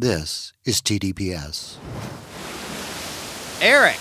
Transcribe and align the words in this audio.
This 0.00 0.54
is 0.64 0.80
TDPS. 0.80 1.76
Eric, 3.60 3.98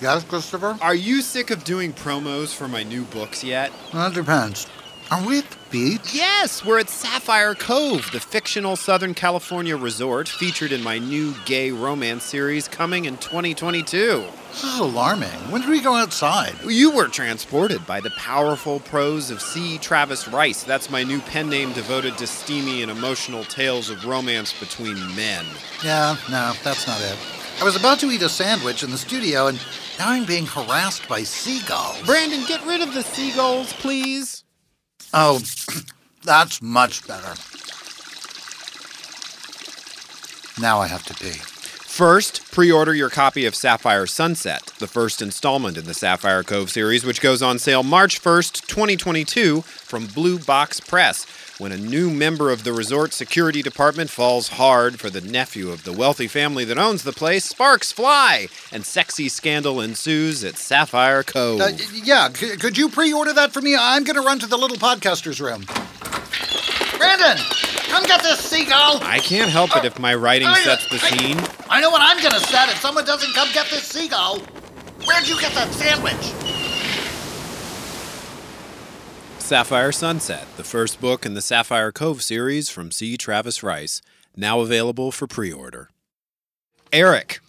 Yes, 0.00 0.22
Christopher? 0.22 0.78
are 0.80 0.94
you 0.94 1.20
sick 1.20 1.50
of 1.50 1.64
doing 1.64 1.92
promos 1.92 2.54
for 2.54 2.68
my 2.68 2.84
new 2.84 3.02
books 3.02 3.42
yet? 3.42 3.72
That 3.92 4.14
depends. 4.14 4.68
Are 5.10 5.26
we 5.26 5.38
at 5.40 5.50
the 5.50 5.56
beach? 5.70 6.14
Yes, 6.14 6.64
we're 6.64 6.78
at 6.78 6.88
Sapphire 6.88 7.54
Cove, 7.54 8.10
the 8.12 8.20
fictional 8.20 8.76
Southern 8.76 9.12
California 9.12 9.76
resort 9.76 10.28
featured 10.28 10.72
in 10.72 10.82
my 10.82 10.98
new 10.98 11.34
gay 11.44 11.70
romance 11.70 12.24
series 12.24 12.66
coming 12.66 13.04
in 13.04 13.18
2022. 13.18 14.24
This 14.50 14.64
is 14.64 14.78
alarming. 14.78 15.28
When 15.50 15.60
did 15.60 15.70
we 15.70 15.82
go 15.82 15.94
outside? 15.94 16.54
You 16.66 16.92
were 16.92 17.08
transported 17.08 17.86
by 17.86 18.00
the 18.00 18.10
powerful 18.10 18.80
prose 18.80 19.30
of 19.30 19.42
C. 19.42 19.76
Travis 19.78 20.28
Rice. 20.28 20.62
That's 20.62 20.88
my 20.90 21.02
new 21.02 21.20
pen 21.20 21.50
name 21.50 21.72
devoted 21.72 22.16
to 22.18 22.26
steamy 22.26 22.82
and 22.82 22.90
emotional 22.90 23.44
tales 23.44 23.90
of 23.90 24.06
romance 24.06 24.58
between 24.58 24.96
men. 25.14 25.44
Yeah, 25.84 26.16
no, 26.30 26.52
that's 26.62 26.86
not 26.86 27.00
it. 27.02 27.18
I 27.60 27.64
was 27.64 27.76
about 27.76 28.00
to 28.00 28.10
eat 28.10 28.22
a 28.22 28.28
sandwich 28.28 28.82
in 28.82 28.90
the 28.90 28.98
studio, 28.98 29.46
and 29.46 29.58
now 29.98 30.10
I'm 30.10 30.24
being 30.24 30.46
harassed 30.46 31.06
by 31.08 31.22
seagulls. 31.22 32.02
Brandon, 32.02 32.44
get 32.46 32.64
rid 32.66 32.80
of 32.80 32.94
the 32.94 33.02
seagulls, 33.02 33.72
please. 33.74 34.41
Oh, 35.12 35.40
that's 36.24 36.62
much 36.62 37.06
better. 37.06 37.34
Now 40.60 40.80
I 40.80 40.86
have 40.86 41.04
to 41.06 41.14
pee. 41.14 41.40
First, 41.92 42.50
pre 42.50 42.72
order 42.72 42.94
your 42.94 43.10
copy 43.10 43.44
of 43.44 43.54
Sapphire 43.54 44.06
Sunset, 44.06 44.72
the 44.78 44.86
first 44.86 45.20
installment 45.20 45.76
in 45.76 45.84
the 45.84 45.92
Sapphire 45.92 46.42
Cove 46.42 46.70
series, 46.70 47.04
which 47.04 47.20
goes 47.20 47.42
on 47.42 47.58
sale 47.58 47.82
March 47.82 48.22
1st, 48.22 48.66
2022, 48.66 49.60
from 49.60 50.06
Blue 50.06 50.38
Box 50.38 50.80
Press. 50.80 51.26
When 51.58 51.70
a 51.70 51.76
new 51.76 52.10
member 52.10 52.50
of 52.50 52.64
the 52.64 52.72
resort 52.72 53.12
security 53.12 53.62
department 53.62 54.10
falls 54.10 54.48
hard 54.48 54.98
for 54.98 55.10
the 55.10 55.20
nephew 55.20 55.70
of 55.70 55.84
the 55.84 55.92
wealthy 55.92 56.26
family 56.26 56.64
that 56.64 56.78
owns 56.78 57.04
the 57.04 57.12
place, 57.12 57.44
sparks 57.44 57.92
fly, 57.92 58.48
and 58.72 58.84
sexy 58.84 59.28
scandal 59.28 59.80
ensues 59.80 60.42
at 60.44 60.56
Sapphire 60.56 61.22
Cove. 61.22 61.60
Uh, 61.60 61.68
yeah, 61.92 62.32
c- 62.32 62.56
could 62.56 62.76
you 62.78 62.88
pre 62.88 63.12
order 63.12 63.32
that 63.34 63.52
for 63.52 63.60
me? 63.60 63.76
I'm 63.78 64.02
going 64.02 64.16
to 64.16 64.22
run 64.22 64.38
to 64.40 64.46
the 64.46 64.56
little 64.56 64.76
podcaster's 64.78 65.40
room. 65.40 65.64
Brandon, 66.98 67.36
come 67.88 68.04
get 68.06 68.22
this 68.22 68.40
seagull. 68.40 68.98
I 69.02 69.18
can't 69.18 69.50
help 69.50 69.76
it 69.76 69.84
if 69.84 69.98
my 69.98 70.14
writing 70.14 70.48
I- 70.48 70.58
sets 70.60 70.88
the 70.88 70.96
I- 70.96 71.10
scene. 71.10 71.38
I 71.68 71.80
know 71.80 71.90
what 71.90 72.00
I'm 72.02 72.20
going 72.22 72.34
to 72.34 72.46
set 72.48 72.70
if 72.70 72.78
someone 72.80 73.04
doesn't 73.04 73.32
come 73.34 73.48
get 73.52 73.66
this 73.70 73.84
seagull. 73.84 74.40
Where'd 75.06 75.28
you 75.28 75.38
get 75.40 75.52
that 75.54 75.70
sandwich? 75.72 76.51
Sapphire 79.42 79.92
Sunset, 79.92 80.46
the 80.56 80.64
first 80.64 81.00
book 81.00 81.26
in 81.26 81.34
the 81.34 81.42
Sapphire 81.42 81.90
Cove 81.92 82.22
series 82.22 82.70
from 82.70 82.90
C. 82.90 83.16
Travis 83.16 83.62
Rice, 83.62 84.00
now 84.36 84.60
available 84.60 85.10
for 85.10 85.26
pre 85.26 85.52
order. 85.52 85.90
Eric, 86.92 87.40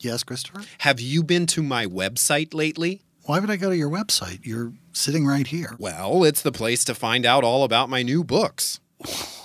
Yes, 0.00 0.22
Christopher? 0.24 0.62
have 0.78 1.00
you 1.00 1.22
been 1.22 1.46
to 1.48 1.62
my 1.62 1.86
website 1.86 2.54
lately? 2.54 3.02
Why 3.24 3.40
would 3.40 3.50
I 3.50 3.56
go 3.56 3.68
to 3.68 3.76
your 3.76 3.90
website? 3.90 4.40
You're 4.42 4.72
sitting 4.92 5.26
right 5.26 5.46
here. 5.46 5.76
Well, 5.78 6.24
it's 6.24 6.40
the 6.42 6.50
place 6.52 6.82
to 6.86 6.94
find 6.94 7.26
out 7.26 7.44
all 7.44 7.62
about 7.62 7.90
my 7.90 8.02
new 8.02 8.24
books. 8.24 8.80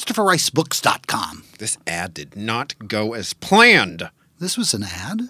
ChristopherRiceBooks.com. 0.00 1.44
This 1.58 1.76
ad 1.86 2.14
did 2.14 2.34
not 2.34 2.74
go 2.88 3.12
as 3.12 3.34
planned. 3.34 4.08
This 4.38 4.56
was 4.56 4.72
an 4.72 4.82
ad? 4.82 5.28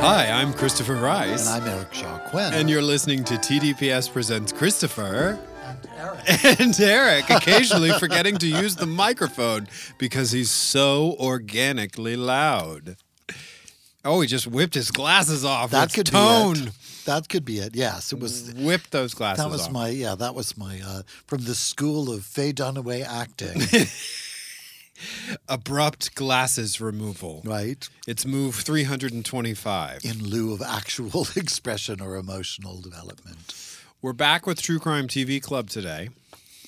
Hi, 0.00 0.30
I'm 0.30 0.54
Christopher 0.54 0.94
Rice. 0.94 1.46
And 1.46 1.62
I'm 1.62 1.70
Eric 1.70 1.92
Shaw 1.92 2.18
Quinn. 2.30 2.54
And 2.54 2.70
you're 2.70 2.80
listening 2.80 3.22
to 3.24 3.34
TDPS 3.34 4.10
Presents 4.10 4.52
Christopher 4.52 5.38
Eric. 5.98 6.60
and 6.60 6.80
Eric, 6.80 7.28
occasionally 7.28 7.90
forgetting 7.98 8.38
to 8.38 8.46
use 8.46 8.76
the 8.76 8.86
microphone 8.86 9.68
because 9.98 10.32
he's 10.32 10.50
so 10.50 11.14
organically 11.20 12.16
loud. 12.16 12.96
Oh, 14.06 14.20
he 14.20 14.26
just 14.28 14.46
whipped 14.46 14.74
his 14.74 14.90
glasses 14.90 15.44
off. 15.44 15.70
That 15.72 15.92
could 15.92 16.06
tone. 16.06 16.54
be 16.54 16.60
it. 16.68 16.72
That 17.06 17.28
could 17.28 17.44
be 17.44 17.58
it. 17.58 17.74
Yes, 17.76 18.12
it 18.12 18.20
was. 18.20 18.52
Whipped 18.54 18.90
those 18.92 19.14
glasses 19.14 19.44
off. 19.44 19.50
That 19.50 19.52
was 19.52 19.66
off. 19.66 19.72
my 19.72 19.88
yeah. 19.88 20.14
That 20.14 20.34
was 20.34 20.56
my 20.56 20.80
uh, 20.84 21.02
from 21.26 21.42
the 21.44 21.54
school 21.54 22.10
of 22.12 22.24
Faye 22.24 22.52
Dunaway 22.52 23.04
acting. 23.04 23.60
Abrupt 25.48 26.14
glasses 26.14 26.80
removal. 26.80 27.42
right, 27.44 27.86
It's 28.06 28.24
move 28.24 28.54
325. 28.54 30.04
in 30.04 30.24
lieu 30.24 30.54
of 30.54 30.62
actual 30.62 31.26
expression 31.36 32.00
or 32.00 32.16
emotional 32.16 32.80
development. 32.80 33.54
We're 34.00 34.14
back 34.14 34.46
with 34.46 34.62
True 34.62 34.78
Crime 34.78 35.06
TV 35.06 35.42
Club 35.42 35.68
today. 35.68 36.08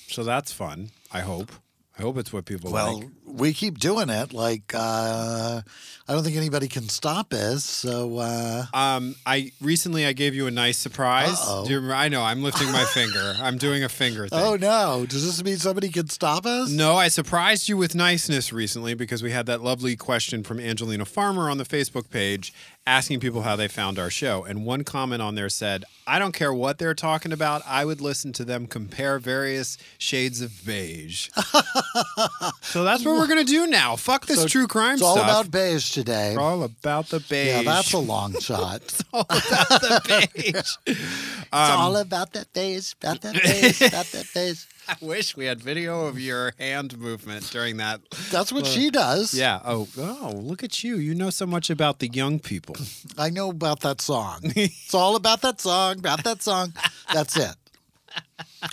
So 0.07 0.23
that's 0.23 0.51
fun, 0.51 0.91
I 1.11 1.21
hope. 1.21 1.51
I 1.97 2.03
hope 2.03 2.17
it's 2.17 2.31
what 2.31 2.45
people 2.45 2.71
Well, 2.71 2.99
like. 2.99 3.07
We 3.31 3.53
keep 3.53 3.77
doing 3.79 4.09
it. 4.09 4.33
Like 4.33 4.73
uh, 4.73 5.61
I 6.07 6.13
don't 6.13 6.23
think 6.23 6.35
anybody 6.37 6.67
can 6.67 6.89
stop 6.89 7.33
us. 7.33 7.63
So 7.63 8.17
uh, 8.19 8.65
Um, 8.73 9.15
I 9.25 9.51
recently 9.61 10.05
I 10.05 10.13
gave 10.13 10.33
you 10.35 10.47
a 10.47 10.51
nice 10.51 10.77
surprise. 10.77 11.37
Uh-oh. 11.39 11.65
Do 11.65 11.71
you 11.71 11.75
remember? 11.77 11.95
I 11.95 12.07
know 12.09 12.21
I'm 12.23 12.41
lifting 12.43 12.71
my 12.71 12.83
finger. 12.93 13.35
I'm 13.41 13.57
doing 13.57 13.83
a 13.83 13.89
finger 13.89 14.27
thing. 14.27 14.39
oh 14.41 14.55
no, 14.55 15.05
does 15.07 15.25
this 15.25 15.43
mean 15.43 15.57
somebody 15.57 15.89
can 15.89 16.09
stop 16.09 16.45
us? 16.45 16.69
No, 16.71 16.95
I 16.95 17.07
surprised 17.07 17.69
you 17.69 17.77
with 17.77 17.95
niceness 17.95 18.51
recently 18.51 18.93
because 18.93 19.21
we 19.23 19.31
had 19.31 19.45
that 19.47 19.61
lovely 19.61 19.95
question 19.95 20.43
from 20.43 20.59
Angelina 20.59 21.05
Farmer 21.05 21.49
on 21.49 21.57
the 21.57 21.65
Facebook 21.65 22.09
page 22.09 22.53
asking 22.87 23.19
people 23.19 23.43
how 23.43 23.55
they 23.55 23.67
found 23.67 23.99
our 23.99 24.09
show. 24.09 24.43
And 24.43 24.65
one 24.65 24.83
comment 24.83 25.21
on 25.21 25.35
there 25.35 25.49
said, 25.49 25.83
I 26.07 26.17
don't 26.17 26.31
care 26.31 26.51
what 26.51 26.79
they're 26.79 26.95
talking 26.95 27.31
about. 27.31 27.61
I 27.67 27.85
would 27.85 28.01
listen 28.01 28.33
to 28.33 28.43
them 28.43 28.65
compare 28.65 29.19
various 29.19 29.77
shades 29.99 30.41
of 30.41 30.65
beige. 30.65 31.29
so 32.61 32.83
that's 32.83 33.05
what 33.05 33.18
we're 33.19 33.27
to 33.35 33.43
do 33.43 33.67
now. 33.67 33.95
Fuck 33.95 34.25
this 34.25 34.41
So 34.41 34.47
true 34.47 34.67
crime 34.67 34.93
It's 34.93 35.03
all 35.03 35.17
stuff. 35.17 35.29
about 35.29 35.51
beige 35.51 35.91
today. 35.91 36.35
We're 36.35 36.41
all 36.41 36.63
about 36.63 37.09
the 37.09 37.19
beige. 37.19 37.47
Yeah, 37.47 37.61
that's 37.63 37.93
a 37.93 37.97
long 37.97 38.33
shot. 38.39 38.81
it's 38.81 39.03
all 39.13 39.21
about 39.21 39.35
the 39.81 40.29
beige. 40.33 40.97
all 41.53 41.95
um, 41.95 42.01
about 42.01 42.33
that 42.33 42.51
beige, 42.53 42.93
about 42.93 43.21
that 43.21 43.33
beige, 43.43 43.81
about 43.81 44.05
that 44.07 44.25
beige. 44.33 44.63
I 44.87 44.95
wish 45.01 45.37
we 45.37 45.45
had 45.45 45.61
video 45.61 46.07
of 46.07 46.19
your 46.19 46.53
hand 46.57 46.97
movement 46.97 47.49
during 47.51 47.77
that. 47.77 48.01
That's 48.31 48.51
what 48.51 48.65
she 48.65 48.89
does. 48.89 49.33
Yeah. 49.35 49.59
Oh, 49.63 49.87
oh, 49.97 50.33
look 50.35 50.63
at 50.63 50.83
you. 50.83 50.95
You 50.95 51.13
know 51.13 51.29
so 51.29 51.45
much 51.45 51.69
about 51.69 51.99
the 51.99 52.07
young 52.07 52.39
people. 52.39 52.75
I 53.17 53.29
know 53.29 53.49
about 53.49 53.81
that 53.81 54.01
song. 54.01 54.39
it's 54.43 54.95
all 54.95 55.15
about 55.15 55.41
that 55.41 55.61
song, 55.61 55.99
about 55.99 56.23
that 56.23 56.41
song. 56.41 56.73
That's 57.13 57.37
it. 57.37 57.55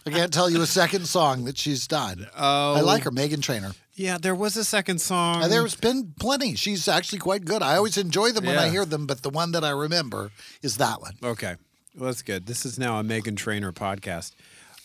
I 0.07 0.11
can't 0.11 0.33
tell 0.33 0.49
you 0.49 0.63
a 0.63 0.67
second 0.67 1.07
song 1.07 1.45
that 1.45 1.59
she's 1.59 1.87
done. 1.87 2.27
Oh. 2.37 2.75
I 2.75 2.81
like 2.81 3.03
oh. 3.03 3.05
her, 3.05 3.11
Meghan 3.11 3.43
Trainor. 3.43 3.73
Yeah, 3.97 4.19
there 4.19 4.35
was 4.35 4.57
a 4.59 4.65
second 4.65 5.01
song. 5.01 5.43
Uh, 5.43 5.49
There's 5.49 5.75
been 5.75 6.13
plenty. 6.21 6.55
She's 6.55 6.87
actually 6.87 7.19
quite 7.19 7.47
good. 7.47 7.63
I 7.63 7.77
always 7.77 7.97
enjoy 7.97 8.31
them 8.31 8.45
when 8.45 8.59
I 8.59 8.69
hear 8.69 8.85
them, 8.85 9.07
but 9.07 9.23
the 9.23 9.31
one 9.31 9.53
that 9.53 9.65
I 9.65 9.71
remember 9.71 10.31
is 10.63 10.77
that 10.77 11.01
one. 11.01 11.15
Okay. 11.25 11.57
Well, 11.97 12.07
that's 12.07 12.21
good. 12.21 12.47
This 12.47 12.67
is 12.67 12.79
now 12.79 13.01
a 13.01 13.03
Meghan 13.03 13.37
Trainor 13.39 13.73
podcast. 13.73 14.33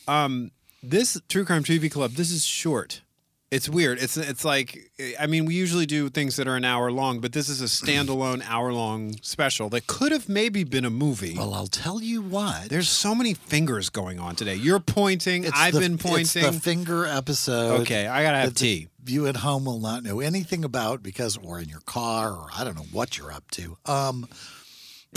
Um, 0.07 0.51
this 0.81 1.19
True 1.27 1.43
Crime 1.43 1.63
TV 1.65 1.91
Club, 1.91 2.11
this 2.11 2.31
is 2.31 2.45
short. 2.45 3.01
It's 3.51 3.67
weird. 3.67 3.99
It's 4.01 4.15
it's 4.15 4.45
like 4.45 4.79
I 5.19 5.27
mean, 5.27 5.43
we 5.45 5.55
usually 5.55 5.85
do 5.85 6.07
things 6.09 6.37
that 6.37 6.47
are 6.47 6.55
an 6.55 6.63
hour 6.63 6.89
long, 6.89 7.19
but 7.19 7.33
this 7.33 7.49
is 7.49 7.61
a 7.61 7.65
standalone 7.65 8.41
hour 8.47 8.71
long 8.71 9.13
special 9.21 9.67
that 9.71 9.87
could 9.87 10.13
have 10.13 10.29
maybe 10.29 10.63
been 10.63 10.85
a 10.85 10.89
movie. 10.89 11.35
Well, 11.37 11.53
I'll 11.53 11.67
tell 11.67 12.01
you 12.01 12.21
what. 12.21 12.69
There's 12.69 12.87
so 12.87 13.13
many 13.13 13.33
fingers 13.33 13.89
going 13.89 14.19
on 14.19 14.35
today. 14.37 14.55
You're 14.55 14.79
pointing. 14.79 15.43
It's 15.43 15.51
I've 15.53 15.73
the- 15.73 15.81
been 15.81 15.95
It's 15.95 16.03
pointing. 16.03 16.43
the 16.43 16.53
finger 16.53 17.05
episode. 17.05 17.81
Okay, 17.81 18.07
I 18.07 18.23
gotta 18.23 18.37
have 18.37 18.55
tea. 18.55 18.87
You 19.05 19.27
at 19.27 19.35
home 19.37 19.65
will 19.65 19.79
not 19.79 20.03
know 20.03 20.21
anything 20.21 20.63
about 20.63 21.03
because, 21.03 21.35
or 21.35 21.59
in 21.59 21.67
your 21.67 21.81
car, 21.81 22.31
or 22.31 22.47
I 22.57 22.63
don't 22.63 22.75
know 22.75 22.85
what 22.93 23.17
you're 23.17 23.33
up 23.33 23.49
to. 23.51 23.77
Um, 23.85 24.29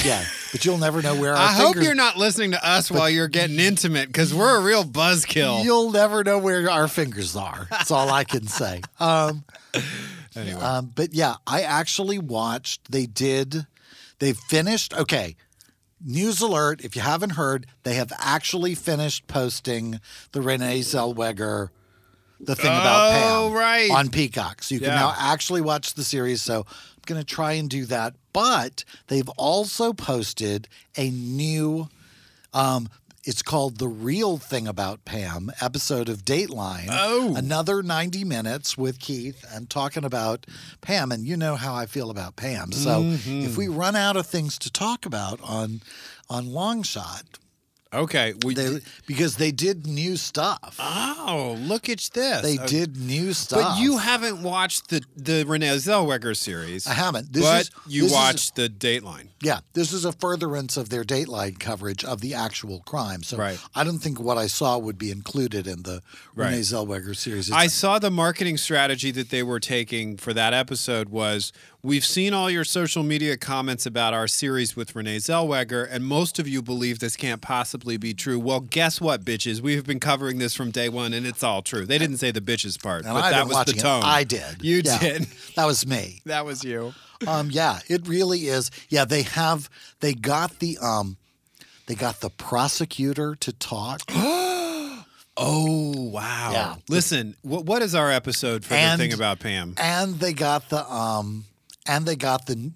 yeah, 0.03 0.25
but 0.53 0.65
you'll 0.65 0.79
never 0.79 1.03
know 1.03 1.15
where 1.15 1.33
our 1.33 1.39
I 1.39 1.53
hope 1.53 1.69
fingers. 1.75 1.85
you're 1.85 1.95
not 1.95 2.17
listening 2.17 2.53
to 2.53 2.67
us 2.67 2.91
while 2.91 3.09
you're 3.11 3.29
getting 3.29 3.59
intimate 3.61 4.09
because 4.09 4.35
we're 4.35 4.59
a 4.59 4.63
real 4.63 4.85
buzzkill. 4.85 5.63
You'll 5.65 5.91
never 5.93 6.25
know 6.25 6.39
where 6.39 6.69
our 6.71 6.89
fingers 6.89 7.37
are. 7.37 7.67
That's 7.71 7.91
all 7.91 8.11
I 8.11 8.25
can 8.25 8.47
say. 8.47 8.81
Um, 8.99 9.45
Anyway, 10.37 10.61
um, 10.61 10.91
but 10.95 11.15
yeah, 11.15 11.37
I 11.47 11.63
actually 11.63 12.19
watched. 12.19 12.91
They 12.91 13.07
did. 13.07 13.67
They 14.19 14.33
finished. 14.33 14.93
Okay, 14.93 15.37
news 16.05 16.41
alert, 16.41 16.85
if 16.85 16.97
you 16.97 17.03
haven't 17.03 17.31
heard, 17.31 17.67
they 17.85 17.95
have 17.95 18.13
actually 18.19 18.75
finished 18.75 19.27
posting 19.29 20.01
the 20.33 20.43
Renee 20.43 20.81
Zellweger 20.81 21.69
the 22.47 22.55
thing 22.57 22.67
about 22.67 23.11
Oh, 23.13 23.49
Pam 23.49 23.53
right. 23.59 23.91
on 23.91 24.09
Peacock. 24.11 24.63
So 24.63 24.75
you 24.75 24.81
can 24.81 24.91
Yeah. 24.91 24.95
now 24.97 25.15
actually 25.19 25.61
watch 25.61 25.95
the 25.95 26.05
series. 26.05 26.43
So 26.43 26.61
I'm 26.61 27.03
going 27.07 27.21
to 27.21 27.27
try 27.27 27.53
and 27.53 27.69
do 27.71 27.85
that. 27.87 28.15
But 28.33 28.85
they've 29.09 29.29
also 29.31 29.93
posted 29.93 30.69
a 30.97 31.11
new 31.11 31.89
um 32.53 32.89
it's 33.27 33.41
called 33.41 33.79
The 33.79 33.89
Real 33.89 34.37
Thing 34.37 34.69
About 34.69 35.07
Pam 35.07 35.51
episode 35.59 36.11
of 36.11 36.27
Dateline. 36.27 36.89
Oh. 36.91 37.35
Another 37.35 37.83
90 37.83 38.23
minutes 38.23 38.77
with 38.77 38.99
Keith 38.99 39.47
and 39.51 39.71
talking 39.71 40.05
about 40.05 40.45
Pam. 40.83 41.11
And 41.11 41.27
you 41.27 41.35
know 41.35 41.57
how 41.57 41.75
I 41.75 41.87
feel 41.87 42.11
about 42.11 42.37
Pam. 42.37 42.71
So 42.73 43.01
Mm-hmm. 43.03 43.41
if 43.47 43.57
we 43.57 43.67
run 43.67 43.97
out 43.97 44.17
of 44.19 44.27
things 44.27 44.59
to 44.59 44.71
talk 44.71 45.07
about 45.07 45.41
on 45.43 45.81
on 46.29 46.53
Long 46.53 46.83
Shot, 46.83 47.39
Okay. 47.95 48.35
We 48.45 48.55
they, 48.55 48.81
because 49.07 49.37
they 49.37 49.53
did 49.53 49.87
new 49.87 50.17
stuff. 50.17 50.77
Oh, 50.79 51.57
look 51.61 51.89
at 51.89 52.09
this. 52.13 52.43
They 52.43 52.59
Uh, 52.59 52.67
did 52.67 52.97
new 52.97 53.33
stuff. 53.33 53.61
But 53.77 53.79
you 53.83 53.99
haven't 53.99 54.43
watched 54.43 54.89
the 54.89 55.03
the 55.17 55.45
Renee 55.45 55.77
Zellweger 55.77 56.37
series. 56.37 56.87
I 56.87 56.95
haven't. 56.95 57.33
This 57.33 57.45
but 57.45 57.61
is- 57.63 57.71
you 57.87 58.03
this 58.03 58.11
is- 58.11 58.15
watched 58.17 58.57
the 58.57 58.69
Dateline. 58.69 59.29
Yeah, 59.43 59.61
this 59.75 59.93
is 59.93 60.05
a 60.05 60.13
furtherance 60.13 60.77
of 60.77 60.89
their 60.89 61.05
Dateline 61.05 61.59
coverage 61.61 62.05
of 62.05 62.21
the 62.21 62.35
actual 62.35 62.81
crime. 62.81 63.23
So 63.23 63.37
Right. 63.37 63.59
I 63.75 63.85
don't 63.85 63.99
think 63.99 64.19
what 64.21 64.39
I 64.39 64.47
saw 64.47 64.79
would 64.79 64.99
be 64.99 65.11
included 65.11 65.67
in 65.67 65.83
the 65.83 66.03
Right. 66.35 66.51
Renee 66.51 66.61
Zellweger 66.61 67.15
series. 67.17 67.49
It's- 67.49 67.59
I 67.65 67.67
saw 67.69 67.99
the 67.99 68.11
marketing 68.11 68.57
strategy 68.59 69.11
that 69.13 69.31
they 69.31 69.43
were 69.43 69.61
taking 69.61 70.17
for 70.17 70.33
that 70.35 70.53
episode 70.55 71.09
was 71.11 71.53
we've 71.85 72.05
seen 72.05 72.33
all 72.33 72.51
your 72.51 72.65
social 72.65 73.03
media 73.05 73.37
comments 73.37 73.85
about 73.87 74.13
our 74.15 74.27
series 74.27 74.75
with 74.75 74.97
Renee 74.97 75.19
Zellweger, 75.19 75.87
and 75.89 76.05
most 76.05 76.39
of 76.41 76.49
you 76.49 76.63
believe 76.63 76.99
this 76.99 77.15
can't 77.15 77.41
possibly 77.41 77.97
be 77.97 78.15
true. 78.15 78.41
Well, 78.41 78.61
guess 78.61 79.01
what, 79.01 79.25
bitches? 79.25 79.61
We 79.61 79.77
have 79.77 79.85
been 79.85 80.01
covering 80.01 80.39
this 80.39 80.55
from 80.55 80.71
day 80.71 80.89
one, 80.89 81.13
and 81.13 81.25
it's 81.27 81.45
all 81.45 81.63
true. 81.63 81.85
They 81.87 81.99
didn't 81.99 82.17
say 82.17 82.31
the 82.33 82.41
bitches 82.41 82.83
part, 82.83 83.05
and 83.05 83.15
but 83.15 83.25
I've 83.25 83.33
that 83.33 83.43
was 83.47 83.51
the 83.51 83.55
watching 83.55 83.77
it. 83.77 83.81
tone. 83.83 84.03
I 84.03 84.25
did. 84.25 84.63
You 84.63 84.83
Yeah. 84.85 84.99
did. 84.99 85.27
That 85.57 85.67
was 85.67 85.87
me. 85.87 86.23
That 86.25 86.45
was 86.45 86.65
you. 86.65 86.95
Um, 87.29 87.51
yeah, 87.51 87.79
it 87.89 88.09
really 88.09 88.49
is. 88.49 88.71
Yeah, 88.89 89.05
they 89.05 89.23
have. 89.23 89.71
They 90.01 90.15
got 90.15 90.59
the 90.59 90.79
um, 90.83 91.17
they 91.87 91.95
got 91.95 92.21
the 92.21 92.31
prosecutor 92.31 93.37
to 93.37 93.53
talk. 93.53 94.01
Oh 95.37 95.91
wow! 96.11 96.51
Yeah. 96.53 96.75
Listen, 96.89 97.35
what 97.43 97.67
what 97.67 97.83
is 97.83 97.97
our 97.97 98.09
episode 98.09 98.65
for 98.65 98.75
And- 98.75 99.01
the 99.01 99.05
thing 99.07 99.13
about 99.13 99.41
Pam? 99.41 99.75
and 99.79 100.21
they 100.21 100.33
got 100.33 100.69
the 100.69 100.89
um 100.89 101.45
and 101.87 102.07
they 102.07 102.17
got 102.17 102.47
the 102.47 102.73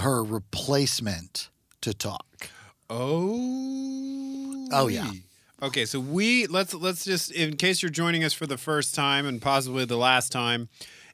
her 0.00 0.22
replacement 0.22 1.50
to 1.82 1.92
talk. 1.92 2.48
Oh. 2.88 4.68
Oh, 4.72 4.88
yeah. 4.88 5.10
Okay, 5.62 5.84
so 5.84 6.00
we 6.00 6.46
let's 6.46 6.74
let's 6.74 7.04
just 7.04 7.30
in 7.30 7.56
case 7.56 7.82
you're 7.82 7.90
joining 7.90 8.24
us 8.24 8.32
for 8.32 8.46
the 8.46 8.58
first 8.58 8.94
time 8.94 9.26
and 9.26 9.40
possibly 9.40 9.84
the 9.84 9.96
last 9.96 10.32
time. 10.32 10.68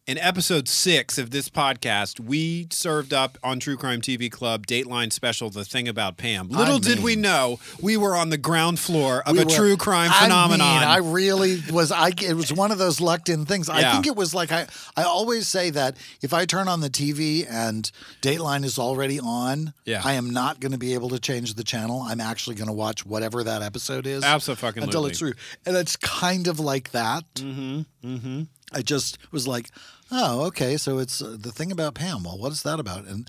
In 0.08 0.16
episode 0.16 0.69
six 0.69 1.19
of 1.19 1.32
this 1.32 1.50
podcast, 1.50 2.19
we 2.19 2.66
served 2.70 3.12
up 3.12 3.37
on 3.44 3.60
True 3.60 3.76
Crime 3.76 4.00
TV 4.00 4.32
Club 4.32 4.66
Dateline 4.66 5.12
special, 5.12 5.50
The 5.50 5.66
Thing 5.66 5.87
About 5.87 6.16
Pam. 6.16 6.49
Little 6.49 6.78
did 6.78 7.00
we 7.02 7.14
know 7.14 7.60
we 7.82 7.99
were 7.99 8.16
on 8.16 8.31
the 8.31 8.38
ground 8.38 8.78
floor 8.78 9.22
of 9.26 9.34
We 9.37 9.43
a 9.43 9.44
were- 9.44 9.50
true 9.50 9.76
crime 9.76 10.10
phenomenon. 10.10 10.66
I 10.66 10.81
mean, 10.81 10.88
I 10.88 10.96
really 11.12 11.62
was. 11.70 11.93
I 11.93 12.12
it 12.22 12.32
was 12.32 12.50
one 12.50 12.70
of 12.70 12.78
those 12.78 13.02
lucked 13.02 13.28
in 13.28 13.44
things. 13.44 13.69
I 13.69 13.93
think 13.93 14.06
it 14.06 14.16
was 14.16 14.32
like 14.34 14.50
I. 14.50 14.66
I 14.96 15.02
always 15.02 15.46
say 15.46 15.69
that 15.69 15.99
if 16.22 16.32
I 16.32 16.46
turn 16.46 16.69
on 16.69 16.81
the 16.81 16.88
TV 16.88 17.46
and 17.46 17.93
Dateline 18.22 18.64
is 18.64 18.78
already 18.78 19.20
on, 19.20 19.75
Yeah. 19.84 20.00
I 20.02 20.14
am 20.14 20.31
not 20.31 20.58
going 20.58 20.72
to 20.72 20.78
be 20.78 20.94
able 20.94 21.11
to 21.11 21.19
change 21.19 21.52
the 21.52 21.64
channel. 21.64 22.00
I'm 22.00 22.22
actually 22.22 22.56
going 22.56 22.69
to 22.69 22.72
watch 22.72 23.04
whatever 23.04 23.44
that 23.44 23.61
episode 23.61 24.06
is. 24.06 24.25
Abso-fucking-lutely. 24.25 24.84
until 24.84 25.04
it's 25.04 25.19
through, 25.19 25.34
and 25.66 25.76
it's 25.76 25.96
kind 25.96 26.46
of 26.49 26.58
like 26.58 26.93
that. 26.93 27.25
Mm-hmm. 27.34 27.81
Mm-hmm. 28.08 28.43
I 28.73 28.82
just 28.82 29.19
was 29.32 29.49
like, 29.49 29.70
oh, 30.11 30.47
okay, 30.47 30.76
so 30.76 30.99
it's 30.99 31.23
uh, 31.23 31.37
the 31.38 31.53
thing 31.53 31.73
about 31.73 31.94
Pam. 31.94 32.25
Well, 32.25 32.38
what 32.38 32.53
is 32.53 32.62
that 32.62 32.79
about? 32.81 33.06
And 33.06 33.29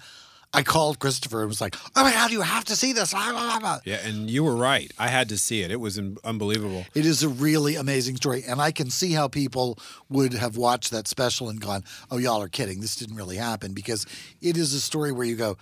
I 0.54 0.64
called 0.64 0.98
Christopher 1.00 1.42
and 1.42 1.48
was 1.48 1.62
like, 1.62 1.76
oh 1.96 2.04
my 2.04 2.12
god, 2.12 2.32
you 2.32 2.42
have 2.42 2.66
to 2.66 2.76
see 2.76 2.92
this. 2.92 3.12
Blah, 3.12 3.30
blah, 3.32 3.50
blah, 3.52 3.60
blah. 3.60 3.80
yeah, 3.86 3.98
and 4.04 4.30
you 4.30 4.44
were 4.44 4.56
right. 4.56 4.92
I 4.98 5.08
had 5.08 5.30
to 5.30 5.38
see 5.38 5.62
it. 5.62 5.72
It 5.72 5.80
was 5.80 6.00
un- 6.00 6.18
unbelievable. 6.24 6.86
It 6.96 7.06
is 7.06 7.22
a 7.24 7.30
really 7.30 7.76
amazing 7.76 8.16
story. 8.16 8.44
And 8.48 8.60
I 8.60 8.72
can 8.72 8.90
see 8.90 9.14
how 9.14 9.28
people 9.28 9.78
would 10.10 10.34
have 10.34 10.58
watched 10.58 10.92
that 10.92 11.08
special 11.08 11.50
and 11.50 11.62
gone, 11.62 11.84
oh, 12.10 12.18
y'all 12.18 12.42
are 12.42 12.50
kidding. 12.50 12.80
This 12.82 12.96
didn't 12.96 13.16
really 13.16 13.38
happen 13.38 13.74
because 13.74 14.06
it 14.42 14.58
is 14.58 14.74
a 14.74 14.82
story 14.82 15.12
where 15.12 15.26
you 15.26 15.36
go, 15.36 15.58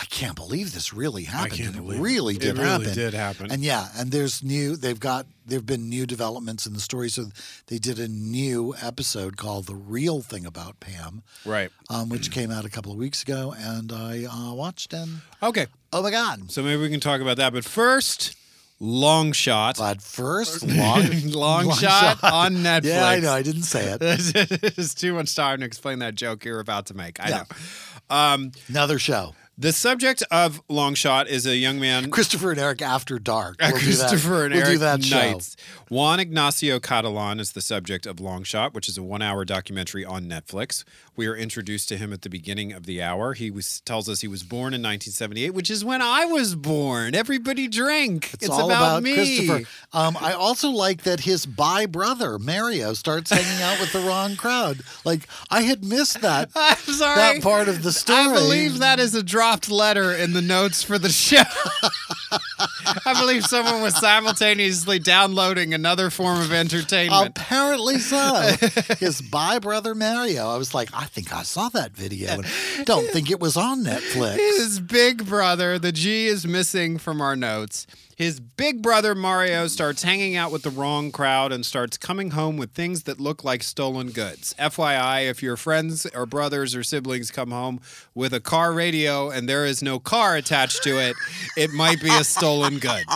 I 0.00 0.04
can't 0.06 0.34
believe 0.34 0.72
this 0.72 0.94
really 0.94 1.24
happened. 1.24 1.52
can't 1.60 1.76
and 1.76 1.84
believe 1.84 1.98
it 1.98 2.00
it. 2.00 2.04
really 2.04 2.34
It 2.36 2.40
did 2.40 2.56
really 2.58 2.68
happen. 2.86 2.94
did 2.94 3.12
happen. 3.14 3.50
And 3.52 3.62
yeah, 3.62 3.88
and 3.96 4.10
there's 4.10 4.42
new, 4.42 4.74
they've 4.76 4.98
got, 4.98 5.26
there've 5.46 5.66
been 5.66 5.90
new 5.90 6.06
developments 6.06 6.64
in 6.66 6.72
the 6.72 6.80
story. 6.80 7.10
So 7.10 7.26
they 7.66 7.76
did 7.78 7.98
a 7.98 8.08
new 8.08 8.74
episode 8.80 9.36
called 9.36 9.66
The 9.66 9.74
Real 9.74 10.22
Thing 10.22 10.46
About 10.46 10.80
Pam, 10.80 11.22
Right. 11.44 11.70
um, 11.90 12.08
which 12.08 12.30
came 12.30 12.50
out 12.50 12.64
a 12.64 12.70
couple 12.70 12.92
of 12.92 12.96
weeks 12.98 13.22
ago. 13.22 13.54
And 13.58 13.92
I 13.92 14.24
uh, 14.24 14.54
watched 14.54 14.94
and, 14.94 15.20
Okay. 15.42 15.66
oh 15.92 16.02
my 16.02 16.10
God. 16.10 16.50
So 16.50 16.62
maybe 16.62 16.80
we 16.80 16.88
can 16.88 17.00
talk 17.00 17.20
about 17.20 17.36
that. 17.36 17.52
But 17.52 17.64
first, 17.66 18.34
long 18.80 19.32
shot. 19.32 19.76
But 19.76 20.00
first, 20.00 20.62
long, 20.66 21.04
long, 21.26 21.72
shot, 21.78 22.24
on 22.24 22.54
Netflix. 22.56 22.84
Yeah, 22.84 23.04
I 23.06 23.20
know. 23.20 23.32
I 23.32 23.42
didn't 23.42 23.64
say 23.64 23.84
it. 23.98 23.98
There's 24.76 24.94
too 24.94 25.12
much 25.12 25.34
time 25.36 25.58
to 25.58 25.66
explain 25.66 25.98
that 25.98 26.14
joke 26.14 26.46
you're 26.46 26.60
about 26.60 26.86
to 26.86 26.94
make. 26.94 27.20
I 27.20 27.28
Yeah. 27.28 27.36
know. 27.38 28.16
Um, 28.16 28.52
Another 28.68 28.98
show. 28.98 29.34
The 29.60 29.72
subject 29.72 30.22
of 30.30 30.62
Long 30.68 30.94
Shot 30.94 31.28
is 31.28 31.46
a 31.46 31.54
young 31.54 31.78
man. 31.78 32.10
Christopher 32.10 32.50
and 32.50 32.58
Eric 32.58 32.80
After 32.80 33.18
Dark. 33.18 33.56
We'll 33.60 33.70
do 33.72 33.76
that. 33.76 34.08
Christopher 34.08 34.46
and 34.46 34.54
we'll 34.54 34.62
Eric 34.62 34.72
do 34.74 34.78
that 34.78 35.04
show. 35.04 35.16
Knights. 35.16 35.56
Juan 35.90 36.20
Ignacio 36.20 36.78
Catalan 36.78 37.40
is 37.40 37.50
the 37.50 37.60
subject 37.60 38.06
of 38.06 38.20
Long 38.20 38.44
Shot, 38.44 38.74
which 38.74 38.88
is 38.88 38.96
a 38.96 39.02
one-hour 39.02 39.44
documentary 39.44 40.04
on 40.04 40.26
Netflix. 40.26 40.84
We 41.16 41.26
are 41.26 41.34
introduced 41.34 41.88
to 41.88 41.96
him 41.96 42.12
at 42.12 42.22
the 42.22 42.30
beginning 42.30 42.72
of 42.72 42.86
the 42.86 43.02
hour. 43.02 43.34
He 43.34 43.50
was 43.50 43.80
tells 43.80 44.08
us 44.08 44.20
he 44.20 44.28
was 44.28 44.44
born 44.44 44.72
in 44.72 44.82
1978, 44.82 45.52
which 45.52 45.68
is 45.68 45.84
when 45.84 46.00
I 46.00 46.26
was 46.26 46.54
born. 46.54 47.16
Everybody 47.16 47.66
drink. 47.66 48.34
It's, 48.34 48.48
all 48.48 48.66
about, 48.66 48.98
about, 48.98 49.02
me. 49.02 49.14
Christopher. 49.14 49.68
Um, 49.92 50.16
I 50.20 50.32
also 50.32 50.70
like 50.70 51.02
that 51.02 51.18
his 51.18 51.44
bi 51.44 51.86
brother 51.86 52.38
Mario 52.38 52.92
starts 52.92 53.32
hanging 53.32 53.60
out 53.60 53.80
with 53.80 53.92
the 53.92 53.98
wrong 53.98 54.36
crowd. 54.36 54.82
Like 55.04 55.26
I 55.50 55.62
had 55.62 55.84
missed 55.84 56.20
that 56.20 56.50
I'm 56.54 56.76
sorry. 56.76 57.16
that 57.16 57.42
part 57.42 57.66
of 57.66 57.82
the 57.82 57.90
story. 57.90 58.20
I 58.20 58.32
believe 58.32 58.78
that 58.78 59.00
is 59.00 59.16
a 59.16 59.24
dropped 59.24 59.68
letter 59.68 60.12
in 60.12 60.34
the 60.34 60.42
notes 60.42 60.84
for 60.84 61.00
the 61.00 61.08
show. 61.08 61.42
I 62.32 63.14
believe 63.18 63.44
someone 63.44 63.82
was 63.82 63.96
simultaneously 63.96 64.98
downloading 64.98 65.74
another 65.74 66.10
form 66.10 66.40
of 66.40 66.52
entertainment. 66.52 67.28
Apparently 67.38 67.98
so. 67.98 68.50
His 68.98 69.20
bi 69.22 69.58
brother 69.58 69.94
Mario. 69.94 70.48
I 70.48 70.56
was 70.56 70.74
like, 70.74 70.90
I 70.92 71.06
think 71.06 71.32
I 71.34 71.42
saw 71.42 71.68
that 71.70 71.92
video. 71.92 72.30
And 72.30 72.46
don't 72.86 73.08
think 73.10 73.30
it 73.30 73.40
was 73.40 73.56
on 73.56 73.84
Netflix. 73.84 74.36
His 74.36 74.80
big 74.80 75.26
brother, 75.26 75.78
the 75.78 75.92
G 75.92 76.26
is 76.26 76.46
missing 76.46 76.98
from 76.98 77.20
our 77.20 77.36
notes. 77.36 77.86
His 78.20 78.38
big 78.38 78.82
brother 78.82 79.14
Mario 79.14 79.66
starts 79.66 80.02
hanging 80.02 80.36
out 80.36 80.52
with 80.52 80.62
the 80.62 80.68
wrong 80.68 81.10
crowd 81.10 81.52
and 81.52 81.64
starts 81.64 81.96
coming 81.96 82.32
home 82.32 82.58
with 82.58 82.72
things 82.72 83.04
that 83.04 83.18
look 83.18 83.44
like 83.44 83.62
stolen 83.62 84.10
goods. 84.10 84.54
FYI, 84.58 85.30
if 85.30 85.42
your 85.42 85.56
friends 85.56 86.04
or 86.14 86.26
brothers 86.26 86.76
or 86.76 86.82
siblings 86.82 87.30
come 87.30 87.50
home 87.50 87.80
with 88.14 88.34
a 88.34 88.40
car 88.40 88.74
radio 88.74 89.30
and 89.30 89.48
there 89.48 89.64
is 89.64 89.82
no 89.82 89.98
car 89.98 90.36
attached 90.36 90.82
to 90.82 90.98
it, 90.98 91.16
it 91.56 91.70
might 91.72 92.02
be 92.02 92.10
a 92.10 92.22
stolen 92.22 92.78
good. 92.78 93.04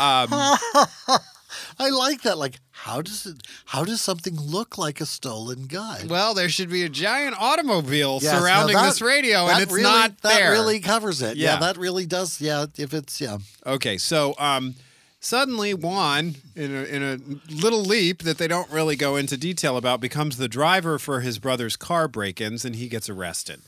Um, 0.00 0.28
I 1.78 1.90
like 1.90 2.22
that. 2.22 2.38
Like, 2.38 2.58
how 2.70 3.02
does 3.02 3.26
it? 3.26 3.42
How 3.66 3.84
does 3.84 4.00
something 4.00 4.34
look 4.40 4.78
like 4.78 5.00
a 5.00 5.06
stolen 5.06 5.66
gun? 5.66 6.08
Well, 6.08 6.32
there 6.34 6.48
should 6.48 6.70
be 6.70 6.82
a 6.84 6.88
giant 6.88 7.36
automobile 7.38 8.18
Yes, 8.22 8.38
surrounding 8.38 8.76
that- 8.76 8.86
this 8.86 9.00
radio, 9.02 9.46
and 9.46 9.62
it's 9.62 9.70
really, 9.72 9.82
not 9.82 10.20
that 10.22 10.28
there. 10.38 10.52
really 10.52 10.80
covers 10.80 11.20
it. 11.22 11.36
Yeah. 11.36 11.54
Yeah. 11.54 11.60
that 11.60 11.76
really 11.76 12.06
does. 12.06 12.40
Yeah, 12.40 12.66
if 12.78 12.94
it's 12.94 13.20
yeah. 13.20 13.38
Okay, 13.66 13.98
so 13.98 14.34
um, 14.38 14.74
suddenly 15.20 15.74
Juan, 15.74 16.36
in 16.54 16.74
a, 16.74 16.82
in 16.84 17.02
a 17.02 17.52
little 17.54 17.82
leap 17.82 18.22
that 18.22 18.38
they 18.38 18.48
don't 18.48 18.70
really 18.70 18.96
go 18.96 19.16
into 19.16 19.36
detail 19.36 19.76
about, 19.76 20.00
becomes 20.00 20.36
the 20.38 20.48
driver 20.48 20.98
for 20.98 21.20
his 21.20 21.38
brother's 21.38 21.76
car 21.76 22.08
break-ins, 22.08 22.64
and 22.64 22.76
he 22.76 22.88
gets 22.88 23.08
arrested. 23.10 23.60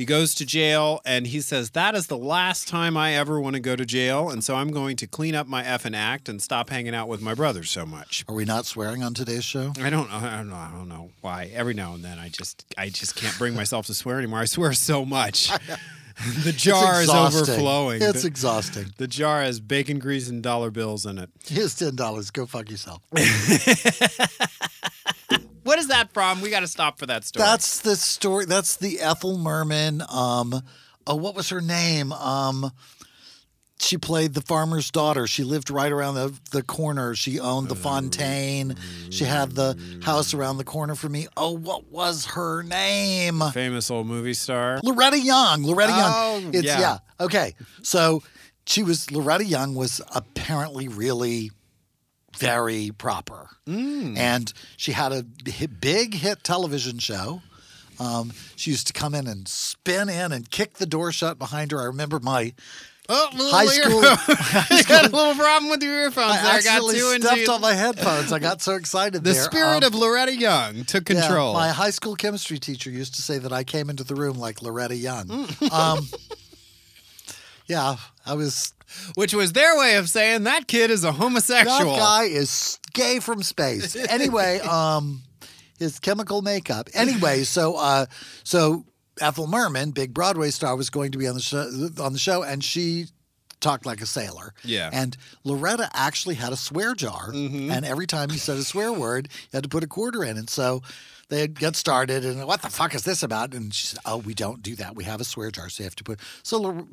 He 0.00 0.06
goes 0.06 0.34
to 0.36 0.46
jail 0.46 1.02
and 1.04 1.26
he 1.26 1.42
says, 1.42 1.72
That 1.72 1.94
is 1.94 2.06
the 2.06 2.16
last 2.16 2.66
time 2.66 2.96
I 2.96 3.12
ever 3.12 3.38
want 3.38 3.56
to 3.56 3.60
go 3.60 3.76
to 3.76 3.84
jail. 3.84 4.30
And 4.30 4.42
so 4.42 4.54
I'm 4.54 4.70
going 4.70 4.96
to 4.96 5.06
clean 5.06 5.34
up 5.34 5.46
my 5.46 5.62
effing 5.62 5.94
act 5.94 6.26
and 6.26 6.40
stop 6.40 6.70
hanging 6.70 6.94
out 6.94 7.06
with 7.06 7.20
my 7.20 7.34
brother 7.34 7.64
so 7.64 7.84
much. 7.84 8.24
Are 8.26 8.34
we 8.34 8.46
not 8.46 8.64
swearing 8.64 9.02
on 9.02 9.12
today's 9.12 9.44
show? 9.44 9.74
I 9.78 9.90
don't 9.90 10.08
know. 10.08 10.16
I 10.16 10.38
don't 10.38 10.48
know. 10.48 10.56
I 10.56 10.70
don't 10.70 10.88
know 10.88 11.10
why. 11.20 11.50
Every 11.52 11.74
now 11.74 11.92
and 11.92 12.02
then, 12.02 12.18
I 12.18 12.30
just, 12.30 12.64
I 12.78 12.88
just 12.88 13.14
can't 13.14 13.36
bring 13.36 13.54
myself 13.54 13.88
to 13.88 13.94
swear 13.94 14.16
anymore. 14.16 14.38
I 14.38 14.46
swear 14.46 14.72
so 14.72 15.04
much. 15.04 15.50
the 16.44 16.52
jar 16.52 17.02
is 17.02 17.10
overflowing. 17.10 18.00
It's 18.00 18.22
the, 18.22 18.28
exhausting. 18.28 18.86
the 18.96 19.06
jar 19.06 19.42
has 19.42 19.60
bacon 19.60 19.98
grease 19.98 20.30
and 20.30 20.42
dollar 20.42 20.70
bills 20.70 21.04
in 21.04 21.18
it. 21.18 21.28
Here's 21.46 21.74
ten 21.74 21.94
dollars. 21.94 22.30
Go 22.30 22.46
fuck 22.46 22.70
yourself. 22.70 23.02
What 25.62 25.78
is 25.78 25.88
that 25.88 26.12
from? 26.12 26.40
We 26.40 26.50
got 26.50 26.60
to 26.60 26.68
stop 26.68 26.98
for 26.98 27.06
that 27.06 27.24
story. 27.24 27.44
That's 27.44 27.80
the 27.80 27.96
story. 27.96 28.44
That's 28.46 28.76
the 28.76 29.00
Ethel 29.00 29.38
Merman 29.38 30.02
um, 30.08 30.62
oh, 31.06 31.16
what 31.16 31.34
was 31.34 31.50
her 31.50 31.60
name? 31.60 32.12
Um, 32.12 32.70
she 33.78 33.96
played 33.96 34.34
the 34.34 34.42
farmer's 34.42 34.90
daughter. 34.90 35.26
She 35.26 35.42
lived 35.42 35.70
right 35.70 35.90
around 35.90 36.14
the, 36.14 36.38
the 36.52 36.62
corner. 36.62 37.14
She 37.14 37.40
owned 37.40 37.68
the 37.68 37.74
Fontaine. 37.74 38.76
She 39.08 39.24
had 39.24 39.52
the 39.52 39.78
house 40.02 40.34
around 40.34 40.58
the 40.58 40.64
corner 40.64 40.94
for 40.94 41.08
me. 41.08 41.28
Oh, 41.36 41.52
what 41.56 41.90
was 41.90 42.26
her 42.26 42.62
name? 42.62 43.42
Famous 43.54 43.90
old 43.90 44.06
movie 44.06 44.34
star. 44.34 44.80
Loretta 44.84 45.18
Young. 45.18 45.62
Loretta 45.62 45.92
Oh, 45.94 46.38
Young. 46.38 46.54
It's 46.54 46.66
yeah. 46.66 46.80
yeah. 46.80 46.98
Okay. 47.20 47.54
So 47.82 48.22
she 48.66 48.82
was 48.82 49.10
Loretta 49.10 49.46
Young 49.46 49.74
was 49.74 50.02
apparently 50.14 50.86
really 50.88 51.50
very 52.38 52.90
proper. 52.96 53.48
Mm. 53.66 54.16
And 54.16 54.52
she 54.76 54.92
had 54.92 55.12
a 55.12 55.24
big 55.80 56.14
hit 56.14 56.42
television 56.44 56.98
show. 56.98 57.42
Um, 57.98 58.32
she 58.56 58.70
used 58.70 58.86
to 58.86 58.92
come 58.92 59.14
in 59.14 59.26
and 59.26 59.46
spin 59.46 60.08
in 60.08 60.32
and 60.32 60.50
kick 60.50 60.74
the 60.74 60.86
door 60.86 61.12
shut 61.12 61.38
behind 61.38 61.70
her. 61.72 61.80
I 61.80 61.84
remember 61.84 62.18
my 62.20 62.54
Oh, 63.12 63.28
high 63.34 63.66
school. 63.66 64.00
I 64.04 64.82
got 64.86 65.06
a 65.06 65.14
little 65.14 65.34
problem 65.34 65.68
with 65.68 65.82
your 65.82 66.04
earphones 66.04 66.36
I. 66.38 66.58
I 66.58 66.62
got 66.62 66.78
too 66.78 67.10
into 67.12 67.26
stepped 67.26 67.48
on 67.48 67.60
my 67.60 67.74
headphones. 67.74 68.32
I 68.32 68.38
got 68.38 68.62
so 68.62 68.76
excited. 68.76 69.24
the 69.24 69.32
there. 69.32 69.42
spirit 69.42 69.82
Um, 69.82 69.92
of 69.92 69.94
Loretta 69.96 70.34
Young 70.34 70.84
took 70.84 71.08
yeah, 71.08 71.20
control. 71.22 71.52
my 71.52 71.70
high 71.70 71.90
school 71.90 72.14
chemistry 72.14 72.60
teacher 72.60 72.88
used 72.88 73.16
to 73.16 73.22
say 73.22 73.38
that 73.38 73.52
I 73.52 73.64
came 73.64 73.90
into 73.90 74.04
the 74.04 74.14
room 74.14 74.38
like 74.38 74.62
Loretta 74.62 74.94
Young. 74.94 75.26
Mm. 75.26 75.72
um, 75.72 76.06
yeah, 77.66 77.96
I 78.24 78.34
was. 78.34 78.72
Which 79.14 79.34
was 79.34 79.52
their 79.52 79.76
way 79.78 79.96
of 79.96 80.08
saying 80.08 80.44
that 80.44 80.66
kid 80.66 80.90
is 80.90 81.04
a 81.04 81.12
homosexual. 81.12 81.92
That 81.92 81.98
guy 81.98 82.24
is 82.24 82.78
gay 82.92 83.20
from 83.20 83.42
space. 83.42 83.96
Anyway, 84.10 84.58
um, 84.60 85.22
his 85.78 85.98
chemical 85.98 86.42
makeup. 86.42 86.88
Anyway, 86.94 87.44
so 87.44 87.76
uh, 87.76 88.06
so 88.44 88.84
Ethel 89.20 89.46
Merman, 89.46 89.92
big 89.92 90.12
Broadway 90.12 90.50
star, 90.50 90.76
was 90.76 90.90
going 90.90 91.12
to 91.12 91.18
be 91.18 91.26
on 91.26 91.34
the 91.34 91.40
show 91.40 91.68
on 92.00 92.12
the 92.12 92.18
show, 92.18 92.42
and 92.42 92.62
she 92.64 93.06
talked 93.60 93.86
like 93.86 94.00
a 94.00 94.06
sailor. 94.06 94.54
Yeah. 94.64 94.90
And 94.92 95.16
Loretta 95.44 95.88
actually 95.94 96.34
had 96.36 96.52
a 96.52 96.56
swear 96.56 96.94
jar, 96.94 97.30
and 97.32 97.84
every 97.84 98.06
time 98.06 98.30
you 98.30 98.38
said 98.38 98.56
a 98.56 98.64
swear 98.64 98.92
word, 98.92 99.28
you 99.30 99.48
had 99.56 99.62
to 99.62 99.68
put 99.68 99.84
a 99.84 99.86
quarter 99.86 100.24
in. 100.24 100.36
And 100.36 100.48
so 100.48 100.82
they'd 101.28 101.58
get 101.58 101.76
started, 101.76 102.24
and 102.24 102.46
what 102.46 102.62
the 102.62 102.70
fuck 102.70 102.94
is 102.94 103.04
this 103.04 103.22
about? 103.22 103.54
And 103.54 103.72
she 103.72 103.86
said, 103.86 104.00
"Oh, 104.04 104.18
we 104.18 104.34
don't 104.34 104.62
do 104.62 104.74
that. 104.76 104.96
We 104.96 105.04
have 105.04 105.20
a 105.20 105.24
swear 105.24 105.50
jar, 105.50 105.68
so 105.68 105.82
you 105.82 105.86
have 105.86 105.96
to 105.96 106.04
put." 106.04 106.20
So. 106.42 106.86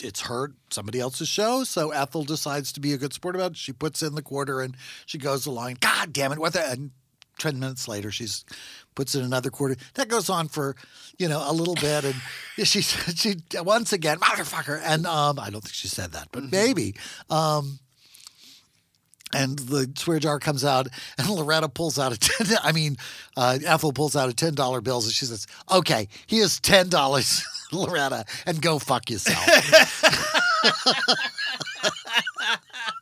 It's 0.00 0.22
her 0.22 0.52
somebody 0.70 1.00
else's 1.00 1.28
show, 1.28 1.64
so 1.64 1.90
Ethel 1.90 2.24
decides 2.24 2.72
to 2.72 2.80
be 2.80 2.92
a 2.92 2.98
good 2.98 3.12
sport 3.12 3.34
about 3.34 3.52
it. 3.52 3.56
She 3.56 3.72
puts 3.72 4.02
in 4.02 4.14
the 4.14 4.22
quarter 4.22 4.60
and 4.60 4.76
she 5.06 5.18
goes 5.18 5.46
along. 5.46 5.78
God 5.80 6.12
damn 6.12 6.32
it! 6.32 6.38
What 6.38 6.52
the? 6.52 6.70
And 6.70 6.90
ten 7.38 7.58
minutes 7.58 7.88
later, 7.88 8.10
she's 8.10 8.44
puts 8.94 9.14
in 9.14 9.24
another 9.24 9.50
quarter. 9.50 9.76
That 9.94 10.08
goes 10.08 10.28
on 10.28 10.48
for 10.48 10.76
you 11.18 11.28
know 11.28 11.42
a 11.44 11.52
little 11.52 11.74
bit, 11.76 12.04
and 12.04 12.14
she 12.64 12.82
she 12.82 13.36
once 13.54 13.92
again 13.92 14.18
motherfucker. 14.18 14.80
And 14.84 15.06
um, 15.06 15.38
I 15.38 15.50
don't 15.50 15.62
think 15.62 15.74
she 15.74 15.88
said 15.88 16.12
that, 16.12 16.28
but 16.32 16.44
maybe. 16.50 16.94
Um, 17.30 17.78
and 19.34 19.58
the 19.58 19.90
swear 19.96 20.18
jar 20.18 20.38
comes 20.38 20.64
out, 20.64 20.88
and 21.18 21.28
Loretta 21.30 21.68
pulls 21.68 21.98
out 21.98 22.12
a 22.12 22.18
ten. 22.18 22.56
I 22.62 22.72
mean, 22.72 22.96
uh, 23.36 23.58
Ethel 23.64 23.92
pulls 23.92 24.16
out 24.16 24.28
a 24.28 24.34
ten 24.34 24.54
dollar 24.54 24.80
bills, 24.80 25.04
and 25.06 25.14
she 25.14 25.26
says, 25.26 25.46
"Okay, 25.70 26.08
here's 26.26 26.60
ten 26.60 26.88
dollars, 26.88 27.44
Loretta, 27.72 28.24
and 28.46 28.60
go 28.60 28.78
fuck 28.78 29.10
yourself." 29.10 29.44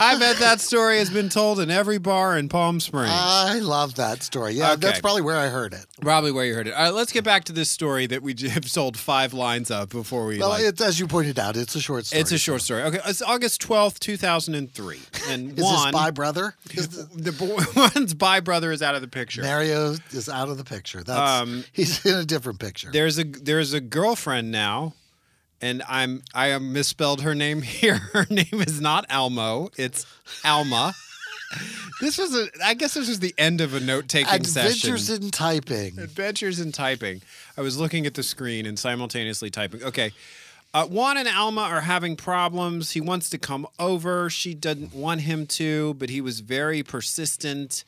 I 0.00 0.16
bet 0.18 0.36
that 0.38 0.60
story 0.60 0.98
has 0.98 1.10
been 1.10 1.28
told 1.28 1.60
in 1.60 1.70
every 1.70 1.98
bar 1.98 2.36
in 2.38 2.48
Palm 2.48 2.80
Springs. 2.80 3.12
I 3.12 3.58
love 3.58 3.96
that 3.96 4.22
story. 4.22 4.54
Yeah, 4.54 4.76
that's 4.76 5.00
probably 5.00 5.22
where 5.22 5.36
I 5.36 5.48
heard 5.48 5.72
it. 5.72 5.86
Probably 6.00 6.32
where 6.32 6.44
you 6.44 6.54
heard 6.54 6.68
it. 6.68 6.74
All 6.74 6.84
right, 6.84 6.94
let's 6.94 7.12
get 7.12 7.24
back 7.24 7.44
to 7.44 7.52
this 7.52 7.70
story 7.70 8.06
that 8.06 8.22
we 8.22 8.34
have 8.48 8.68
sold 8.68 8.96
five 8.96 9.34
lines 9.34 9.70
of 9.70 9.88
before 9.90 10.26
we. 10.26 10.38
Well, 10.38 10.50
like, 10.50 10.64
it's 10.64 10.80
as 10.80 10.98
you 10.98 11.06
pointed 11.06 11.38
out, 11.38 11.56
it's 11.56 11.74
a 11.74 11.80
short 11.80 12.06
story. 12.06 12.20
it's 12.20 12.32
a 12.32 12.38
short 12.38 12.62
story. 12.62 12.82
Okay, 12.82 13.00
it's 13.06 13.22
August 13.22 13.60
twelfth, 13.60 14.00
two 14.00 14.16
thousand 14.16 14.54
and 14.54 14.72
three, 14.72 15.00
and 15.28 15.52
Is 15.58 15.64
Juan, 15.64 15.86
this 15.86 15.92
by 15.92 16.10
brother? 16.10 16.54
Is 16.70 16.88
the, 17.08 17.30
the 17.30 17.32
boy, 17.32 17.62
Juan's 17.74 18.14
by 18.14 18.40
brother 18.40 18.72
is 18.72 18.82
out 18.82 18.94
of 18.94 19.00
the 19.00 19.08
picture. 19.08 19.42
Mario 19.42 19.94
is 20.10 20.28
out 20.28 20.48
of 20.48 20.58
the 20.58 20.64
picture. 20.64 21.02
That's 21.02 21.42
Um, 21.42 21.64
he's 21.72 22.04
in 22.04 22.16
a 22.16 22.24
different 22.24 22.58
picture. 22.58 22.90
There's 22.90 23.18
a 23.18 23.24
there's 23.24 23.72
a 23.72 23.80
girlfriend 23.80 24.50
now, 24.50 24.94
and 25.60 25.82
I'm 25.88 26.22
I 26.34 26.48
have 26.48 26.62
misspelled 26.62 27.22
her 27.22 27.34
name 27.34 27.62
here. 27.62 27.96
Her 27.96 28.26
name 28.30 28.46
is 28.66 28.80
not 28.80 29.10
Almo. 29.10 29.70
It's 29.76 30.06
Alma. 30.44 30.94
this 32.00 32.18
was 32.18 32.34
a. 32.34 32.46
I 32.64 32.74
guess 32.74 32.94
this 32.94 33.08
was 33.08 33.20
the 33.20 33.34
end 33.38 33.60
of 33.60 33.74
a 33.74 33.80
note 33.80 34.08
taking 34.08 34.44
session. 34.44 34.90
Adventures 34.90 35.10
in 35.10 35.30
typing. 35.30 35.98
Adventures 35.98 36.60
in 36.60 36.72
typing. 36.72 37.22
I 37.56 37.62
was 37.62 37.78
looking 37.78 38.06
at 38.06 38.14
the 38.14 38.22
screen 38.22 38.66
and 38.66 38.78
simultaneously 38.78 39.50
typing. 39.50 39.82
Okay. 39.82 40.12
Uh, 40.74 40.86
Juan 40.86 41.16
and 41.16 41.26
Alma 41.26 41.62
are 41.62 41.80
having 41.80 42.14
problems. 42.14 42.90
He 42.90 43.00
wants 43.00 43.30
to 43.30 43.38
come 43.38 43.66
over. 43.78 44.28
She 44.28 44.52
doesn't 44.52 44.94
want 44.94 45.22
him 45.22 45.46
to, 45.46 45.94
but 45.94 46.10
he 46.10 46.20
was 46.20 46.40
very 46.40 46.82
persistent, 46.82 47.84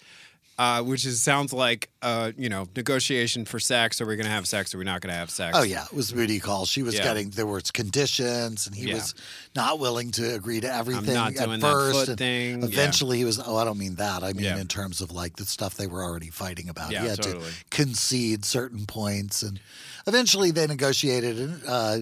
uh, 0.61 0.83
which 0.83 1.07
is 1.07 1.23
sounds 1.23 1.55
like 1.55 1.89
uh, 2.03 2.33
you 2.37 2.51
know 2.51 2.67
negotiation 2.77 3.47
for 3.47 3.59
sex. 3.59 3.99
Are 4.01 4.07
we 4.07 4.15
going 4.17 4.27
to 4.27 4.31
have 4.33 4.47
sex? 4.47 4.75
Are 4.75 4.79
we 4.79 4.85
not 4.85 5.01
going 5.01 5.11
to 5.13 5.19
have 5.19 5.31
sex? 5.31 5.57
Oh 5.57 5.63
yeah, 5.63 5.85
it 5.91 5.95
was 5.95 6.13
booty 6.13 6.39
call. 6.39 6.67
She 6.67 6.83
was 6.83 6.95
Yeah. 6.97 7.05
getting 7.05 7.31
there 7.31 7.47
was 7.47 7.71
conditions, 7.71 8.67
and 8.67 8.77
he 8.77 8.89
Yeah. 8.89 8.97
was 8.97 9.15
not 9.57 9.79
willing 9.79 10.11
to 10.13 10.35
agree 10.35 10.61
to 10.61 10.71
everything 10.71 11.17
at 11.17 11.61
first. 11.63 12.19
thing. 12.19 12.61
Yeah. 12.61 12.67
Eventually, 12.67 13.17
he 13.19 13.25
was. 13.25 13.41
Oh, 13.43 13.57
I 13.57 13.65
don't 13.65 13.79
mean 13.79 13.95
that. 13.95 14.23
I 14.23 14.35
mean 14.35 14.45
Yeah. 14.45 14.59
in 14.59 14.67
terms 14.69 15.01
of 15.01 15.11
like 15.11 15.37
the 15.37 15.47
stuff 15.47 15.77
they 15.77 15.87
were 15.87 16.03
already 16.05 16.29
fighting 16.31 16.69
about. 16.69 16.91
Yeah, 16.91 17.03
he 17.05 17.09
had 17.09 17.23
totally. 17.23 17.45
to 17.47 17.53
concede 17.71 18.45
certain 18.45 18.85
points, 18.85 19.43
and 19.43 19.59
eventually 20.07 20.51
they 20.51 20.67
negotiated 20.67 21.39
an, 21.39 21.63
uh, 21.67 21.99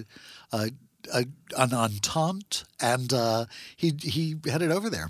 uh, 0.51 0.67
an 1.13 1.73
entente, 1.73 2.63
and 2.81 3.13
uh, 3.13 3.45
he 3.77 3.93
he 4.01 4.35
headed 4.45 4.69
over 4.71 4.89
there. 4.89 5.09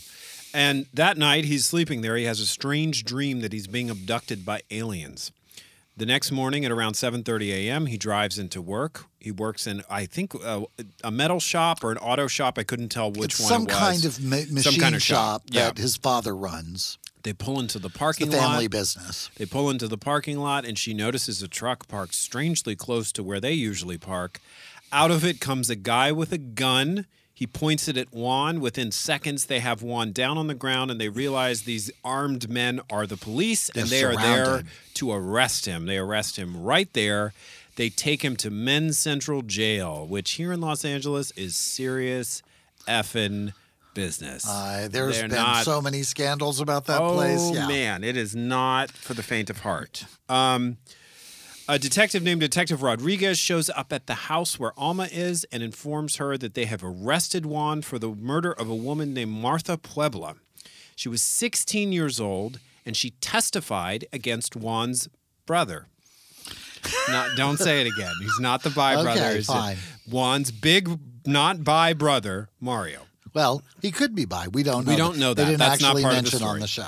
And 0.53 0.87
that 0.93 1.17
night, 1.17 1.45
he's 1.45 1.65
sleeping 1.65 2.01
there. 2.01 2.15
He 2.17 2.25
has 2.25 2.39
a 2.39 2.45
strange 2.45 3.03
dream 3.03 3.41
that 3.41 3.53
he's 3.53 3.67
being 3.67 3.89
abducted 3.89 4.45
by 4.45 4.61
aliens. 4.71 5.31
The 5.95 6.05
next 6.05 6.31
morning 6.31 6.63
at 6.65 6.71
around 6.71 6.93
7:30 6.93 7.49
a.m., 7.51 7.85
he 7.87 7.97
drives 7.97 8.39
into 8.39 8.61
work. 8.61 9.05
He 9.19 9.31
works 9.31 9.67
in, 9.67 9.83
I 9.89 10.05
think, 10.05 10.33
uh, 10.43 10.61
a 11.03 11.11
metal 11.11 11.41
shop 11.41 11.83
or 11.83 11.91
an 11.91 11.97
auto 11.97 12.27
shop. 12.27 12.57
I 12.57 12.63
couldn't 12.63 12.87
tell 12.89 13.11
which 13.11 13.33
it's 13.33 13.39
one 13.41 13.49
some 13.49 13.61
it 13.63 13.67
was. 13.67 13.77
kind 13.77 14.05
of 14.05 14.23
ma- 14.23 14.53
machine 14.55 14.79
kind 14.79 14.95
of 14.95 15.01
shop, 15.01 15.41
shop, 15.41 15.43
yeah. 15.51 15.65
that 15.65 15.77
his 15.77 15.97
father 15.97 16.33
runs. 16.33 16.97
They 17.23 17.33
pull 17.33 17.59
into 17.59 17.79
the 17.79 17.89
It's 17.89 17.97
parking 17.97 18.29
the 18.29 18.37
family 18.37 18.63
lot. 18.63 18.71
business. 18.71 19.29
They 19.35 19.45
pull 19.45 19.69
into 19.69 19.89
the 19.89 19.97
parking 19.97 20.39
lot, 20.39 20.63
and 20.65 20.79
she 20.79 20.93
notices 20.93 21.43
a 21.43 21.49
truck 21.49 21.89
parked 21.89 22.15
strangely 22.15 22.77
close 22.77 23.11
to 23.11 23.21
where 23.21 23.41
they 23.41 23.51
usually 23.51 23.97
park. 23.97 24.39
Out 24.93 25.11
of 25.11 25.25
it 25.25 25.41
comes 25.41 25.69
a 25.69 25.75
guy 25.75 26.13
with 26.13 26.31
a 26.31 26.37
gun. 26.37 27.07
He 27.39 27.48
points 27.48 27.88
it 27.88 27.96
at 27.96 28.13
Juan. 28.13 28.60
Within 28.60 28.91
seconds, 28.91 29.46
they 29.46 29.62
have 29.62 29.81
Juan 29.81 30.12
down 30.12 30.38
on 30.38 30.48
the 30.48 30.53
ground, 30.53 30.91
and 30.91 31.00
they 31.00 31.08
realize 31.08 31.62
these 31.62 31.89
armed 32.03 32.50
men 32.50 32.81
are 32.89 33.08
the 33.08 33.15
police, 33.15 33.69
and 33.69 33.88
they 33.88 34.01
They're 34.01 34.17
there 34.17 34.63
to 34.96 35.13
arrest 35.13 35.65
him. 35.65 35.86
They 35.86 35.98
arrest 35.98 36.36
him 36.36 36.62
right 36.62 36.91
there. 36.91 37.31
They 37.77 37.88
take 37.88 38.25
him 38.25 38.36
to 38.36 38.50
Men's 38.50 38.98
Central 38.98 39.41
Jail, 39.41 40.05
which 40.05 40.31
here 40.31 40.51
in 40.51 40.60
Los 40.60 40.84
Angeles 40.84 41.31
is 41.38 41.55
serious 41.55 42.43
effing 42.89 43.53
business. 43.93 44.46
Uh, 44.46 44.89
there's 44.91 45.17
They're 45.17 45.29
been 45.29 45.38
not- 45.38 45.63
so 45.63 45.81
many 45.81 46.03
scandals 46.03 46.60
about 46.60 46.88
that 46.88 47.01
oh, 47.01 47.13
place. 47.13 47.51
Yeah. 47.51 47.69
man, 47.69 48.03
it 48.03 48.17
is 48.17 48.36
not 48.36 48.91
for 48.91 49.13
the 49.13 49.24
faint 49.24 49.50
of 49.50 49.60
heart. 49.60 50.03
Um, 50.27 50.75
a 51.69 51.77
detective 51.77 52.23
named 52.23 52.41
Detective 52.41 52.81
Rodriguez 52.81 53.38
shows 53.38 53.69
up 53.69 53.93
at 53.93 54.07
the 54.07 54.15
house 54.15 54.57
where 54.59 54.73
Alma 54.75 55.07
is 55.11 55.45
and 55.51 55.61
informs 55.61 56.15
her 56.15 56.35
that 56.35 56.55
they 56.55 56.65
have 56.65 56.83
arrested 56.83 57.45
Juan 57.45 57.83
for 57.83 57.99
the 57.99 58.09
murder 58.09 58.51
of 58.51 58.67
a 58.69 58.75
woman 58.75 59.13
named 59.13 59.31
Martha 59.31 59.77
Puebla. 59.77 60.35
She 60.95 61.07
was 61.09 61.21
16 61.21 61.91
years 61.91 62.19
old 62.19 62.59
and 62.88 62.97
she 62.97 63.11
testified 63.21 64.05
against 64.11 64.55
Juan's 64.55 65.09
brother. 65.45 65.85
Not, 67.07 67.38
don't 67.38 67.57
say 67.59 67.81
it 67.81 67.88
again. 67.88 68.13
He's 68.19 68.39
not 68.39 68.63
the 68.63 68.71
bi 68.71 68.95
Okay, 68.95 69.03
brother. 69.03 69.35
He's 69.35 69.45
fine. 69.45 69.77
Juan's 70.09 70.51
big, 70.51 70.97
not 71.23 71.63
bi 71.63 71.93
brother, 71.93 72.49
Mario. 72.59 73.01
Well, 73.35 73.61
he 73.79 73.91
could 73.91 74.15
be 74.15 74.25
by. 74.25 74.47
We 74.47 74.63
don't 74.63 74.88
know. 74.88 74.91
We 74.91 74.97
don't 74.97 75.19
know 75.19 75.35
They 75.35 75.43
that. 75.43 75.49
didn't 75.51 75.59
That's 75.59 75.81
not 75.83 75.97
part 76.01 76.05
of 76.05 76.09
the 76.09 76.31
mention 76.31 76.43
on 76.43 76.59
the 76.61 76.67
show. 76.67 76.88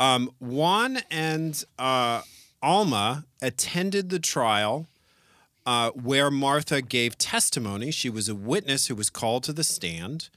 Um, 0.00 0.32
Juan 0.40 0.98
and 1.12 1.62
uh, 1.78 2.22
Alma 2.66 3.24
attended 3.40 4.10
the 4.10 4.18
trial 4.18 4.88
uh, 5.64 5.90
where 5.90 6.32
Martha 6.32 6.82
gave 6.82 7.16
testimony. 7.16 7.92
She 7.92 8.10
was 8.10 8.28
a 8.28 8.34
witness 8.34 8.88
who 8.88 8.96
was 8.96 9.08
called 9.08 9.44
to 9.44 9.52
the 9.52 9.62
stand. 9.62 10.28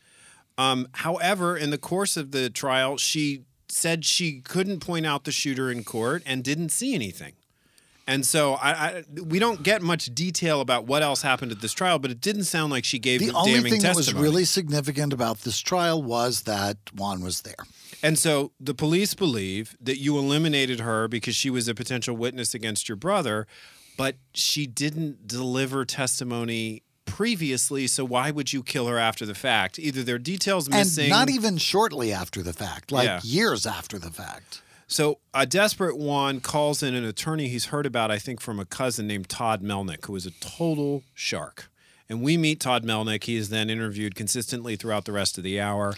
Um, 0.56 0.88
however, 0.94 1.58
in 1.58 1.72
the 1.72 1.78
course 1.80 2.18
of 2.18 2.32
the 2.32 2.52
trial, 2.52 2.98
she 2.98 3.46
said 3.68 4.06
she 4.06 4.42
couldn't 4.42 4.80
point 4.80 5.08
out 5.08 5.24
the 5.24 5.32
shooter 5.32 5.72
in 5.72 5.84
court 5.84 6.22
and 6.26 6.44
didn't 6.44 6.70
see 6.70 6.94
anything. 6.94 7.34
And 8.06 8.26
so 8.26 8.54
I, 8.56 8.72
I, 8.72 9.04
we 9.24 9.40
don't 9.40 9.64
get 9.64 9.82
much 9.82 10.06
detail 10.14 10.62
about 10.62 10.86
what 10.86 11.02
else 11.02 11.22
happened 11.24 11.52
at 11.52 11.62
this 11.62 11.74
trial, 11.74 11.98
but 11.98 12.12
it 12.12 12.22
didn't 12.22 12.46
sound 12.46 12.72
like 12.72 12.84
she 12.84 13.00
gave 13.00 13.20
The 13.22 13.32
only 13.32 13.54
damning 13.54 13.72
thing 13.72 13.82
that 13.82 13.96
was 13.96 14.14
really 14.14 14.46
significant 14.46 15.14
about 15.14 15.40
this 15.40 15.60
trial 15.60 16.02
was 16.02 16.44
that 16.44 16.78
Juan 16.94 17.22
was 17.22 17.42
there. 17.42 17.66
And 18.02 18.18
so 18.18 18.52
the 18.60 18.74
police 18.74 19.14
believe 19.14 19.76
that 19.82 19.98
you 20.00 20.18
eliminated 20.18 20.80
her 20.80 21.08
because 21.08 21.36
she 21.36 21.50
was 21.50 21.68
a 21.68 21.76
potential 21.76 22.16
witness 22.16 22.54
against 22.54 22.88
your 22.90 22.96
brother. 22.96 23.46
but 23.98 24.16
she 24.34 24.66
didn't 24.66 25.28
deliver 25.28 25.84
testimony 25.84 26.82
previously, 27.04 27.86
so 27.86 28.06
why 28.06 28.32
would 28.32 28.54
you 28.54 28.64
kill 28.64 28.88
her 28.88 28.98
after 28.98 29.26
the 29.26 29.36
fact? 29.36 29.78
Either 29.78 30.04
there 30.04 30.16
are 30.16 30.18
details 30.20 30.70
missing. 30.70 31.04
And 31.06 31.10
not 31.10 31.30
even 31.30 31.58
shortly 31.58 32.14
after 32.14 32.42
the 32.42 32.54
fact, 32.54 32.94
like 32.94 33.06
Yeah. 33.08 33.20
years 33.26 33.66
after 33.66 34.00
the 34.00 34.10
fact. 34.10 34.62
So 34.88 35.20
a 35.34 35.46
desperate 35.46 35.98
Juan 35.98 36.40
calls 36.40 36.82
in 36.82 36.96
an 36.96 37.04
attorney 37.04 37.50
he's 37.50 37.66
heard 37.66 37.86
about, 37.86 38.10
I 38.10 38.20
think, 38.20 38.40
from 38.40 38.58
a 38.58 38.64
cousin 38.66 39.06
named 39.06 39.28
Todd 39.28 39.62
Melnick, 39.62 40.06
who 40.06 40.16
is 40.16 40.26
a 40.26 40.32
total 40.40 41.04
shark. 41.14 41.70
And 42.08 42.22
we 42.22 42.38
meet 42.38 42.62
Todd 42.62 42.86
Melnick. 42.86 43.26
He 43.26 43.36
is 43.36 43.50
then 43.50 43.70
interviewed 43.70 44.16
consistently 44.16 44.78
throughout 44.78 45.04
the 45.04 45.12
rest 45.12 45.38
of 45.38 45.44
the 45.44 45.60
hour. 45.60 45.96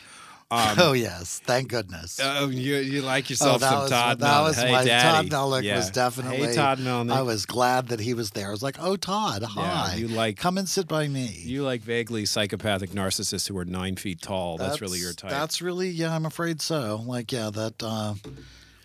Oh 0.52 0.94
yes, 0.94 1.42
thank 1.46 1.70
goodness. 1.70 2.20
Oh, 2.22 2.50
you, 2.50 2.78
you 2.78 3.02
like 3.02 3.30
yourself 3.30 3.64
oh, 3.64 3.66
some 3.66 3.80
was 3.82 3.90
Todd 3.90 4.20
that 4.20 4.42
was 4.42 4.58
hey, 4.58 4.72
my 4.72 4.84
Daddy. 4.84 5.30
Todd 5.30 5.52
Melnick 5.52 5.64
Yeah. 5.64 5.78
was 5.78 5.90
definitely. 5.90 6.48
Hey, 6.48 6.56
Todd 6.56 6.80
Melnick. 6.80 7.14
I 7.14 7.22
was 7.22 7.46
glad 7.46 7.88
that 7.88 8.00
he 8.00 8.14
was 8.14 8.32
there. 8.32 8.50
I 8.50 8.52
was 8.52 8.64
like, 8.64 8.78
oh 8.80 8.96
Todd, 8.96 9.44
hi. 9.44 9.96
you 9.96 10.08
like- 10.08 10.38
come 10.38 10.58
and 10.58 10.68
sit 10.68 10.88
by 10.88 11.08
me. 11.08 11.28
You 11.44 11.64
like 11.64 11.82
vaguely 11.82 12.26
psychopathic 12.26 12.92
narcissists 12.92 13.48
who 13.48 13.58
are 13.58 13.66
nine 13.66 13.96
feet 13.96 14.22
tall. 14.22 14.58
That's, 14.58 14.82
really 14.82 15.00
your 15.00 15.14
type. 15.14 15.32
That's 15.32 15.62
really 15.62 15.90
yeah. 15.90 16.14
I'm 16.14 16.26
afraid 16.26 16.62
so. 16.62 17.04
Like 17.06 17.32
yeah, 17.32 17.50
that. 17.50 17.82
Uh, 17.82 18.16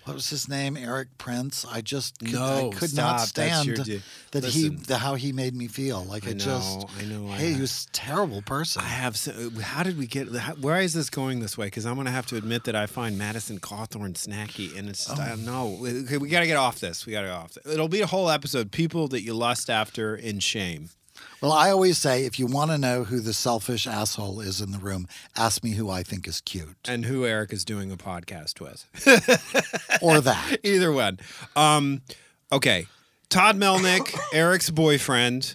what 0.07 0.15
was 0.15 0.31
his 0.31 0.49
name? 0.49 0.77
Erik 0.77 1.19
Prince. 1.19 1.67
I 1.69 1.81
just 1.81 2.21
could, 2.21 2.33
No, 2.33 2.71
I 2.71 2.75
could 2.75 2.91
stop. 2.91 3.17
not 3.19 3.21
stand 3.23 3.67
your 3.67 3.77
that 3.77 4.03
Listen. 4.33 4.51
he 4.51 4.69
the, 4.69 4.99
how 4.99 5.17
he 5.17 5.33
made 5.33 5.55
me 5.55 5.67
feel. 5.67 6.05
Like 6.05 6.29
I 6.29 6.33
just. 6.33 6.79
know, 6.79 6.89
I 7.01 7.05
know, 7.05 7.29
I 7.29 7.37
Hey, 7.37 7.53
he 7.55 7.61
was 7.61 7.89
a 7.89 7.93
terrible 7.93 8.41
person. 8.41 8.83
I 8.83 8.89
have. 8.89 9.17
How 9.61 9.83
did 9.83 9.99
we 9.99 10.07
get? 10.07 10.33
How, 10.33 10.55
where 10.55 10.81
is 10.81 10.95
this 10.95 11.11
going 11.11 11.41
this 11.41 11.59
way? 11.59 11.67
Because 11.67 11.87
I'm 11.87 11.95
going 11.95 12.07
to 12.07 12.13
have 12.13 12.27
to 12.27 12.37
admit 12.37 12.65
that 12.65 12.77
I 12.77 12.87
find 12.87 13.19
Madison 13.19 13.59
Cawthorn 13.59 14.15
snacky, 14.15 14.79
and 14.79 14.89
it's 14.89 15.07
just, 15.07 15.19
I 15.21 15.31
don't 15.31 15.45
know. 15.45 15.77
Okay, 15.85 16.19
we 16.19 16.29
got 16.29 16.41
to 16.41 16.47
get 16.47 16.57
off 16.57 16.79
this. 16.79 17.05
We 17.05 17.13
got 17.13 17.23
to 17.23 17.27
get 17.27 17.35
off. 17.35 17.55
This. 17.55 17.75
It'll 17.75 17.89
be 17.89 18.01
a 18.01 18.07
whole 18.07 18.31
episode. 18.31 18.71
People 18.71 19.09
that 19.09 19.23
you 19.23 19.35
lust 19.35 19.69
after 19.69 20.15
in 20.15 20.39
shame. 20.39 20.91
Well, 21.47 21.55
I 21.55 21.71
always 21.71 21.97
say 21.97 22.25
if 22.25 22.41
you 22.41 22.47
want 22.47 22.73
to 22.73 22.77
know 22.77 23.05
who 23.05 23.21
the 23.21 23.33
selfish 23.33 23.87
asshole 23.87 24.41
is 24.41 24.61
in 24.61 24.73
the 24.73 24.81
room, 24.81 25.07
ask 25.37 25.63
me 25.63 25.75
who 25.75 25.89
I 25.89 26.03
think 26.03 26.27
is 26.27 26.41
cute. 26.41 26.77
and 26.89 27.05
who 27.05 27.25
Eric 27.25 27.53
is 27.53 27.65
doing 27.65 27.93
a 27.93 27.97
podcast 27.97 28.61
with. 28.61 28.85
Or 30.03 30.21
that. 30.21 30.59
Either 30.65 30.91
one. 30.91 31.21
Um, 31.55 32.03
okay. 32.51 32.89
Todd 33.29 33.57
Melnick, 33.57 34.19
Eric's 34.35 34.71
boyfriend, 34.71 35.55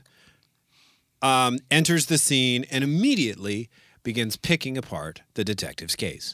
um, 1.21 1.59
enters 1.69 2.05
the 2.05 2.17
scene 2.17 2.65
and 2.71 2.85
immediately 2.85 3.69
begins 4.01 4.37
picking 4.37 4.77
apart 4.77 5.23
the 5.33 5.43
detective's 5.43 5.97
case. 5.97 6.33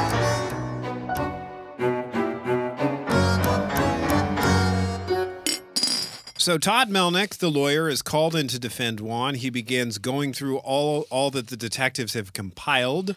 So 6.41 6.57
Todd 6.57 6.89
Melnick, 6.89 7.37
the 7.37 7.51
lawyer, 7.51 7.87
is 7.87 8.01
called 8.01 8.35
in 8.35 8.47
to 8.47 8.57
defend 8.57 8.99
Juan. 8.99 9.35
He 9.35 9.51
begins 9.51 9.99
going 9.99 10.33
through 10.33 10.57
all 10.57 11.05
all 11.11 11.29
that 11.31 11.47
the 11.47 11.55
detectives 11.55 12.15
have 12.15 12.33
compiled. 12.33 13.15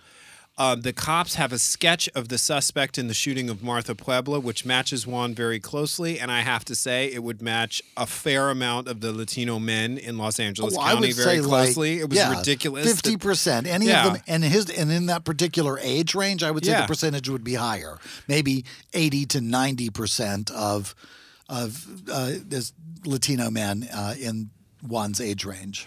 Um, 0.59 0.83
the 0.83 0.93
cops 0.93 1.35
have 1.37 1.51
a 1.51 1.59
sketch 1.59 2.07
of 2.15 2.29
the 2.29 2.37
suspect 2.39 2.99
in 2.99 3.09
the 3.09 3.15
shooting 3.15 3.49
of 3.49 3.63
Martha 3.63 3.95
Puebla, 3.95 4.39
which 4.41 4.65
matches 4.67 5.05
Juan 5.07 5.35
very 5.35 5.59
closely, 5.59 6.21
and 6.21 6.31
I 6.31 6.43
have 6.43 6.65
to 6.67 6.75
say 6.77 7.11
it 7.11 7.25
would 7.25 7.41
match 7.43 7.83
a 7.97 8.07
fair 8.07 8.51
amount 8.51 8.87
of 8.89 9.01
the 9.01 9.11
Latino 9.13 9.59
men 9.59 9.97
in 9.99 10.17
Los 10.19 10.39
Angeles 10.39 10.77
Oh, 10.79 10.83
County 10.85 11.11
very 11.13 11.41
closely. 11.41 11.95
like, 11.95 12.03
it 12.03 12.11
was 12.11 12.19
yeah, 12.19 12.39
ridiculous. 12.39 12.87
Fifty 12.87 13.17
percent. 13.17 13.67
Any 13.67 13.87
Yeah. 13.87 14.07
of 14.07 14.13
them, 14.13 14.23
and 14.29 14.45
his, 14.45 14.69
and 14.69 14.93
in 14.93 15.07
that 15.07 15.25
particular 15.25 15.79
age 15.81 16.15
range, 16.15 16.43
I 16.45 16.51
would 16.51 16.65
say 16.65 16.73
Yeah. 16.73 16.83
the 16.83 16.87
percentage 16.89 17.29
would 17.31 17.43
be 17.43 17.55
higher. 17.55 17.99
Maybe 18.29 18.65
eighty 18.93 19.25
to 19.27 19.41
ninety 19.41 19.89
percent 19.89 20.51
of 20.51 20.95
of 21.49 22.03
uh, 22.11 22.33
this 22.45 22.73
Latino 23.05 23.51
man 23.51 23.89
uh, 23.93 24.15
in 24.21 24.51
Juan's 24.83 25.21
age 25.21 25.45
range. 25.45 25.87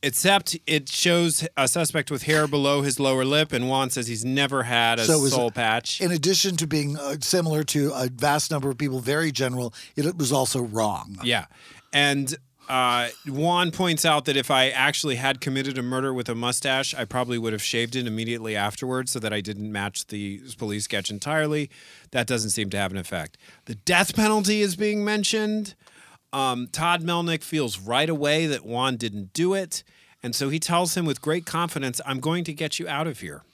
Except 0.00 0.56
it 0.68 0.88
shows 0.88 1.44
a 1.56 1.66
suspect 1.66 2.08
with 2.12 2.22
hair 2.22 2.46
below 2.46 2.82
his 2.82 3.00
lower 3.00 3.24
lip, 3.24 3.52
and 3.52 3.68
Juan 3.68 3.90
says 3.90 4.06
he's 4.06 4.24
never 4.24 4.62
had 4.62 5.00
a 5.00 5.04
So 5.04 5.18
it 5.18 5.22
was- 5.22 5.32
soul 5.32 5.50
patch. 5.50 6.00
In 6.00 6.12
addition 6.12 6.56
to 6.58 6.68
being 6.68 6.96
uh, 6.96 7.16
similar 7.20 7.64
to 7.64 7.90
a 7.92 8.08
vast 8.08 8.52
number 8.52 8.70
of 8.70 8.78
people, 8.78 9.00
very 9.00 9.32
general, 9.32 9.74
it 9.96 10.16
was 10.16 10.30
also 10.30 10.60
wrong. 10.62 11.18
Yeah. 11.24 11.46
And 11.92 12.36
uh, 12.68 13.08
Juan 13.26 13.70
points 13.70 14.04
out 14.04 14.26
that 14.26 14.36
if 14.36 14.50
I 14.50 14.68
actually 14.68 15.16
had 15.16 15.40
committed 15.40 15.78
a 15.78 15.82
murder 15.82 16.12
with 16.12 16.28
a 16.28 16.34
mustache, 16.34 16.94
I 16.94 17.06
probably 17.06 17.38
would 17.38 17.54
have 17.54 17.62
shaved 17.62 17.96
it 17.96 18.06
immediately 18.06 18.54
afterwards 18.54 19.10
so 19.12 19.18
that 19.20 19.32
I 19.32 19.40
didn't 19.40 19.72
match 19.72 20.06
the 20.06 20.42
police 20.58 20.84
sketch 20.84 21.10
entirely. 21.10 21.70
That 22.10 22.26
doesn't 22.26 22.50
seem 22.50 22.68
to 22.70 22.76
have 22.76 22.92
an 22.92 22.98
effect. 22.98 23.38
The 23.64 23.74
death 23.74 24.14
penalty 24.14 24.60
is 24.60 24.76
being 24.76 25.04
mentioned. 25.04 25.74
Um, 26.32 26.66
Todd 26.70 27.02
Melnick 27.02 27.42
feels 27.42 27.78
right 27.78 28.08
away 28.08 28.46
that 28.46 28.66
Juan 28.66 28.96
didn't 28.96 29.32
do 29.32 29.54
it. 29.54 29.82
And 30.22 30.34
so 30.34 30.50
he 30.50 30.58
tells 30.58 30.94
him 30.94 31.06
with 31.06 31.22
great 31.22 31.46
confidence, 31.46 32.00
I'm 32.04 32.20
going 32.20 32.44
to 32.44 32.52
get 32.52 32.78
you 32.78 32.86
out 32.86 33.06
of 33.06 33.20
here. 33.20 33.44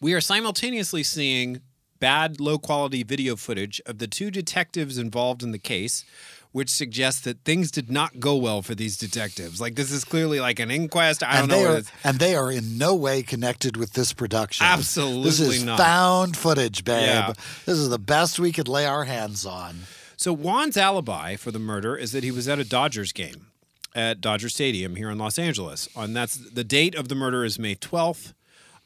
We 0.00 0.12
are 0.14 0.20
simultaneously 0.20 1.02
seeing 1.04 1.60
bad, 2.00 2.40
low 2.40 2.58
quality 2.58 3.02
video 3.02 3.36
footage 3.36 3.80
of 3.86 3.98
the 3.98 4.06
two 4.06 4.30
detectives 4.30 4.98
involved 4.98 5.42
in 5.42 5.52
the 5.52 5.58
case, 5.58 6.04
which 6.52 6.70
suggests 6.70 7.20
that 7.22 7.44
things 7.44 7.70
did 7.70 7.90
not 7.90 8.18
go 8.18 8.36
well 8.36 8.62
for 8.62 8.74
these 8.74 8.96
detectives. 8.96 9.60
Like, 9.60 9.76
this 9.76 9.92
is 9.92 10.04
clearly 10.04 10.40
like 10.40 10.58
an 10.58 10.70
inquest. 10.70 11.22
I 11.22 11.40
don't 11.40 11.42
and 11.42 11.50
know 11.50 11.56
they 11.58 11.78
are, 11.78 11.82
and 12.04 12.18
they 12.18 12.34
are 12.34 12.50
in 12.50 12.78
no 12.78 12.94
way 12.94 13.22
connected 13.22 13.76
with 13.76 13.92
this 13.92 14.12
production. 14.12 14.66
Absolutely 14.66 15.24
this 15.24 15.40
is 15.40 15.64
not. 15.64 15.78
found 15.78 16.36
footage, 16.36 16.84
babe. 16.84 17.06
Yeah. 17.06 17.32
This 17.66 17.78
is 17.78 17.88
the 17.88 17.98
best 17.98 18.38
we 18.38 18.52
could 18.52 18.68
lay 18.68 18.86
our 18.86 19.04
hands 19.04 19.46
on. 19.46 19.80
So, 20.16 20.34
Juan's 20.34 20.76
alibi 20.76 21.36
for 21.36 21.50
the 21.50 21.58
murder 21.58 21.96
is 21.96 22.12
that 22.12 22.24
he 22.24 22.30
was 22.30 22.48
at 22.48 22.58
a 22.58 22.64
Dodgers 22.64 23.12
game 23.12 23.46
at 23.94 24.20
Dodger 24.20 24.48
Stadium 24.48 24.96
here 24.96 25.10
in 25.10 25.18
Los 25.18 25.38
Angeles. 25.38 25.88
And 25.96 26.14
that's 26.14 26.36
the 26.36 26.64
date 26.64 26.94
of 26.94 27.08
the 27.08 27.14
murder 27.14 27.44
is 27.44 27.58
May 27.58 27.74
12th. 27.74 28.34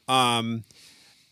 Um, 0.07 0.63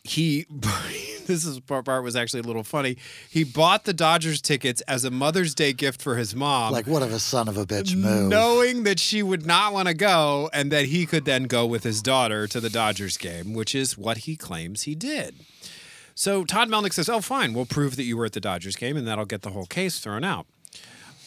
he 0.04 0.46
this 1.26 1.46
is 1.46 1.60
part 1.62 1.86
part 1.86 2.04
was 2.04 2.16
actually 2.16 2.42
a 2.42 2.44
little 2.44 2.63
funny. 2.63 2.98
He 3.30 3.44
bought 3.44 3.86
the 3.86 3.94
Dodgers 3.94 4.42
tickets 4.42 4.82
as 4.82 5.06
a 5.06 5.12
Mother's 5.12 5.56
Day 5.56 5.74
gift 5.74 6.02
for 6.02 6.18
his 6.18 6.36
mom. 6.36 6.74
Like, 6.74 6.88
what 6.88 7.02
of 7.02 7.12
a 7.13 7.20
son 7.20 7.48
of 7.48 7.58
a 7.58 7.66
bitch 7.66 7.96
move? 7.96 8.30
knowing 8.30 8.84
that 8.84 9.00
she 9.00 9.24
would 9.24 9.46
not 9.46 9.74
want 9.74 9.88
to 9.88 9.94
go 9.94 10.50
and 10.54 10.72
that 10.72 10.86
he 10.86 11.06
could 11.06 11.26
then 11.26 11.46
go 11.46 11.66
with 11.66 11.84
his 11.84 12.02
daughter 12.02 12.48
to 12.48 12.60
the 12.60 12.70
Dodgers 12.70 13.18
game, 13.18 13.54
which 13.54 13.74
is 13.74 13.98
what 13.98 14.20
he 14.20 14.36
claims 14.36 14.84
he 14.84 14.96
did. 14.96 15.36
So 16.16 16.44
Todd 16.44 16.70
Melnick 16.70 16.94
says, 16.94 17.10
"Oh, 17.10 17.22
fine, 17.22 17.54
we'll 17.54 17.66
prove 17.66 17.96
that 17.96 18.04
you 18.04 18.18
were 18.18 18.26
at 18.26 18.34
the 18.34 18.39
Dodgers 18.42 18.76
game, 18.76 18.98
and 18.98 19.08
that'll 19.08 19.26
get 19.26 19.42
the 19.42 19.52
whole 19.52 19.66
case 19.66 20.00
thrown 20.00 20.24
out." 20.24 20.46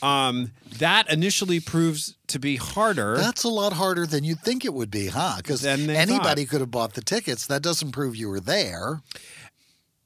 Um, 0.07 0.53
that 0.79 1.11
initially 1.11 1.59
proves 1.59 2.17
to 2.29 2.39
be 2.39 2.57
harder. 2.57 3.17
That's 3.17 3.45
a 3.45 3.49
lot 3.49 3.73
harder 3.73 4.07
than 4.07 4.25
you'd 4.25 4.41
think 4.41 4.65
it 4.65 4.73
would 4.73 4.91
be, 4.91 5.09
huh? 5.09 5.35
Because 5.39 5.65
anybody 5.65 6.45
thought. 6.45 6.51
could 6.51 6.61
have 6.61 6.71
bought 6.71 6.95
the 6.95 7.01
tickets. 7.01 7.47
That 7.47 7.63
doesn't 7.63 7.93
prove 7.93 8.15
you 8.15 8.29
were 8.29 8.41
there. 8.41 9.01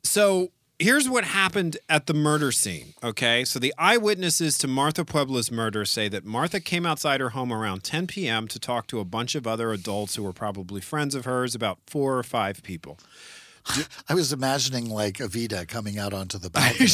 So 0.03 0.53
here's 0.79 1.09
what 1.09 1.25
happened 1.25 1.77
at 1.89 2.07
the 2.07 2.15
murder 2.15 2.51
scene. 2.51 2.95
Okay. 3.05 3.45
So 3.45 3.59
the 3.59 3.75
eyewitnesses 3.77 4.57
to 4.59 4.69
Martha 4.69 5.05
Puebla's 5.05 5.53
murder 5.53 5.85
say 5.85 6.09
that 6.09 6.25
Martha 6.25 6.61
came 6.61 6.87
outside 6.87 7.21
her 7.21 7.31
home 7.31 7.53
around 7.53 7.85
10 7.85 8.07
p.m. 8.07 8.49
to 8.49 8.59
talk 8.59 8.87
to 8.89 9.01
a 9.01 9.05
bunch 9.05 9.35
of 9.35 9.47
other 9.47 9.73
adults 9.73 10.17
who 10.17 10.23
were 10.23 10.33
probably 10.33 10.81
friends 10.81 11.15
of 11.15 11.27
hers, 11.27 11.55
about 11.55 11.79
four 11.87 12.17
or 12.17 12.23
five 12.23 12.63
people. 12.63 12.99
I 14.09 14.15
was 14.15 14.33
imagining 14.33 14.89
like 14.91 15.19
Evita 15.19 15.67
coming 15.69 15.99
out 15.99 16.13
onto 16.13 16.39
the 16.39 16.51
balcony. 16.51 16.89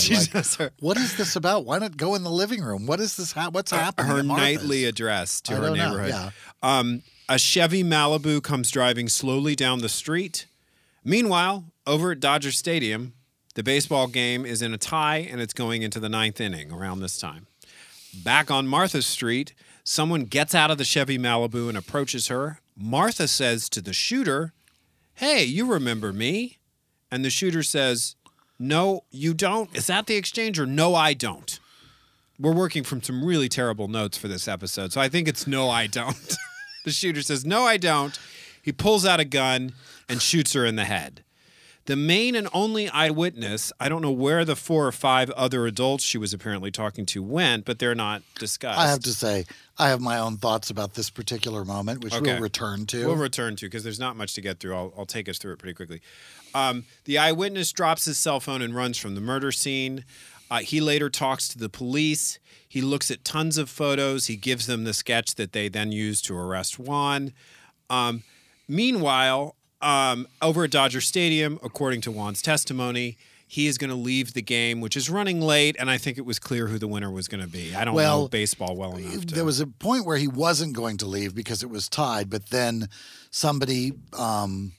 Like, 0.59 0.73
what 0.81 0.97
is 0.97 1.17
this 1.17 1.37
about? 1.37 1.65
Why 1.65 1.79
not 1.79 1.97
go 1.97 2.15
in 2.15 2.23
the 2.23 2.31
living 2.31 2.63
room? 2.63 2.87
What 2.87 3.01
is 3.01 3.17
this? 3.17 3.33
Ha- 3.33 3.51
what's 3.53 3.71
happening? 3.71 4.11
her 4.11 4.23
nightly 4.23 4.85
address 4.85 5.41
to 5.43 5.55
I 5.55 5.57
her 5.57 5.71
neighborhood. 5.71 6.09
yeah. 6.11 6.31
Um, 6.63 7.03
a 7.29 7.39
Chevy 7.39 7.83
Malibu 7.83 8.43
comes 8.43 8.71
driving 8.71 9.09
slowly 9.09 9.55
down 9.57 9.81
the 9.81 9.89
street. 9.89 10.47
Meanwhile, 11.05 11.65
over 11.87 12.13
at 12.13 12.21
Dodger 12.21 12.53
Stadium, 12.53 13.15
The 13.55 13.63
baseball 13.63 14.07
game 14.09 14.45
is 14.45 14.61
in 14.63 14.75
a 14.75 14.79
tie 14.79 15.19
and 15.19 15.41
it's 15.41 15.55
going 15.55 15.83
into 15.83 15.99
the 16.01 16.09
ninth 16.09 16.41
inning 16.41 16.71
around 16.73 17.01
this 17.01 17.17
time. 17.19 17.47
Back 18.25 18.51
on 18.51 18.67
Martha 18.67 19.03
Street, 19.03 19.55
someone 19.83 20.25
gets 20.25 20.55
out 20.55 20.71
of 20.71 20.79
the 20.79 20.85
Chevy 20.85 21.19
Malibu 21.19 21.69
and 21.69 21.77
approaches 21.79 22.29
her. 22.29 22.61
Martha 22.77 23.27
says 23.29 23.69
to 23.71 23.81
the 23.81 23.93
shooter, 23.93 24.53
Hey, 25.15 25.45
you 25.45 25.65
remember 25.67 26.13
me? 26.13 26.56
And 27.11 27.25
the 27.25 27.31
shooter 27.31 27.63
says, 27.63 28.17
No, 28.59 29.05
you 29.11 29.35
don't. 29.35 29.75
Is 29.77 29.87
that 29.87 30.07
the 30.07 30.17
exchange 30.17 30.59
or 30.59 30.67
no, 30.67 30.95
I 30.95 31.15
don't? 31.15 31.59
We're 32.39 32.53
working 32.55 32.85
from 32.85 33.03
some 33.03 33.25
really 33.25 33.49
terrible 33.49 33.89
notes 33.89 34.19
for 34.19 34.29
this 34.29 34.47
episode, 34.47 34.93
so 34.93 35.01
I 35.01 35.09
think 35.09 35.27
it's 35.27 35.47
no, 35.47 35.71
I 35.71 35.87
don't. 35.87 36.37
the 36.85 36.91
shooter 36.91 37.23
says, 37.23 37.47
No, 37.47 37.63
I 37.65 37.77
don't. 37.77 38.19
He 38.63 38.73
pulls 38.73 39.07
out 39.07 39.21
a 39.21 39.25
gun 39.25 39.73
and 40.09 40.21
shoots 40.21 40.53
her 40.53 40.67
in 40.67 40.77
the 40.77 40.85
head. 40.85 41.23
The 41.87 41.95
main 41.95 42.35
and 42.35 42.49
only 42.53 42.89
eyewitness, 42.89 43.73
I 43.79 43.89
don't 43.89 44.03
know 44.03 44.11
where 44.11 44.45
the 44.45 44.57
four 44.57 44.89
or 44.89 44.93
five 44.93 45.31
other 45.31 45.67
adults 45.69 46.03
she 46.03 46.19
was 46.19 46.35
apparently 46.35 46.73
talking 46.73 47.07
to 47.07 47.23
went, 47.23 47.65
but 47.65 47.79
they're 47.79 47.95
not 47.95 48.23
discussed. 48.41 48.81
I 48.81 48.89
have 48.89 48.99
to 49.05 49.13
say, 49.15 49.47
I 49.79 49.89
have 49.91 50.01
my 50.01 50.19
own 50.19 50.37
thoughts 50.37 50.69
about 50.69 50.95
this 50.95 51.11
particular 51.11 51.65
moment, 51.65 52.03
which 52.03 52.13
Okay. 52.13 52.33
we'll 52.33 52.43
return 52.43 52.87
to. 52.87 53.07
We'll 53.07 53.15
return 53.15 53.55
to 53.55 53.67
because 53.67 53.85
there's 53.85 54.01
not 54.01 54.17
much 54.17 54.35
to 54.35 54.41
get 54.41 54.59
through. 54.59 54.75
I'll, 54.75 54.93
I'll 54.99 55.07
take 55.07 55.29
us 55.29 55.39
through 55.39 55.53
it 55.53 55.61
pretty 55.61 55.75
quickly. 55.75 56.01
Um, 56.57 56.85
the 57.05 57.19
eyewitness 57.19 57.71
drops 57.71 58.07
his 58.07 58.17
cell 58.17 58.41
phone 58.41 58.63
and 58.63 58.75
runs 58.75 58.97
from 58.97 59.15
the 59.15 59.21
murder 59.21 59.53
scene. 59.53 60.07
Uh, 60.51 60.61
he 60.61 60.81
later 60.81 61.11
talks 61.11 61.49
to 61.49 61.59
the 61.59 61.69
police. 61.69 62.39
He 62.67 62.81
looks 62.81 63.11
at 63.11 63.25
tons 63.25 63.59
of 63.59 63.69
photos. 63.69 64.27
He 64.27 64.37
gives 64.37 64.67
them 64.67 64.85
the 64.85 64.95
sketch 64.95 65.35
that 65.35 65.53
they 65.53 65.69
then 65.69 65.93
use 65.93 66.23
to 66.23 66.37
arrest 66.37 66.79
Juan. 66.79 67.35
Um, 67.91 68.23
meanwhile, 68.69 69.57
um, 69.83 70.27
over 70.41 70.65
at 70.65 70.71
Dodger 70.71 71.03
Stadium, 71.03 71.59
according 71.63 72.01
to 72.03 72.11
Juan's 72.11 72.41
testimony, 72.41 73.19
he 73.47 73.67
is 73.67 73.77
going 73.77 73.91
to 73.91 73.97
leave 73.97 74.33
the 74.33 74.43
game, 74.43 74.81
which 74.81 74.97
is 74.97 75.11
running 75.11 75.43
late, 75.43 75.77
and 75.79 75.91
I 75.91 75.99
think 75.99 76.17
it 76.17 76.25
was 76.25 76.39
clear 76.39 76.69
who 76.69 76.79
the 76.79 76.89
winner 76.89 77.11
was 77.11 77.29
going 77.29 77.43
to 77.43 77.49
be. 77.49 77.75
I 77.75 77.85
don't 77.85 77.93
know 77.93 77.97
Well, 77.97 78.29
baseball 78.29 78.77
well 78.77 78.97
enough. 78.97 79.27
To, 79.27 79.35
there 79.35 79.45
was 79.45 79.61
a 79.61 79.67
point 79.67 80.07
where 80.07 80.17
he 80.17 80.27
wasn't 80.27 80.73
going 80.73 80.97
to 80.99 81.07
leave 81.07 81.35
because 81.35 81.63
it 81.63 81.71
was 81.71 81.89
tied, 81.89 82.31
but 82.31 82.51
then 82.51 82.89
somebody 83.31 83.93
um, 84.19 84.73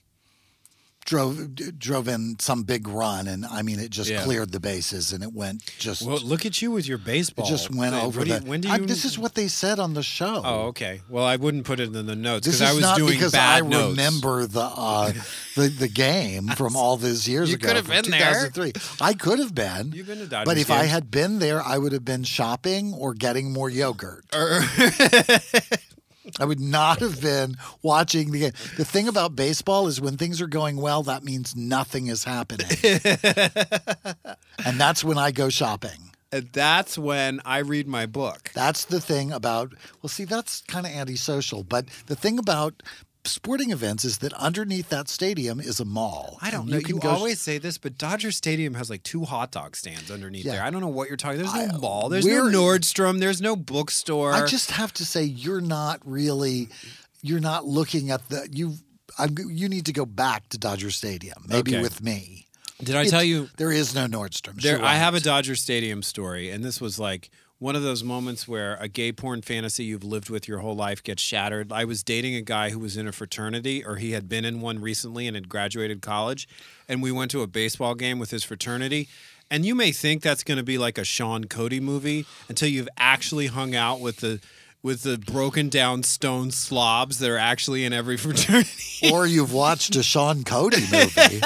drove 1.08 1.54
drove 1.78 2.06
in 2.06 2.36
some 2.38 2.64
big 2.64 2.86
run, 2.86 3.26
and 3.28 3.46
I 3.46 3.62
mean, 3.62 3.80
it 3.80 3.88
just 3.90 4.10
Yeah. 4.10 4.22
cleared 4.24 4.52
the 4.52 4.60
bases, 4.60 5.10
and 5.12 5.22
it 5.24 5.32
went 5.32 5.62
just 5.78 6.02
well, 6.02 6.18
look 6.20 6.44
at 6.44 6.60
you 6.60 6.70
with 6.70 6.86
your 6.86 6.98
baseball. 6.98 7.46
it 7.46 7.48
just 7.48 7.70
went 7.74 7.94
over 7.94 8.18
What 8.20 8.26
do 8.28 8.34
you- 8.34 8.40
the. 8.40 8.46
when 8.46 8.60
do 8.60 8.68
you? 8.68 8.74
I- 8.74 8.78
this 8.78 9.06
is 9.06 9.18
what 9.18 9.34
they 9.34 9.48
said 9.48 9.78
on 9.78 9.94
the 9.94 10.02
show. 10.02 10.42
Oh, 10.44 10.60
okay. 10.66 11.00
Well, 11.08 11.24
I 11.24 11.36
wouldn't 11.36 11.64
put 11.64 11.80
it 11.80 11.94
in 11.94 12.06
the 12.06 12.14
notes 12.14 12.46
because 12.46 12.60
I 12.60 12.72
was 12.72 12.82
not 12.82 12.98
doing 12.98 13.14
because 13.14 13.32
bad 13.32 13.62
I 13.62 13.66
notes. 13.66 13.96
remember 13.96 14.46
the 14.46 14.60
uh, 14.60 15.12
the 15.56 15.68
the 15.68 15.88
game 15.88 16.48
from 16.56 16.76
all 16.76 16.98
those 16.98 17.26
years 17.26 17.48
You 17.48 17.54
ago. 17.54 17.68
could 17.68 17.76
have 17.76 17.86
been 17.88 18.10
there. 18.10 18.50
2003. 18.50 18.72
I 19.00 19.14
could 19.14 19.38
have 19.38 19.54
been. 19.54 19.92
You've 19.94 20.06
been 20.08 20.18
to 20.18 20.26
Dodgers 20.26 20.44
But 20.44 20.58
if 20.58 20.70
I 20.70 20.84
had 20.84 21.10
been 21.10 21.38
there, 21.38 21.62
I 21.62 21.78
would 21.78 21.92
have 21.92 22.04
been 22.04 22.24
shopping 22.24 22.92
or 22.92 23.14
getting 23.14 23.50
more 23.50 23.70
yogurt. 23.70 24.26
I 26.38 26.44
would 26.44 26.60
not 26.60 27.00
have 27.00 27.20
been 27.20 27.56
watching 27.82 28.30
the 28.30 28.40
game. 28.40 28.52
The 28.76 28.84
thing 28.84 29.08
about 29.08 29.36
baseball 29.36 29.86
is 29.86 30.00
when 30.00 30.16
things 30.16 30.40
are 30.40 30.46
going 30.46 30.76
well, 30.76 31.02
that 31.04 31.24
means 31.24 31.56
nothing 31.56 32.08
is 32.08 32.24
happening. 32.24 32.68
and 34.64 34.80
that's 34.80 35.02
when 35.04 35.18
I 35.18 35.30
go 35.30 35.48
shopping. 35.48 36.10
And 36.30 36.50
That's 36.52 36.98
when 36.98 37.40
I 37.46 37.58
read 37.58 37.88
my 37.88 38.04
book. 38.04 38.50
That's 38.54 38.84
the 38.84 39.00
thing 39.00 39.32
about, 39.32 39.72
well, 40.02 40.08
see, 40.08 40.24
that's 40.24 40.60
kind 40.62 40.84
of 40.84 40.92
antisocial. 40.92 41.64
But 41.64 41.86
the 42.06 42.16
thing 42.16 42.38
about 42.38 42.82
sporting 43.28 43.70
events 43.70 44.04
is 44.04 44.18
that 44.18 44.32
underneath 44.34 44.88
that 44.88 45.08
stadium 45.08 45.60
is 45.60 45.78
a 45.80 45.84
mall. 45.84 46.38
I 46.42 46.50
don't 46.50 46.66
know. 46.68 46.80
can 46.80 46.96
You 46.96 47.00
go- 47.00 47.10
always 47.10 47.40
say 47.40 47.58
this, 47.58 47.78
but 47.78 47.96
Dodger 47.98 48.32
Stadium 48.32 48.74
has 48.74 48.90
like 48.90 49.02
two 49.02 49.24
hot 49.24 49.50
dog 49.52 49.76
stands 49.76 50.10
underneath 50.10 50.44
Yeah. 50.44 50.52
there. 50.54 50.62
I 50.62 50.70
don't 50.70 50.80
know 50.80 50.88
what 50.88 51.08
you're 51.08 51.16
talking. 51.16 51.38
There's 51.38 51.54
no 51.54 51.60
I- 51.74 51.78
mall. 51.78 52.08
There's 52.08 52.26
no 52.26 52.44
Nordstrom. 52.44 53.20
There's 53.20 53.40
no 53.40 53.54
bookstore. 53.56 54.32
I 54.32 54.46
just 54.46 54.70
have 54.72 54.92
to 54.94 55.04
say, 55.04 55.22
you're 55.24 55.60
not 55.60 56.00
really, 56.04 56.68
you're 57.22 57.40
not 57.40 57.66
looking 57.66 58.10
at 58.10 58.28
the, 58.28 58.48
you, 58.52 58.74
I'm, 59.18 59.36
you 59.48 59.68
need 59.68 59.86
to 59.86 59.92
go 59.92 60.06
back 60.06 60.48
to 60.50 60.58
Dodger 60.58 60.90
Stadium, 60.90 61.44
maybe 61.48 61.72
Okay. 61.74 61.82
with 61.82 62.02
me. 62.02 62.46
Did 62.82 62.94
I 62.94 63.06
tell 63.06 63.24
you? 63.24 63.48
There 63.56 63.72
is 63.72 63.92
no 63.94 64.06
Nordstrom. 64.06 64.60
There, 64.62 64.76
You're 64.78 64.86
I 64.86 64.94
have 64.94 65.14
a. 65.14 65.20
Dodger 65.20 65.56
Stadium 65.56 66.00
story, 66.02 66.50
and 66.50 66.62
this 66.64 66.80
was 66.80 66.96
like 67.00 67.28
one 67.58 67.74
of 67.74 67.82
those 67.82 68.04
moments 68.04 68.46
where 68.46 68.76
a 68.80 68.88
gay 68.88 69.10
porn 69.10 69.42
fantasy 69.42 69.84
you've 69.84 70.04
lived 70.04 70.30
with 70.30 70.46
your 70.46 70.58
whole 70.58 70.76
life 70.76 71.02
gets 71.02 71.22
shattered. 71.22 71.72
I 71.72 71.84
was 71.84 72.04
dating 72.04 72.36
a 72.36 72.40
guy 72.40 72.70
who 72.70 72.78
was 72.78 72.96
in 72.96 73.08
a 73.08 73.12
fraternity, 73.12 73.84
or 73.84 73.96
he 73.96 74.12
had 74.12 74.28
been 74.28 74.44
in 74.44 74.60
one 74.60 74.80
recently 74.80 75.26
and 75.26 75.34
had 75.34 75.48
graduated 75.48 76.00
college, 76.00 76.48
and 76.88 77.02
we 77.02 77.10
went 77.10 77.30
to 77.32 77.42
a 77.42 77.46
baseball 77.48 77.94
game 77.94 78.18
with 78.18 78.30
his 78.30 78.44
fraternity. 78.44 79.08
And 79.50 79.64
you 79.64 79.74
may 79.74 79.92
think 79.92 80.22
that's 80.22 80.44
going 80.44 80.58
to 80.58 80.62
be 80.64 80.78
like 80.78 80.98
a 80.98 81.04
Sean 81.04 81.44
Cody 81.44 81.80
movie 81.80 82.26
until 82.48 82.68
you've 82.68 82.88
actually 82.96 83.46
hung 83.46 83.74
out 83.74 83.98
with 84.00 84.18
the 84.18 84.40
with 84.80 85.02
the 85.02 85.18
broken 85.18 85.68
down 85.68 86.04
stone 86.04 86.52
slobs 86.52 87.18
that 87.18 87.28
are 87.28 87.36
actually 87.38 87.84
in 87.84 87.92
every 87.92 88.16
fraternity. 88.18 89.10
or 89.12 89.26
you've 89.26 89.52
watched 89.52 89.96
a 89.96 90.02
Sean 90.04 90.44
Cody 90.44 90.82
movie. 90.92 91.40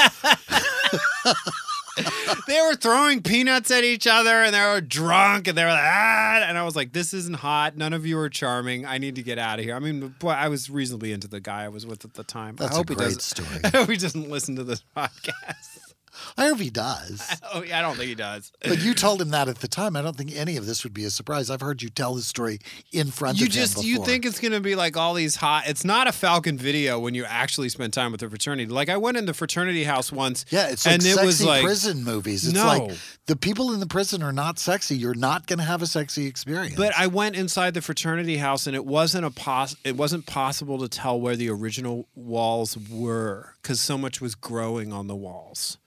they 2.46 2.60
were 2.62 2.74
throwing 2.74 3.22
peanuts 3.22 3.70
at 3.70 3.84
each 3.84 4.06
other 4.06 4.30
and 4.42 4.54
they 4.54 4.60
were 4.60 4.80
drunk 4.80 5.48
and 5.48 5.56
they 5.56 5.64
were 5.64 5.70
like, 5.70 5.82
ah, 5.82 6.44
and 6.46 6.56
I 6.56 6.62
was 6.64 6.74
like, 6.76 6.92
this 6.92 7.12
isn't 7.12 7.36
hot. 7.36 7.76
None 7.76 7.92
of 7.92 8.06
you 8.06 8.18
are 8.18 8.28
charming. 8.28 8.86
I 8.86 8.98
need 8.98 9.16
to 9.16 9.22
get 9.22 9.38
out 9.38 9.58
of 9.58 9.64
here. 9.64 9.74
I 9.74 9.78
mean, 9.78 10.14
boy, 10.18 10.30
I 10.30 10.48
was 10.48 10.70
reasonably 10.70 11.12
into 11.12 11.28
the 11.28 11.40
guy 11.40 11.64
I 11.64 11.68
was 11.68 11.86
with 11.86 12.04
at 12.04 12.14
the 12.14 12.24
time. 12.24 12.56
That's 12.56 12.72
I 12.72 12.76
hope 12.76 12.90
a 12.90 12.92
he 12.92 12.96
great 12.96 13.04
doesn't. 13.14 13.20
story. 13.22 13.60
I 13.64 13.68
hope 13.68 13.90
he 13.90 13.96
doesn't 13.96 14.30
listen 14.30 14.56
to 14.56 14.64
this 14.64 14.82
podcast. 14.96 15.91
I 16.36 16.46
hope 16.48 16.58
he 16.60 16.70
does. 16.70 17.20
Oh, 17.54 17.62
yeah, 17.62 17.78
I 17.78 17.82
don't 17.82 17.96
think 17.96 18.08
he 18.08 18.14
does. 18.14 18.50
But 18.66 18.82
you 18.82 18.94
told 18.94 19.20
him 19.20 19.30
that 19.30 19.46
at 19.48 19.58
the 19.58 19.68
time. 19.68 19.94
I 19.96 20.00
don't 20.00 20.16
think 20.16 20.34
any 20.34 20.56
of 20.56 20.64
this 20.64 20.84
would 20.84 20.94
be 20.94 21.04
a 21.04 21.10
surprise. 21.10 21.50
I've 21.50 21.60
heard 21.60 21.82
you 21.82 21.90
tell 21.90 22.14
this 22.14 22.26
story 22.26 22.60
in 22.92 23.10
front 23.10 23.38
You 23.38 23.46
of 23.46 23.52
just 23.52 23.78
him 23.78 23.84
you 23.84 23.94
before. 23.96 24.06
think 24.06 24.24
it's 24.26 24.40
gonna 24.40 24.60
be 24.60 24.74
like 24.74 24.96
all 24.96 25.12
these 25.14 25.36
hot. 25.36 25.64
It's 25.66 25.84
not 25.84 26.06
a 26.06 26.12
Falcon 26.12 26.56
video 26.56 26.98
when 26.98 27.12
you 27.14 27.24
actually 27.26 27.68
spend 27.68 27.92
time 27.92 28.10
with 28.12 28.20
the 28.22 28.28
fraternity. 28.30 28.70
Like 28.72 28.88
I 28.88 28.96
went 28.96 29.16
in 29.18 29.26
the 29.26 29.34
fraternity 29.34 29.84
house 29.84 30.10
once. 30.10 30.46
Yeah, 30.50 30.68
it's 30.68 30.86
like 30.86 30.94
and 30.94 31.02
it 31.02 31.14
sexy 31.14 31.26
was 31.26 31.44
like 31.44 31.62
prison 31.62 32.04
movies. 32.04 32.44
It's 32.46 32.54
No. 32.54 32.66
like 32.66 32.92
the 33.26 33.36
people 33.36 33.72
in 33.74 33.80
the 33.80 33.86
prison 33.86 34.22
are 34.22 34.32
not 34.32 34.58
sexy. 34.58 34.96
You're 34.96 35.14
not 35.14 35.46
going 35.46 35.58
to 35.58 35.64
have 35.64 35.82
a 35.82 35.86
sexy 35.86 36.26
experience. 36.26 36.74
But 36.76 36.92
I 36.96 37.06
went 37.08 37.36
inside 37.36 37.74
the 37.74 37.82
fraternity 37.82 38.38
house, 38.38 38.66
and 38.66 38.74
it 38.74 38.84
wasn't 38.86 39.24
a 39.26 39.30
pos- 39.30 39.76
It 39.84 39.96
wasn't 39.96 40.24
possible 40.26 40.78
to 40.78 40.88
tell 40.88 41.20
where 41.20 41.36
the 41.36 41.50
original 41.50 42.08
walls 42.14 42.76
were 42.90 43.54
because 43.60 43.80
so 43.80 43.98
much 43.98 44.20
was 44.20 44.34
growing 44.34 44.92
on 44.92 45.06
the 45.06 45.16
walls. 45.16 45.78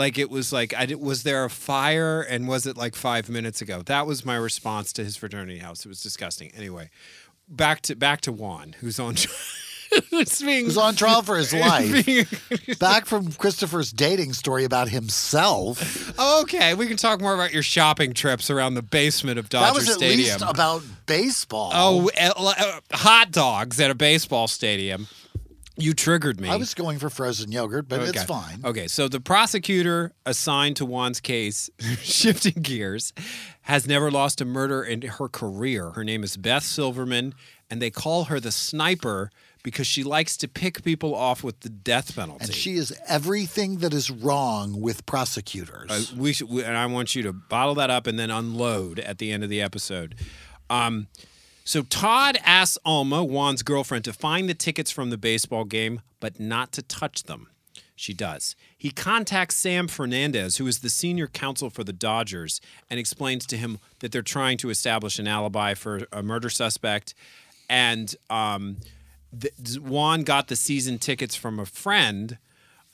Like 0.00 0.16
it 0.18 0.30
was 0.30 0.50
like 0.50 0.72
I 0.74 0.86
did, 0.86 0.98
was 0.98 1.24
there 1.24 1.44
a 1.44 1.50
fire, 1.50 2.22
and 2.22 2.48
was 2.48 2.66
it 2.66 2.76
like 2.76 2.96
five 2.96 3.28
minutes 3.28 3.60
ago? 3.60 3.82
That 3.82 4.06
was 4.06 4.24
my 4.24 4.34
response 4.36 4.94
to 4.94 5.04
his 5.04 5.14
fraternity 5.16 5.58
house. 5.58 5.84
It 5.84 5.88
was 5.90 6.02
disgusting. 6.02 6.50
Anyway, 6.56 6.88
back 7.48 7.82
to 7.82 7.94
back 7.94 8.22
to 8.22 8.32
Juan, 8.32 8.74
who's 8.80 8.98
on. 8.98 9.16
who's 10.10 10.40
being 10.40 10.66
He's 10.66 10.76
on 10.78 10.94
trial 10.94 11.20
for 11.22 11.36
his 11.36 11.52
life. 11.68 12.06
being- 12.06 12.26
Back 12.78 13.06
from 13.06 13.32
Christopher's 13.32 13.90
dating 13.92 14.32
story 14.34 14.64
about 14.64 14.88
himself. 14.88 16.16
okay, 16.18 16.74
we 16.74 16.86
can 16.86 16.96
talk 16.96 17.20
more 17.20 17.34
about 17.34 17.52
your 17.52 17.62
shopping 17.64 18.12
trips 18.14 18.50
around 18.50 18.74
the 18.74 18.82
basement 18.82 19.38
of 19.38 19.48
Dodger 19.48 19.66
that 19.66 19.74
was 19.74 19.88
at 19.88 19.96
Stadium. 19.96 20.18
least 20.40 20.42
about 20.46 20.82
baseball. 21.06 21.72
Oh, 21.74 22.08
uh, 22.18 22.32
uh, 22.36 22.80
hot 22.96 23.32
dogs 23.32 23.80
at 23.80 23.90
a 23.90 23.94
baseball 23.94 24.46
stadium. 24.48 25.08
You 25.76 25.94
triggered 25.94 26.40
me. 26.40 26.48
I 26.48 26.56
was 26.56 26.74
going 26.74 26.98
for 26.98 27.08
frozen 27.08 27.52
yogurt, 27.52 27.88
but 27.88 28.00
it's 28.02 28.24
fine. 28.24 28.60
Okay, 28.64 28.86
so 28.86 29.08
the 29.08 29.20
prosecutor 29.20 30.12
assigned 30.26 30.76
to 30.76 30.84
Juan's 30.84 31.20
case, 31.20 31.70
shifting 32.02 32.62
gears, 32.62 33.12
has 33.62 33.86
never 33.86 34.10
lost 34.10 34.40
a 34.40 34.44
murder 34.44 34.82
in 34.82 35.02
her 35.02 35.28
career. 35.28 35.90
Her 35.90 36.04
name 36.04 36.22
is 36.22 36.36
Beth 36.36 36.64
Silverman, 36.64 37.34
and 37.70 37.80
they 37.80 37.90
call 37.90 38.24
her 38.24 38.40
the 38.40 38.52
sniper 38.52 39.30
because 39.62 39.86
she 39.86 40.02
likes 40.02 40.36
to 40.38 40.48
pick 40.48 40.82
people 40.82 41.14
off 41.14 41.44
with 41.44 41.60
the 41.60 41.68
death 41.68 42.14
penalty. 42.16 42.44
And 42.44 42.54
she 42.54 42.74
is 42.74 42.98
everything 43.08 43.78
that 43.78 43.92
is 43.94 44.10
wrong 44.10 44.80
with 44.80 45.04
prosecutors. 45.06 45.90
Uh, 45.90 46.16
we 46.16 46.32
should, 46.32 46.48
we, 46.48 46.64
and 46.64 46.76
I 46.76 46.86
want 46.86 47.14
you 47.14 47.22
to 47.24 47.32
bottle 47.32 47.74
that 47.76 47.90
up 47.90 48.06
and 48.06 48.18
then 48.18 48.30
unload 48.30 48.98
at 48.98 49.18
the 49.18 49.30
end 49.32 49.44
of 49.44 49.50
the 49.50 49.60
episode. 49.60 50.14
Um, 50.68 51.08
so 51.64 51.82
Todd 51.82 52.38
asks 52.44 52.78
Alma, 52.84 53.22
Juan's 53.22 53.62
girlfriend, 53.62 54.04
to 54.04 54.12
find 54.12 54.48
the 54.48 54.54
tickets 54.54 54.90
from 54.90 55.10
the 55.10 55.18
baseball 55.18 55.64
game, 55.64 56.00
but 56.18 56.40
not 56.40 56.72
to 56.72 56.82
touch 56.82 57.24
them. 57.24 57.48
She 58.00 58.14
does. 58.14 58.56
He 58.78 58.90
contacts 58.90 59.58
Sam 59.58 59.86
Fernandez, 59.86 60.56
who 60.56 60.66
is 60.66 60.78
the 60.78 60.88
senior 60.88 61.26
counsel 61.26 61.68
for 61.68 61.84
the 61.84 61.92
Dodgers, 61.92 62.60
and 62.88 62.98
explains 62.98 63.44
to 63.46 63.58
him 63.58 63.78
that 63.98 64.10
they're 64.10 64.22
trying 64.22 64.56
to 64.58 64.70
establish 64.70 65.18
an 65.18 65.28
alibi 65.28 65.74
for 65.74 66.06
a 66.10 66.22
murder 66.22 66.48
suspect. 66.48 67.14
And 67.68 68.16
um, 68.30 68.78
th- 69.38 69.78
Juan 69.78 70.22
got 70.22 70.48
the 70.48 70.56
season 70.56 70.98
tickets 70.98 71.36
from 71.36 71.60
a 71.60 71.66
friend. 71.66 72.38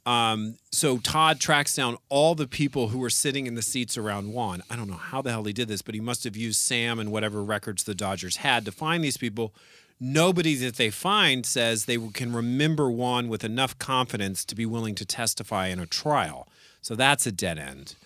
Um, 0.07 0.55
so 0.71 0.99
Todd 0.99 1.41
tracks 1.41 1.75
down 1.75 1.97
all 2.09 2.37
the 2.37 2.47
people 2.47 2.89
who 2.89 2.99
were 2.99 3.11
sitting 3.11 3.47
in 3.47 3.57
the 3.57 3.63
seats 3.63 3.99
around 3.99 4.33
Juan. 4.33 4.63
I 4.71 4.77
don't 4.77 4.89
know 4.89 4.95
how 4.95 5.21
the 5.21 5.31
hell 5.31 5.43
he 5.43 5.53
did 5.53 5.67
this, 5.67 5.83
but 5.83 5.97
he 5.97 6.01
must 6.01 6.23
have 6.23 6.37
used 6.37 6.61
Sam 6.61 7.01
and 7.01 7.11
whatever 7.11 7.43
records 7.43 7.83
the 7.83 7.95
Dodgers 7.95 8.37
had 8.37 8.65
to 8.67 8.73
find 8.73 9.03
these 9.03 9.17
people. 9.17 9.53
Nobody 9.99 10.55
that 10.57 10.77
they 10.77 10.91
find 10.91 11.45
says 11.45 11.87
they 11.87 11.99
can 11.99 12.33
remember 12.33 12.89
Juan 12.89 13.29
with 13.29 13.43
enough 13.43 13.77
confidence 13.79 14.45
to 14.45 14.55
be 14.55 14.65
willing 14.65 14.95
to 14.95 15.05
testify 15.05 15.67
in 15.67 15.81
a 15.81 15.87
trial. 15.87 16.47
So 16.83 16.95
that's 16.95 17.27
a 17.27 17.33
dead 17.33 17.59
end. 17.59 17.97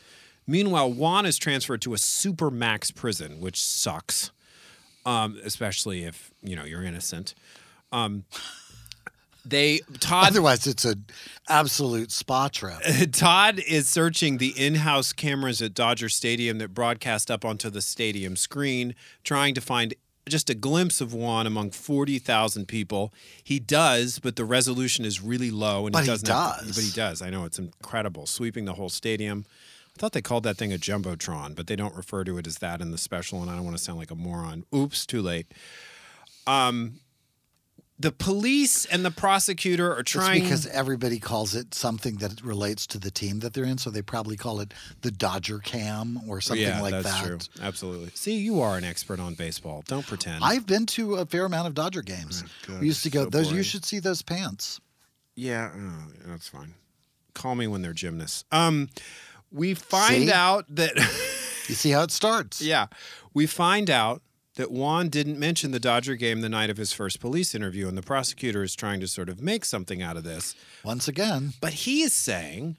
Meanwhile, 0.47 0.93
Juan 0.93 1.27
is 1.27 1.37
transferred 1.37 1.83
to 1.83 1.93
a 1.93 1.99
super 1.99 2.51
max 2.51 2.91
prison, 2.91 3.41
which 3.41 3.63
sucks, 3.63 4.31
um, 5.05 5.39
especially 5.45 6.05
if 6.05 6.31
you 6.43 6.57
know 6.57 6.65
you're 6.65 6.83
innocent. 6.83 7.35
Um, 7.93 8.25
they 9.45 9.81
Todd 10.01 10.29
Otherwise, 10.29 10.67
it's 10.67 10.85
an 10.85 11.05
absolute 11.49 12.13
spa 12.13 12.49
trip. 12.49 12.79
Todd 13.13 13.59
is 13.67 13.89
searching 13.89 14.39
the 14.39 14.49
in-house 14.57 15.13
cameras 15.13 15.61
at 15.63 15.75
Dodger 15.75 16.09
Stadium 16.09 16.59
that 16.59 16.75
broadcast 16.75 17.31
up 17.31 17.45
onto 17.45 17.71
the 17.71 17.81
stadium 17.83 18.37
screen, 18.37 18.95
trying 19.25 19.55
to 19.55 19.61
find 19.61 19.95
just 20.29 20.51
a 20.51 20.55
glimpse 20.55 21.01
of 21.01 21.13
one 21.15 21.47
among 21.47 21.71
40,000 21.71 22.69
people. 22.69 23.13
He 23.43 23.59
does, 23.59 24.19
but 24.21 24.37
the 24.37 24.45
resolution 24.45 25.05
is 25.05 25.21
really 25.21 25.51
low 25.51 25.87
and 25.87 25.93
But 25.93 26.01
he 26.01 26.05
he 26.05 26.11
doesn't 26.11 26.29
have- 26.29 26.59
does. 26.67 26.75
but 26.77 26.85
he 26.85 26.91
does. 26.91 27.23
I 27.23 27.31
know 27.31 27.45
it's 27.47 27.59
incredible, 27.59 28.27
sweeping 28.27 28.65
the 28.67 28.75
whole 28.75 28.91
stadium. 28.91 29.45
I 29.97 29.99
thought 29.99 30.13
they 30.13 30.23
called 30.23 30.45
that 30.45 30.57
thing 30.57 30.73
a 30.73 30.79
jumbotron, 30.79 31.55
but 31.57 31.67
they 31.67 31.75
don't 31.77 31.95
refer 31.97 32.23
to 32.25 32.39
it 32.39 32.47
as 32.47 32.59
that 32.59 32.81
in 32.81 32.91
the 32.93 32.99
special 32.99 33.43
and 33.43 33.51
I 33.51 33.57
don't 33.57 33.65
want 33.65 33.77
to 33.77 33.83
sound 33.83 33.99
like 33.99 34.11
a 34.11 34.15
moron. 34.15 34.65
Oops, 34.75 35.05
too 35.07 35.21
late. 35.23 35.47
Um 36.47 37.01
the 38.01 38.11
police 38.11 38.87
and 38.87 39.05
the 39.05 39.11
prosecutor 39.11 39.93
are 39.95 40.01
It's 40.01 40.11
trying 40.11 40.43
because 40.43 40.67
everybody 40.67 41.19
calls 41.19 41.55
it 41.55 41.75
something 41.75 42.17
that 42.17 42.41
relates 42.43 42.87
to 42.89 42.99
the 42.99 43.11
team 43.11 43.41
that 43.41 43.53
they're 43.53 43.65
in, 43.65 43.77
so 43.77 43.91
they 43.91 44.01
probably 44.01 44.37
call 44.37 44.61
it 44.61 44.73
the 45.03 45.11
Dodger 45.11 45.59
Cam 45.59 46.19
or 46.27 46.41
something 46.41 46.67
yeah, 46.67 46.81
like 46.81 46.93
that's 46.93 47.05
that. 47.05 47.27
true. 47.27 47.39
Absolutely. 47.61 48.11
See, 48.15 48.39
you 48.39 48.63
are 48.63 48.79
an 48.79 48.85
expert 48.85 49.21
on 49.21 49.35
baseball. 49.35 49.83
Don't 49.87 50.07
pretend. 50.07 50.43
I've 50.43 50.67
been 50.67 50.87
to 50.87 51.17
a 51.17 51.27
fair 51.27 51.45
amount 51.45 51.69
of 51.69 51.75
Dodger 51.75 52.01
games. 52.03 52.43
we 52.81 52.87
used 52.87 53.03
to 53.03 53.11
go. 53.11 53.25
so 53.25 53.31
those 53.31 53.53
you 53.53 53.63
should 53.63 53.85
see 53.85 53.99
those 53.99 54.23
pants. 54.23 54.81
yeah, 55.37 55.71
oh, 55.77 56.05
that's 56.27 56.49
fine. 56.49 56.75
Call 57.35 57.55
me 57.55 57.67
when 57.67 57.83
they're 57.83 57.93
gymnasts. 57.93 58.45
Um, 58.51 58.89
we 59.53 59.75
find 59.75 60.25
See? 60.25 60.33
out 60.33 60.65
that 60.75 60.93
You 61.69 61.77
see 61.77 61.91
how 61.91 62.03
it 62.03 62.11
starts. 62.11 62.61
yeah, 62.63 62.87
we 63.33 63.47
find 63.47 63.91
out 63.91 64.23
that 64.57 64.71
Juan 64.71 65.09
didn't 65.09 65.39
mention 65.39 65.71
the 65.71 65.81
Dodger 65.81 66.17
game 66.17 66.41
the 66.41 66.49
night 66.49 66.71
of 66.71 66.77
his 66.77 66.93
first 66.93 67.21
police 67.21 67.55
interview, 67.55 67.89
and 67.89 67.97
the 67.97 68.03
prosecutor 68.03 68.63
is 68.63 68.75
trying 68.75 69.01
to 69.01 69.09
sort 69.09 69.29
of 69.29 69.41
make 69.41 69.65
something 69.65 70.03
out 70.03 70.17
of 70.17 70.25
this. 70.25 70.55
Once 70.85 71.07
again, 71.09 71.55
But 71.61 71.73
he 71.73 72.03
is 72.03 72.13
saying 72.15 72.77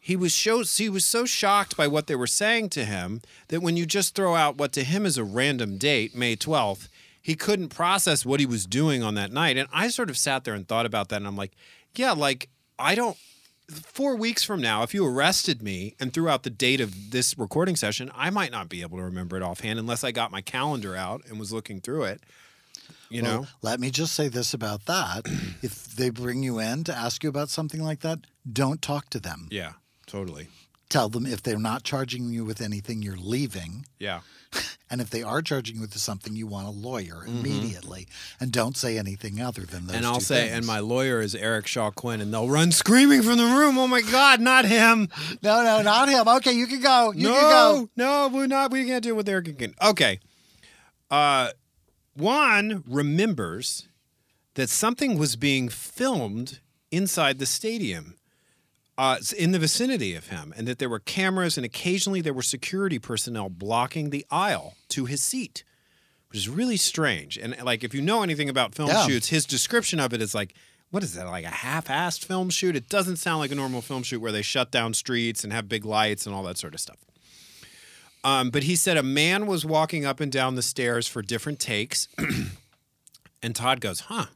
he 0.00 0.16
was 0.16 0.34
so 0.34 0.62
he 0.64 0.88
was 0.88 1.06
so 1.06 1.24
shocked 1.24 1.76
by 1.76 1.86
what 1.86 2.08
they 2.08 2.14
were 2.14 2.26
saying 2.26 2.68
to 2.70 2.84
him 2.84 3.22
that 3.48 3.62
when 3.62 3.76
you 3.76 3.86
just 3.86 4.14
throw 4.14 4.34
out 4.34 4.58
what 4.58 4.72
to 4.72 4.84
him 4.84 5.06
is 5.06 5.16
a 5.16 5.24
random 5.24 5.78
date, 5.78 6.14
May 6.14 6.36
12th, 6.36 6.88
he 7.22 7.34
couldn't 7.34 7.68
process 7.70 8.26
what 8.26 8.38
he 8.38 8.44
was 8.44 8.66
doing 8.66 9.02
on 9.02 9.14
that 9.14 9.32
night. 9.32 9.56
And 9.56 9.68
I 9.72 9.88
sort 9.88 10.10
of 10.10 10.18
sat 10.18 10.44
there 10.44 10.52
and 10.52 10.68
thought 10.68 10.84
about 10.84 11.08
that 11.08 11.16
and 11.16 11.26
I'm 11.26 11.36
like, 11.36 11.52
yeah, 11.94 12.12
like 12.12 12.50
I 12.78 12.94
don't 12.94 13.16
4 13.70 14.16
weeks 14.16 14.42
from 14.44 14.60
now 14.60 14.82
if 14.82 14.92
you 14.92 15.06
arrested 15.06 15.62
me 15.62 15.94
and 15.98 16.12
threw 16.12 16.28
out 16.28 16.42
the 16.42 16.50
date 16.50 16.80
of 16.80 17.10
this 17.10 17.38
recording 17.38 17.76
session, 17.76 18.10
I 18.14 18.30
might 18.30 18.52
not 18.52 18.68
be 18.68 18.82
able 18.82 18.98
to 18.98 19.04
remember 19.04 19.36
it 19.36 19.42
offhand 19.42 19.78
unless 19.78 20.04
I 20.04 20.12
got 20.12 20.30
my 20.30 20.42
calendar 20.42 20.94
out 20.94 21.22
and 21.28 21.38
was 21.40 21.52
looking 21.52 21.80
through 21.80 22.04
it. 22.04 22.20
You 23.08 23.22
Well, 23.22 23.40
know? 23.42 23.46
let 23.62 23.80
me 23.80 23.90
just 23.90 24.14
say 24.14 24.28
this 24.28 24.52
about 24.54 24.86
that: 24.86 25.26
if 25.62 25.86
they 25.96 26.10
bring 26.10 26.42
you 26.42 26.58
in 26.58 26.84
to 26.84 26.94
ask 26.94 27.22
you 27.22 27.28
about 27.28 27.48
something 27.48 27.82
like 27.82 28.00
that, 28.00 28.20
don't 28.50 28.82
talk 28.82 29.08
to 29.10 29.20
them. 29.20 29.48
Yeah, 29.50 29.72
totally. 30.06 30.48
Tell 30.94 31.08
them 31.08 31.26
if 31.26 31.42
they're 31.42 31.58
not 31.58 31.82
charging 31.82 32.28
you 32.32 32.44
with 32.44 32.60
anything, 32.60 33.02
you're 33.02 33.16
leaving. 33.16 33.84
Yeah. 33.98 34.20
And 34.90 35.00
if 35.00 35.10
they 35.10 35.24
are 35.24 35.42
charging 35.42 35.76
you 35.76 35.80
with 35.80 35.96
something, 35.98 36.36
you 36.36 36.46
want 36.46 36.68
a 36.68 36.70
lawyer 36.70 37.24
immediately. 37.26 38.06
And 38.38 38.52
don't 38.52 38.76
say 38.76 38.96
anything 38.96 39.40
other 39.40 39.62
than 39.62 39.86
those 39.88 39.96
Mm-hmm. 39.96 39.96
and 39.96 40.06
I'll 40.06 40.20
say, 40.20 40.42
things. 40.42 40.52
and 40.58 40.66
my 40.66 40.78
lawyer 40.78 41.20
is 41.20 41.34
Eric 41.34 41.66
Shaw 41.66 41.90
Quinn, 41.90 42.20
and 42.20 42.32
they'll 42.32 42.48
run 42.48 42.70
screaming 42.70 43.22
from 43.22 43.38
the 43.38 43.44
room. 43.46 43.76
Oh 43.76 43.88
my 43.88 44.02
God, 44.02 44.40
not 44.40 44.64
him! 44.66 45.08
No, 45.42 45.64
no, 45.64 45.82
not 45.82 46.08
him. 46.08 46.28
Okay, 46.28 46.52
you 46.52 46.68
can 46.68 46.80
go. 46.80 47.12
You 47.12 47.28
no, 47.28 47.34
can 47.34 47.50
go. 47.50 47.88
no, 47.96 48.28
we're 48.28 48.46
not. 48.46 48.70
We 48.70 48.84
can't 48.86 49.02
deal 49.02 49.16
with 49.16 49.28
Eric 49.28 49.48
again. 49.48 49.74
Okay. 49.84 50.20
Uh, 51.10 51.48
Juan 52.16 52.84
remembers 52.86 53.88
that 54.54 54.68
something 54.70 55.18
was 55.18 55.34
being 55.34 55.68
filmed 55.68 56.60
inside 56.92 57.40
the 57.40 57.46
stadium. 57.46 58.16
Uh, 58.96 59.16
in 59.36 59.50
the 59.50 59.58
vicinity 59.58 60.14
of 60.14 60.28
him, 60.28 60.54
and 60.56 60.68
that 60.68 60.78
there 60.78 60.88
were 60.88 61.00
cameras, 61.00 61.56
and 61.58 61.64
occasionally 61.66 62.20
there 62.20 62.32
were 62.32 62.42
security 62.42 62.98
personnel 63.00 63.48
blocking 63.48 64.10
the 64.10 64.24
aisle 64.30 64.74
to 64.88 65.04
his 65.06 65.20
seat, 65.20 65.64
which 66.28 66.38
is 66.38 66.48
really 66.48 66.76
strange. 66.76 67.36
And 67.36 67.56
like, 67.64 67.82
if 67.82 67.92
you 67.92 68.00
know 68.00 68.22
anything 68.22 68.48
about 68.48 68.72
film 68.72 68.90
Yeah. 68.90 69.04
shoots, 69.04 69.28
his 69.30 69.46
description 69.46 69.98
of 69.98 70.12
it 70.14 70.22
is 70.22 70.32
like, 70.32 70.54
what 70.90 71.02
is 71.02 71.14
that, 71.14 71.26
like 71.26 71.44
a 71.44 71.48
half-assed 71.48 72.24
film 72.24 72.50
shoot? 72.50 72.76
It 72.76 72.88
doesn't 72.88 73.16
sound 73.16 73.40
like 73.40 73.50
a 73.50 73.56
normal 73.56 73.82
film 73.82 74.04
shoot 74.04 74.20
where 74.20 74.30
they 74.30 74.42
shut 74.42 74.70
down 74.70 74.94
streets 74.94 75.42
and 75.42 75.52
have 75.52 75.68
big 75.68 75.84
lights 75.84 76.24
and 76.24 76.32
all 76.32 76.44
that 76.44 76.56
sort 76.56 76.72
of 76.72 76.78
stuff. 76.78 76.98
Um, 78.22 78.50
but 78.50 78.62
he 78.62 78.76
said 78.76 78.96
a 78.96 79.02
man 79.02 79.46
was 79.46 79.66
walking 79.66 80.04
up 80.06 80.20
and 80.20 80.30
down 80.30 80.54
the 80.54 80.62
stairs 80.62 81.08
for 81.08 81.20
different 81.20 81.58
takes, 81.58 82.06
and 83.42 83.56
Todd 83.56 83.80
goes, 83.80 84.00
"Huh." 84.00 84.26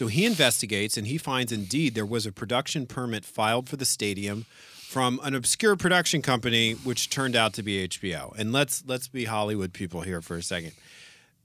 So 0.00 0.06
he 0.06 0.24
investigates 0.24 0.96
and 0.96 1.06
he 1.06 1.18
finds 1.18 1.52
indeed 1.52 1.94
there 1.94 2.06
was 2.06 2.24
a 2.24 2.32
production 2.32 2.86
permit 2.86 3.22
filed 3.22 3.68
for 3.68 3.76
the 3.76 3.84
stadium 3.84 4.46
from 4.88 5.20
an 5.22 5.34
obscure 5.34 5.76
production 5.76 6.22
company 6.22 6.72
which 6.72 7.10
turned 7.10 7.36
out 7.36 7.52
to 7.52 7.62
be 7.62 7.86
HBO. 7.86 8.34
And 8.38 8.50
let's 8.50 8.82
let's 8.86 9.08
be 9.08 9.26
Hollywood 9.26 9.74
people 9.74 10.00
here 10.00 10.22
for 10.22 10.38
a 10.38 10.42
second. 10.42 10.72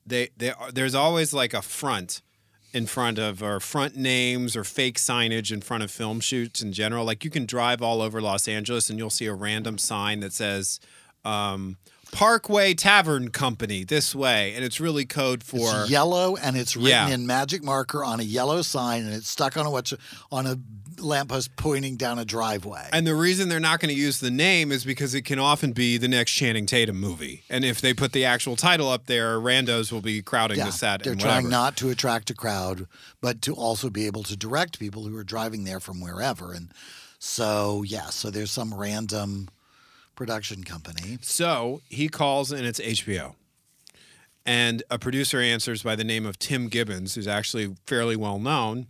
They 0.05 0.29
they 0.37 0.53
there's 0.71 0.95
always 0.95 1.33
like 1.33 1.53
a 1.53 1.61
front 1.61 2.21
in 2.71 2.85
front 2.85 3.19
of 3.19 3.43
or 3.43 3.59
front 3.59 3.97
names 3.97 4.55
or 4.55 4.63
fake 4.63 4.99
signage 4.99 5.51
in 5.51 5.59
front 5.59 5.83
of 5.83 5.91
film 5.91 6.21
shoots 6.21 6.61
in 6.61 6.71
general. 6.71 7.03
Like 7.03 7.25
you 7.25 7.29
can 7.29 7.45
drive 7.45 7.81
all 7.81 8.01
over 8.01 8.21
Los 8.21 8.47
Angeles 8.47 8.89
and 8.89 8.97
you'll 8.97 9.09
see 9.09 9.25
a 9.25 9.33
random 9.33 9.77
sign 9.77 10.21
that 10.21 10.31
says 10.31 10.79
um, 11.25 11.75
Parkway 12.15 12.73
Tavern 12.73 13.30
Company 13.30 13.84
this 13.84 14.15
way, 14.15 14.54
and 14.56 14.63
it's 14.63 14.80
really 14.80 15.06
code 15.06 15.43
for 15.43 15.82
It's 15.82 15.89
yellow 15.89 16.38
and 16.38 16.56
it's 16.56 16.75
written 16.78 16.89
Yeah. 16.89 17.10
in 17.10 17.28
magic 17.28 17.62
marker 17.62 18.06
on 18.06 18.21
a 18.21 18.23
yellow 18.23 18.62
sign 18.62 19.04
and 19.04 19.13
it's 19.13 19.30
stuck 19.30 19.58
on 19.58 19.65
a 19.65 19.69
what's 19.69 19.93
on 20.32 20.47
a 20.47 20.58
lamppost 20.97 21.58
pointing 21.58 21.97
down 21.97 22.17
a 22.17 22.23
driveway. 22.23 22.88
And 22.93 23.06
the 23.06 23.15
reason 23.15 23.49
they're 23.49 23.60
not 23.60 23.82
going 23.82 23.93
to 23.93 23.99
use 23.99 24.21
the 24.21 24.32
name 24.32 24.71
is 24.71 24.86
because 24.86 25.13
it 25.13 25.23
can 25.23 25.39
often 25.39 25.73
be 25.73 25.97
the 25.97 26.08
next 26.08 26.32
Channing 26.32 26.65
Tatum 26.65 26.97
movie. 26.97 27.43
And 27.49 27.65
if 27.65 27.82
they 27.82 27.93
put 27.93 28.13
the 28.13 28.23
actual 28.23 28.56
title 28.56 28.88
up 28.88 29.08
there, 29.08 29.38
randos 29.38 29.91
will 29.91 29.99
be 29.99 30.21
crowding 30.21 30.58
yeah, 30.60 30.67
the 30.67 30.71
set. 30.71 31.04
they're 31.04 31.15
trying 31.15 31.49
not 31.49 31.75
to 31.78 31.89
attract 31.89 32.30
a 32.30 32.34
crowd, 32.34 32.88
but 33.19 33.41
to 33.41 33.54
also 33.54 33.89
be 33.89 34.06
able 34.06 34.23
to 34.23 34.38
direct 34.38 34.80
people 34.80 35.04
who 35.04 35.17
are 35.17 35.23
driving 35.25 35.65
there 35.65 35.82
from 35.82 35.99
wherever. 35.99 36.54
And 36.54 36.71
so, 37.19 37.84
yeah, 37.84 38.06
so 38.06 38.30
there's 38.30 38.51
some 38.51 38.73
random 38.73 39.49
production 40.15 40.63
company. 40.63 41.17
So 41.21 41.82
he 41.89 42.08
calls 42.10 42.51
and 42.51 42.65
it's 42.65 42.80
HBO. 42.80 43.36
And 44.45 44.84
a 44.91 44.99
producer 44.99 45.39
answers 45.39 45.82
by 45.82 45.95
the 45.95 46.04
name 46.04 46.25
of 46.25 46.38
Tim 46.38 46.67
Gibbons, 46.67 47.15
who's 47.15 47.28
actually 47.28 47.75
fairly 47.86 48.15
well 48.15 48.39
known. 48.39 48.88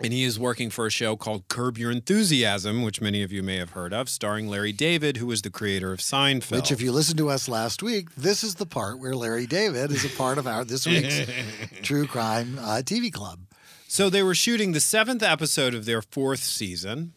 And 0.00 0.12
he 0.12 0.24
is 0.24 0.36
working 0.38 0.68
for 0.70 0.86
a 0.86 0.90
show 0.90 1.14
called 1.14 1.46
Curb 1.46 1.78
Your 1.78 1.92
Enthusiasm, 1.92 2.82
which 2.82 3.00
many 3.00 3.22
of 3.22 3.30
you 3.30 3.40
may 3.42 3.58
have 3.58 3.70
heard 3.70 3.92
of, 3.92 4.08
starring 4.08 4.48
Larry 4.48 4.72
David, 4.72 5.18
who 5.18 5.26
was 5.26 5.42
the 5.42 5.50
creator 5.50 5.92
of 5.92 6.00
Seinfeld. 6.00 6.56
Which, 6.56 6.72
if 6.72 6.80
you 6.80 6.90
listened 6.90 7.18
to 7.18 7.28
us 7.28 7.48
last 7.48 7.84
week, 7.84 8.12
this 8.16 8.42
is 8.42 8.56
the 8.56 8.66
part 8.66 8.98
where 8.98 9.14
Larry 9.14 9.46
David 9.46 9.92
is 9.92 10.04
a 10.04 10.08
part 10.16 10.38
of 10.38 10.46
our 10.48 10.64
this 10.64 10.86
week's 10.86 11.20
True 11.82 12.08
Crime 12.08 12.58
uh, 12.58 12.82
TV 12.84 13.12
Club. 13.12 13.40
So 13.86 14.10
they 14.10 14.22
were 14.24 14.34
shooting 14.34 14.72
the 14.72 14.80
seventh 14.80 15.22
episode 15.22 15.74
of 15.74 15.84
their 15.84 16.02
fourth 16.02 16.42
season. 16.42 17.12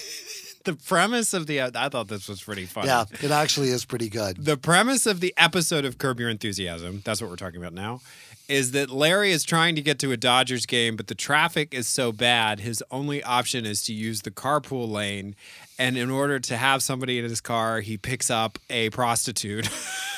the 0.67 0.75
premise 0.75 1.33
of 1.33 1.47
the 1.47 1.63
I 1.63 1.89
thought 1.89 2.09
this 2.09 2.29
was 2.29 2.43
pretty 2.43 2.67
funny. 2.67 2.89
Yeah, 2.89 3.07
it 3.23 3.31
actually 3.31 3.71
is 3.71 3.87
pretty 3.87 4.11
good. 4.11 4.45
The 4.45 4.59
premise 4.59 5.07
of 5.07 5.21
the 5.21 5.33
episode 5.39 5.87
of 5.87 5.97
Curb 5.97 6.21
Your 6.21 6.29
Enthusiasm, 6.29 7.01
that's 7.05 7.23
what 7.23 7.31
we're 7.31 7.37
talking 7.37 7.61
about 7.61 7.73
now, 7.73 8.01
is 8.49 8.73
that 8.73 8.91
Larry 8.91 9.33
is 9.33 9.43
trying 9.45 9.75
to 9.77 9.81
get 9.81 9.99
to 10.01 10.13
a 10.13 10.17
Dodgers 10.17 10.67
game, 10.67 10.97
but 10.97 11.07
the 11.07 11.15
traffic 11.15 11.73
is 11.73 11.89
so 11.89 12.13
bad, 12.13 12.61
his 12.61 12.83
only 12.91 13.23
option 13.23 13.65
is 13.65 13.83
to 13.85 13.95
use 13.95 14.23
the 14.23 14.31
carpool 14.31 14.91
lane. 14.91 15.35
And 15.79 15.97
in 15.97 16.11
order 16.11 16.39
to 16.39 16.57
have 16.57 16.83
somebody 16.83 17.19
in 17.19 17.25
his 17.25 17.41
car, 17.41 17.81
he 17.81 17.97
picks 17.97 18.31
up 18.31 18.59
a 18.71 18.91
prostitute 18.91 19.69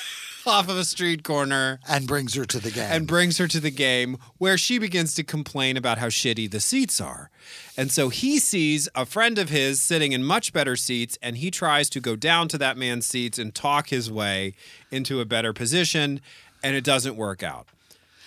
off 0.49 0.69
of 0.69 0.77
a 0.77 0.85
street 0.85 1.23
corner 1.23 1.79
And 1.89 2.07
brings 2.07 2.35
her 2.35 2.45
to 2.45 2.59
the 2.59 2.71
game. 2.71 2.89
and 2.91 3.07
brings 3.07 3.39
her 3.39 3.47
to 3.49 3.61
the 3.61 3.71
game 3.71 4.19
where 4.39 4.59
she 4.59 4.79
begins 4.79 5.15
to 5.17 5.23
complain 5.25 5.77
about 5.77 5.99
how 5.99 6.07
shitty 6.09 6.51
the 6.51 6.61
seats 6.61 7.01
are. 7.01 7.31
And 7.77 7.93
so 7.93 8.09
he 8.09 8.39
sees 8.39 8.89
a 8.95 9.07
friend 9.07 9.39
of 9.39 9.51
his 9.51 9.81
sitting 9.81 10.13
in 10.13 10.25
much 10.25 10.53
better 10.53 10.75
seats 10.77 11.19
and 11.23 11.37
he 11.37 11.51
tries 11.51 11.89
to 11.91 12.01
go 12.01 12.17
down 12.17 12.49
to 12.49 12.59
that 12.59 12.77
man's 12.77 13.07
seats 13.07 13.39
and 13.39 13.55
talk 13.55 13.91
his 13.91 14.11
way 14.11 14.55
into 14.91 15.21
a 15.21 15.25
better 15.25 15.53
position 15.53 16.21
and 16.63 16.75
it 16.75 16.85
doesn't 16.85 17.17
work 17.17 17.43
out. 17.43 17.67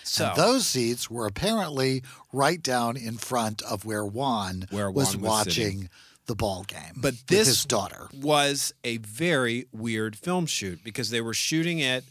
So 0.04 0.28
And 0.28 0.36
those 0.36 0.66
seats 0.66 1.10
were 1.10 1.26
apparently 1.26 2.02
right 2.32 2.62
down 2.62 2.96
in 2.96 3.18
front 3.18 3.62
of 3.62 3.84
where 3.84 4.04
Juan 4.04 4.66
Where 4.70 4.90
was, 4.90 5.16
was 5.16 5.16
watching 5.16 5.52
sitting. 5.52 5.90
The 6.26 6.34
ball 6.34 6.64
game. 6.64 6.94
But 6.96 7.14
this 7.26 7.48
his 7.48 7.64
daughter. 7.64 8.08
was 8.14 8.72
a 8.84 8.98
very 8.98 9.66
weird 9.72 10.16
film 10.16 10.46
shoot 10.46 10.80
because 10.84 11.10
they 11.10 11.20
were 11.20 11.34
shooting 11.34 11.78
it 11.78 12.04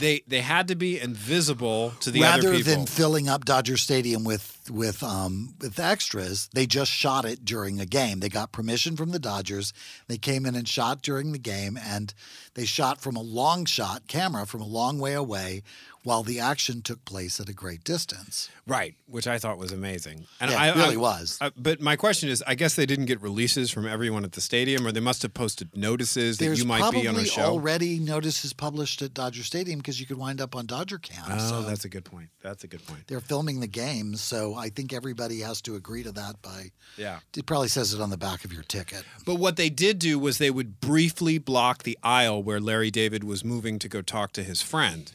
they 0.00 0.22
they 0.26 0.40
had 0.40 0.68
to 0.68 0.74
be 0.74 0.98
invisible 0.98 1.92
to 2.00 2.10
the 2.10 2.24
other 2.24 2.48
Rather 2.48 2.56
people. 2.56 2.74
than 2.74 2.86
filling 2.86 3.28
up 3.28 3.44
Dodger 3.44 3.76
Stadium 3.76 4.24
with 4.24 4.68
with 4.70 5.02
um, 5.02 5.54
with 5.60 5.78
extras, 5.78 6.48
they 6.54 6.66
just 6.66 6.90
shot 6.90 7.24
it 7.24 7.44
during 7.44 7.80
a 7.80 7.86
game. 7.86 8.20
They 8.20 8.28
got 8.28 8.50
permission 8.50 8.96
from 8.96 9.10
the 9.10 9.18
Dodgers. 9.18 9.72
They 10.08 10.16
came 10.16 10.46
in 10.46 10.54
and 10.54 10.66
shot 10.66 11.02
during 11.02 11.32
the 11.32 11.38
game, 11.38 11.78
and 11.80 12.12
they 12.54 12.64
shot 12.64 13.00
from 13.00 13.16
a 13.16 13.20
long 13.22 13.66
shot 13.66 14.06
camera 14.08 14.46
from 14.46 14.62
a 14.62 14.66
long 14.66 14.98
way 14.98 15.14
away, 15.14 15.62
while 16.02 16.22
the 16.22 16.40
action 16.40 16.80
took 16.80 17.04
place 17.04 17.38
at 17.40 17.48
a 17.48 17.52
great 17.52 17.84
distance. 17.84 18.48
right, 18.66 18.94
which 19.06 19.26
I 19.26 19.38
thought 19.38 19.58
was 19.58 19.72
amazing. 19.72 20.26
And 20.40 20.50
Yeah, 20.52 20.56
I 20.62 20.68
it 20.70 20.76
really 20.76 20.94
I- 20.94 20.98
was. 20.98 21.36
I- 21.40 21.50
but 21.56 21.80
my 21.80 21.96
question 21.96 22.28
is, 22.28 22.42
I 22.46 22.54
guess 22.54 22.74
they 22.74 22.86
didn't 22.86 23.06
get 23.06 23.20
releases 23.20 23.70
from 23.70 23.86
everyone 23.86 24.24
at 24.24 24.32
the 24.32 24.40
stadium, 24.40 24.86
or 24.86 24.92
they 24.92 25.00
must 25.00 25.22
have 25.22 25.34
posted 25.34 25.76
notices 25.76 26.38
that 26.38 26.56
you 26.56 26.64
might 26.64 26.90
be 26.92 27.06
on 27.08 27.16
a 27.16 27.24
show. 27.24 27.42
already 27.42 27.98
notices 27.98 28.52
published 28.52 29.02
at 29.02 29.12
Dodger 29.12 29.42
Stadium 29.42 29.78
because 29.80 29.98
you 30.00 30.06
could 30.06 30.16
wind 30.18 30.40
up 30.40 30.54
on 30.56 30.66
Dodger 30.66 30.98
Cam. 30.98 31.24
oh, 31.28 31.48
so 31.50 31.62
that's 31.62 31.84
a 31.84 31.88
good 31.88 32.04
point. 32.04 32.28
That's 32.42 32.64
a 32.64 32.68
good 32.68 32.86
point. 32.86 33.06
they're 33.08 33.20
filming 33.20 33.60
the 33.60 33.66
game, 33.66 34.14
so 34.16 34.54
I 34.54 34.68
think 34.70 34.92
everybody 34.92 35.40
has 35.40 35.60
to 35.62 35.74
agree 35.74 36.02
to 36.04 36.12
that. 36.12 36.40
By 36.42 36.70
Yeah. 36.96 37.18
it 37.36 37.44
probably 37.46 37.68
says 37.68 37.92
it 37.92 38.00
on 38.00 38.10
the 38.10 38.16
back 38.16 38.44
of 38.44 38.52
your 38.52 38.62
ticket. 38.62 39.04
But 39.26 39.34
what 39.34 39.56
they 39.56 39.68
did 39.68 39.98
do 39.98 40.18
was 40.18 40.38
they 40.38 40.50
would 40.50 40.80
briefly 40.80 41.38
block 41.38 41.82
the 41.82 41.98
aisle 42.02 42.42
where 42.42 42.60
Larry 42.60 42.90
David 42.90 43.24
was 43.24 43.44
moving 43.44 43.78
to 43.80 43.88
go 43.88 44.00
talk 44.00 44.32
to 44.32 44.44
his 44.44 44.62
friend. 44.62 45.12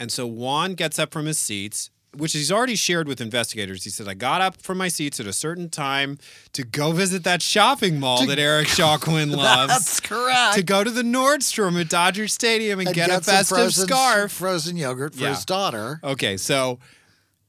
And 0.00 0.10
so 0.12 0.26
Juan 0.26 0.74
gets 0.74 0.98
up 0.98 1.12
from 1.12 1.26
his 1.26 1.38
seats, 1.38 1.90
which 2.16 2.32
he's 2.32 2.50
already 2.52 2.76
shared 2.76 3.06
with 3.08 3.20
investigators. 3.20 3.84
He 3.84 3.90
said, 3.90 4.08
I 4.08 4.14
got 4.14 4.40
up 4.40 4.56
from 4.62 4.78
my 4.78 4.88
seats 4.88 5.18
at 5.20 5.26
a 5.26 5.32
certain 5.32 5.68
time 5.68 6.18
to 6.52 6.62
go 6.64 6.92
visit 6.92 7.24
that 7.24 7.42
shopping 7.42 8.00
mall 8.00 8.24
that 8.26 8.38
Eric 8.38 8.68
Shaw 8.68 8.96
Quinn 8.96 9.30
loves. 9.32 9.72
That's 9.72 10.00
correct. 10.00 10.54
to 10.56 10.62
go 10.62 10.82
to 10.84 10.90
the 10.90 11.02
Nordstrom 11.02 11.78
at 11.80 11.88
Dodger 11.88 12.28
Stadium 12.28 12.78
and, 12.78 12.88
And 12.88 12.94
get, 12.94 13.10
a 13.10 13.14
some 13.14 13.22
festive 13.22 13.58
frozen, 13.58 13.86
scarf. 13.88 14.32
frozen 14.32 14.76
yogurt 14.76 15.14
for 15.14 15.22
Yeah. 15.22 15.30
his 15.34 15.44
daughter. 15.44 16.00
Okay, 16.02 16.36
so 16.36 16.78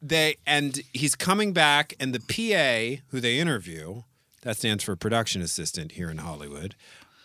they 0.01 0.35
and 0.45 0.81
he's 0.93 1.15
coming 1.15 1.53
back, 1.53 1.93
and 1.99 2.13
the 2.15 2.19
PA 2.19 3.01
who 3.09 3.19
they 3.19 3.37
interview, 3.39 4.03
that 4.41 4.57
stands 4.57 4.83
for 4.83 4.95
production 4.95 5.41
assistant 5.41 5.93
here 5.93 6.09
in 6.09 6.17
Hollywood, 6.19 6.75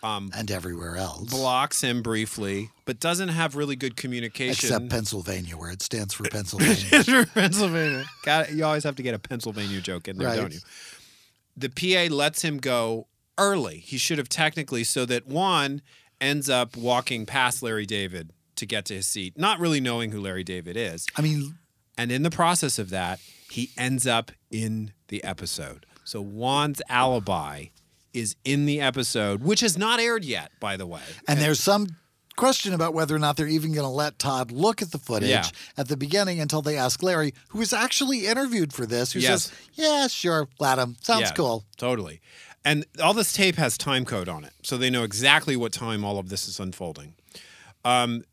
Um, 0.05 0.31
and 0.35 0.51
everywhere 0.51 0.97
else. 0.97 1.31
blocks 1.31 1.81
him 1.81 2.03
briefly, 2.03 2.71
but 2.85 3.01
doesn't 3.01 3.31
have 3.31 3.57
really 3.57 3.75
good 3.75 3.97
communication. 3.97 4.53
Except 4.67 4.91
Pennsylvania, 4.91 5.57
where 5.57 5.71
it 5.71 5.83
stands 5.83 6.13
for 6.15 6.25
Pennsylvania. 6.31 7.27
Pennsylvania. 7.35 8.05
Got 8.25 8.53
you 8.53 8.65
always 8.65 8.85
have 8.85 8.97
to 8.97 9.03
get 9.03 9.15
a 9.15 9.19
Pennsylvania 9.19 9.81
joke 9.81 10.07
in 10.09 10.19
there, 10.19 10.29
Right. 10.29 10.37
don't 10.37 10.53
you? 10.53 10.61
The 11.57 11.69
PA 11.71 12.15
lets 12.15 12.43
him 12.43 12.59
go 12.59 13.07
early. 13.39 13.79
He 13.79 13.97
should 13.97 14.19
have 14.19 14.29
technically, 14.29 14.85
so 14.85 15.05
that 15.07 15.27
Juan 15.27 15.81
ends 16.21 16.51
up 16.51 16.77
walking 16.77 17.25
past 17.27 17.63
Larry 17.63 17.87
David 17.87 18.31
to 18.57 18.67
get 18.67 18.85
to 18.87 18.95
his 18.95 19.07
seat, 19.07 19.39
not 19.39 19.59
really 19.59 19.81
knowing 19.81 20.11
who 20.13 20.21
Larry 20.21 20.45
David 20.45 20.77
is. 20.77 21.07
I 21.17 21.23
mean, 21.23 21.57
And 21.97 22.13
in 22.13 22.23
the 22.25 22.31
process 22.31 22.79
of 22.79 22.91
that, 22.91 23.21
he 23.51 23.71
ends 23.79 24.07
up 24.07 24.33
in 24.51 24.93
the 25.09 25.23
episode. 25.25 25.87
So 26.05 26.23
Juan's 26.23 26.83
alibi 26.89 27.67
is 28.15 28.37
in 28.45 28.65
the 28.67 28.81
episode, 28.81 29.43
which 29.43 29.61
has 29.61 29.77
not 29.77 30.01
aired 30.01 30.25
yet, 30.25 30.53
by 30.61 30.77
the 30.77 30.87
way. 30.87 31.03
and 31.29 31.41
there's 31.41 31.61
some 31.61 31.97
question 32.37 32.73
about 32.75 32.95
whether 32.95 33.15
or 33.15 33.19
not 33.21 33.37
they're 33.37 33.47
even 33.47 33.73
going 33.73 33.85
to 33.85 33.89
let 33.89 34.19
Todd 34.19 34.51
look 34.51 34.83
at 34.83 34.91
the 34.91 34.99
footage 34.99 35.29
Yeah. 35.31 35.49
at 35.77 35.87
the 35.87 35.97
beginning 35.97 36.41
until 36.41 36.63
they 36.63 36.77
ask 36.77 37.01
Larry, 37.03 37.33
who 37.51 37.61
was 37.61 37.73
actually 37.73 38.27
interviewed 38.27 38.73
for 38.73 38.87
this, 38.87 39.13
who 39.13 39.21
Yes. 39.21 39.45
says, 39.45 39.53
"Yeah, 39.75 40.07
sure, 40.09 40.49
let 40.59 40.79
him. 40.79 40.97
Sounds 41.01 41.23
Yeah, 41.29 41.33
cool." 41.35 41.65
Totally. 41.77 42.21
And 42.65 42.87
all 43.01 43.15
this 43.15 43.33
tape 43.33 43.55
has 43.57 43.79
time 43.79 44.05
code 44.05 44.29
on 44.29 44.43
it. 44.45 44.53
So 44.63 44.77
they 44.77 44.91
know 44.91 45.05
exactly 45.05 45.55
what 45.55 45.73
time 45.73 46.05
all 46.05 46.19
of 46.19 46.29
this 46.29 46.49
is 46.49 46.59
unfolding. 46.59 47.15
Um, 47.85 48.25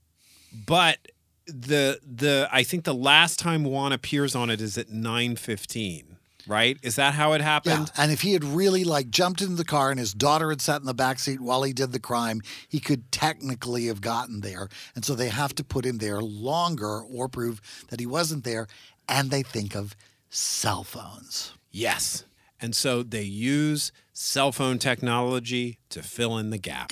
but 0.66 0.98
the 1.46 2.00
the 2.04 2.48
I 2.52 2.64
think 2.64 2.86
the 2.86 2.94
last 2.96 3.38
time 3.40 3.64
Juan 3.66 3.92
appears 3.92 4.34
on 4.36 4.50
it 4.50 4.62
is 4.62 4.78
at 4.80 4.90
9:15, 4.90 6.18
right? 6.52 6.78
Is 6.84 6.98
that 6.98 7.14
how 7.14 7.32
it 7.34 7.40
Yeah, 7.40 7.46
happened? 7.46 7.92
and 7.98 8.12
if 8.12 8.22
he 8.22 8.34
had 8.34 8.44
really 8.44 8.84
like 8.84 9.10
jumped 9.10 9.42
into 9.42 9.56
the 9.56 9.64
car 9.66 9.90
and 9.90 10.00
his 10.00 10.14
daughter 10.14 10.50
had 10.50 10.62
sat 10.62 10.82
in 10.82 10.86
the 10.86 10.94
back 10.94 11.18
seat 11.18 11.40
while 11.40 11.64
he 11.64 11.72
did 11.74 11.94
the 11.94 12.00
crime, 12.00 12.42
he 12.68 12.80
could 12.80 13.12
technically 13.12 13.88
have 13.88 14.02
gotten 14.02 14.42
there. 14.42 14.68
And 14.94 15.06
so 15.06 15.16
they 15.16 15.30
have 15.30 15.56
to 15.56 15.64
put 15.64 15.86
him 15.86 15.98
there 16.00 16.22
longer 16.22 17.02
or 17.02 17.30
prove 17.30 17.62
that 17.90 18.00
he 18.00 18.06
wasn't 18.06 18.44
there. 18.44 18.68
And 19.08 19.32
they 19.32 19.44
think 19.44 19.76
of 19.76 19.96
cell 20.30 20.84
phones. 20.84 21.54
Yes. 21.72 22.26
And 22.60 22.76
so 22.76 23.02
they 23.02 23.24
use 23.24 23.92
cell 24.14 24.52
phone 24.52 24.78
technology 24.78 25.80
to 25.90 26.04
fill 26.04 26.38
in 26.38 26.50
the 26.52 26.58
gap. 26.60 26.92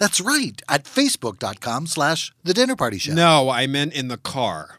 That's 0.00 0.18
right, 0.18 0.62
at 0.66 0.84
facebook.com 0.84 1.86
slash 1.86 2.32
the 2.42 2.54
dinner 2.54 2.74
party 2.74 2.96
show. 2.96 3.12
No, 3.12 3.50
I 3.50 3.66
meant 3.66 3.92
in 3.92 4.08
the 4.08 4.16
car. 4.16 4.78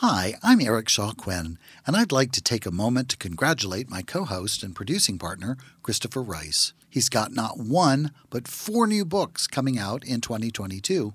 Hi, 0.00 0.34
I'm 0.42 0.60
Eric 0.60 0.88
Shaw 0.88 1.12
Quinn, 1.12 1.56
and 1.86 1.96
I'd 1.96 2.10
like 2.10 2.32
to 2.32 2.42
take 2.42 2.66
a 2.66 2.72
moment 2.72 3.08
to 3.10 3.16
congratulate 3.16 3.88
my 3.88 4.02
co 4.02 4.24
host 4.24 4.64
and 4.64 4.74
producing 4.74 5.20
partner, 5.20 5.56
Christopher 5.84 6.20
Rice. 6.20 6.72
He's 6.90 7.08
got 7.08 7.30
not 7.30 7.60
one, 7.60 8.10
but 8.28 8.48
four 8.48 8.88
new 8.88 9.04
books 9.04 9.46
coming 9.46 9.78
out 9.78 10.04
in 10.04 10.20
2022. 10.20 11.14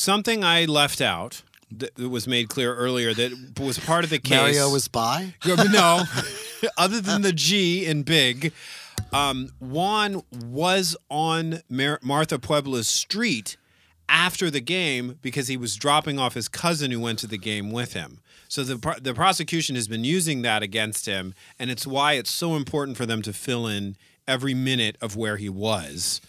Something 0.00 0.42
I 0.42 0.64
left 0.64 1.02
out 1.02 1.42
that 1.70 1.98
was 1.98 2.26
made 2.26 2.48
clear 2.48 2.74
earlier 2.74 3.12
that 3.12 3.60
was 3.60 3.78
part 3.78 4.02
of 4.02 4.08
the 4.08 4.18
case. 4.18 4.40
Mario 4.40 4.70
was 4.70 4.88
by? 4.88 5.34
No, 5.44 6.04
other 6.78 7.02
than 7.02 7.20
the 7.20 7.34
G 7.34 7.84
in 7.84 8.02
big, 8.02 8.54
um, 9.12 9.50
Juan 9.58 10.22
was 10.32 10.96
on 11.10 11.60
Mar- 11.68 11.98
Martha 12.02 12.38
Puebla's 12.38 12.88
street 12.88 13.58
after 14.08 14.50
the 14.50 14.62
game 14.62 15.18
because 15.20 15.48
he 15.48 15.58
was 15.58 15.76
dropping 15.76 16.18
off 16.18 16.32
his 16.32 16.48
cousin 16.48 16.90
who 16.92 17.00
went 17.00 17.18
to 17.18 17.26
the 17.26 17.36
game 17.36 17.70
with 17.70 17.92
him. 17.92 18.20
So 18.48 18.64
the 18.64 18.98
the 19.02 19.12
prosecution 19.12 19.76
has 19.76 19.86
been 19.86 20.04
using 20.04 20.40
that 20.40 20.62
against 20.62 21.04
him, 21.04 21.34
and 21.58 21.70
it's 21.70 21.86
why 21.86 22.14
it's 22.14 22.30
so 22.30 22.56
important 22.56 22.96
for 22.96 23.04
them 23.04 23.20
to 23.20 23.34
fill 23.34 23.66
in 23.66 23.98
every 24.26 24.54
minute 24.54 24.96
of 25.02 25.14
where 25.14 25.36
he 25.36 25.50
was 25.50 26.22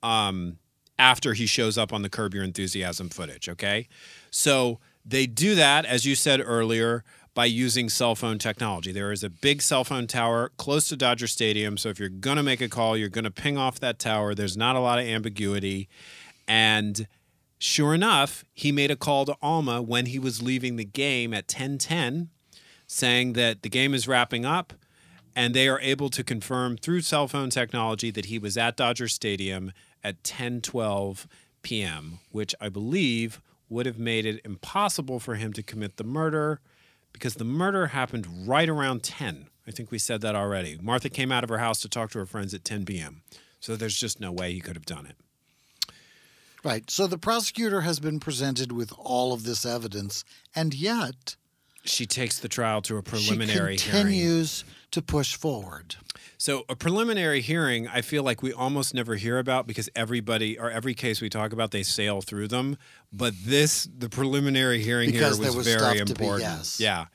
um, 0.00 0.58
after 0.98 1.34
he 1.34 1.46
shows 1.46 1.76
up 1.76 1.92
on 1.92 2.02
the 2.02 2.08
Curb 2.08 2.34
Your 2.34 2.44
Enthusiasm 2.44 3.08
footage. 3.08 3.48
Okay, 3.48 3.88
so 4.30 4.78
they 5.04 5.26
do 5.26 5.54
that 5.54 5.84
as 5.84 6.04
you 6.04 6.14
said 6.14 6.40
earlier 6.44 7.04
by 7.36 7.44
using 7.44 7.90
cell 7.90 8.14
phone 8.14 8.38
technology. 8.38 8.90
There 8.92 9.12
is 9.12 9.22
a 9.22 9.28
big 9.28 9.60
cell 9.60 9.84
phone 9.84 10.06
tower 10.06 10.50
close 10.56 10.88
to 10.88 10.96
Dodger 10.96 11.26
Stadium. 11.26 11.76
So 11.76 11.90
if 11.90 12.00
you're 12.00 12.08
going 12.08 12.38
to 12.38 12.42
make 12.42 12.62
a 12.62 12.68
call, 12.68 12.96
you're 12.96 13.10
going 13.10 13.26
to 13.26 13.30
ping 13.30 13.58
off 13.58 13.78
that 13.80 13.98
tower. 13.98 14.34
There's 14.34 14.56
not 14.56 14.74
a 14.74 14.80
lot 14.80 14.98
of 14.98 15.04
ambiguity. 15.04 15.86
And 16.48 17.06
sure 17.58 17.92
enough, 17.92 18.42
he 18.54 18.72
made 18.72 18.90
a 18.90 18.96
call 18.96 19.26
to 19.26 19.36
Alma 19.42 19.82
when 19.82 20.06
he 20.06 20.18
was 20.18 20.42
leaving 20.42 20.76
the 20.76 20.84
game 20.86 21.34
at 21.34 21.44
1010, 21.44 22.30
saying 22.86 23.34
that 23.34 23.62
the 23.62 23.68
game 23.68 23.92
is 23.92 24.08
wrapping 24.08 24.46
up. 24.46 24.72
And 25.38 25.52
they 25.52 25.68
are 25.68 25.80
able 25.80 26.08
to 26.08 26.24
confirm 26.24 26.78
through 26.78 27.02
cell 27.02 27.28
phone 27.28 27.50
technology 27.50 28.10
that 28.12 28.24
he 28.24 28.38
was 28.38 28.56
at 28.56 28.78
Dodger 28.78 29.08
Stadium 29.08 29.72
at 30.06 30.14
1012 30.18 31.26
p.m., 31.62 32.20
which 32.30 32.54
I 32.60 32.68
believe 32.68 33.40
would 33.68 33.86
have 33.86 33.98
made 33.98 34.24
it 34.24 34.40
impossible 34.44 35.18
for 35.18 35.34
him 35.34 35.52
to 35.54 35.62
commit 35.62 35.96
the 35.96 36.04
murder 36.04 36.60
because 37.12 37.34
the 37.34 37.44
murder 37.44 37.88
happened 37.88 38.46
right 38.46 38.68
around 38.68 39.02
10. 39.02 39.48
I 39.66 39.70
think 39.72 39.90
we 39.90 39.98
said 39.98 40.20
that 40.20 40.36
already. 40.36 40.78
Martha 40.80 41.08
came 41.08 41.32
out 41.32 41.42
of 41.42 41.50
her 41.50 41.58
house 41.58 41.80
to 41.80 41.88
talk 41.88 42.10
to 42.12 42.18
her 42.20 42.26
friends 42.26 42.54
at 42.54 42.64
10 42.64 42.84
p.m. 42.84 43.22
So 43.58 43.74
there's 43.74 43.98
just 43.98 44.20
no 44.20 44.30
way 44.30 44.52
he 44.52 44.60
could 44.60 44.76
have 44.76 44.86
done 44.86 45.06
it. 45.06 45.16
Right. 46.62 46.88
So 46.90 47.06
the 47.08 47.18
prosecutor 47.18 47.80
has 47.80 47.98
been 47.98 48.20
presented 48.20 48.70
with 48.70 48.92
all 48.98 49.32
of 49.32 49.42
this 49.42 49.64
evidence, 49.66 50.24
and 50.54 50.72
yet 50.74 51.34
She 51.84 52.06
takes 52.06 52.38
the 52.38 52.48
trial 52.48 52.82
to 52.82 52.96
a 52.96 53.02
preliminary 53.02 53.76
she 53.76 53.90
hearing. 53.90 54.04
continues 54.06 54.64
to 54.92 55.02
push 55.02 55.34
forward. 55.36 55.96
So 56.38 56.64
a 56.68 56.76
preliminary 56.76 57.40
hearing, 57.40 57.88
I 57.88 58.02
feel 58.02 58.22
like 58.22 58.42
we 58.42 58.52
almost 58.52 58.92
never 58.94 59.14
hear 59.16 59.38
about 59.38 59.66
because 59.66 59.88
everybody 59.96 60.58
or 60.58 60.70
every 60.70 60.94
case 60.94 61.20
we 61.20 61.28
talk 61.28 61.52
about, 61.52 61.70
they 61.70 61.82
sail 61.82 62.20
through 62.20 62.48
them. 62.48 62.76
But 63.12 63.34
this, 63.44 63.88
the 63.96 64.08
preliminary 64.08 64.82
hearing 64.82 65.10
Because 65.10 65.38
here 65.38 65.46
was, 65.46 65.56
was 65.56 65.66
very 65.66 65.98
to 65.98 66.04
be- 66.04 66.10
important. 66.12 66.42
yes. 66.42 66.78
Yeah. 66.80 67.06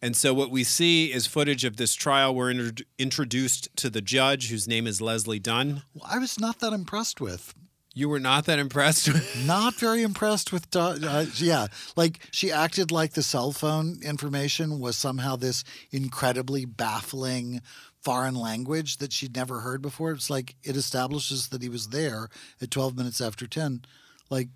And 0.00 0.16
so 0.16 0.32
what 0.32 0.52
we 0.52 0.62
see 0.62 1.12
is 1.12 1.26
footage 1.26 1.64
of 1.64 1.76
this 1.76 1.94
trial. 1.94 2.32
We're 2.32 2.50
intro- 2.52 2.84
introduced 3.00 3.68
to 3.78 3.90
the 3.90 4.00
judge, 4.00 4.48
whose 4.48 4.68
name 4.68 4.86
is 4.86 5.00
Leslie 5.00 5.40
Dunn. 5.40 5.82
Well, 5.92 6.08
I 6.08 6.18
was 6.18 6.38
not 6.38 6.60
that 6.60 6.72
impressed 6.72 7.20
with. 7.20 7.52
You 7.94 8.08
were 8.08 8.20
not 8.20 8.44
that 8.44 8.60
impressed 8.60 9.08
with. 9.08 9.36
Not 9.44 9.74
very 9.74 10.02
impressed 10.04 10.52
with. 10.52 10.68
Uh, 10.76 11.24
yeah, 11.34 11.66
like 11.96 12.20
she 12.30 12.52
acted 12.52 12.92
like 12.92 13.14
the 13.14 13.24
cell 13.24 13.50
phone 13.50 13.98
information 14.04 14.78
was 14.78 14.96
somehow 14.96 15.34
this 15.34 15.64
incredibly 15.90 16.64
baffling 16.64 17.60
foreign 18.02 18.34
language 18.34 18.98
that 18.98 19.12
she'd 19.12 19.36
never 19.36 19.60
heard 19.60 19.82
before. 19.82 20.12
It's 20.12 20.30
like 20.30 20.56
it 20.62 20.76
establishes 20.76 21.48
that 21.48 21.62
he 21.62 21.68
was 21.68 21.88
there 21.88 22.28
at 22.60 22.70
12 22.70 22.96
minutes 22.96 23.20
after 23.20 23.46
10. 23.46 23.82
Like, 24.30 24.48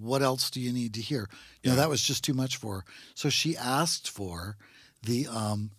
what 0.00 0.22
else 0.22 0.50
do 0.50 0.60
you 0.60 0.72
need 0.72 0.94
to 0.94 1.00
hear? 1.00 1.28
You 1.62 1.70
know, 1.70 1.76
that 1.76 1.88
was 1.88 2.02
just 2.02 2.24
too 2.24 2.34
much 2.34 2.56
for 2.56 2.76
her. 2.76 2.84
So 3.14 3.28
she 3.28 3.56
asked 3.56 4.10
for 4.10 4.56
the 5.02 5.26
um, 5.28 5.70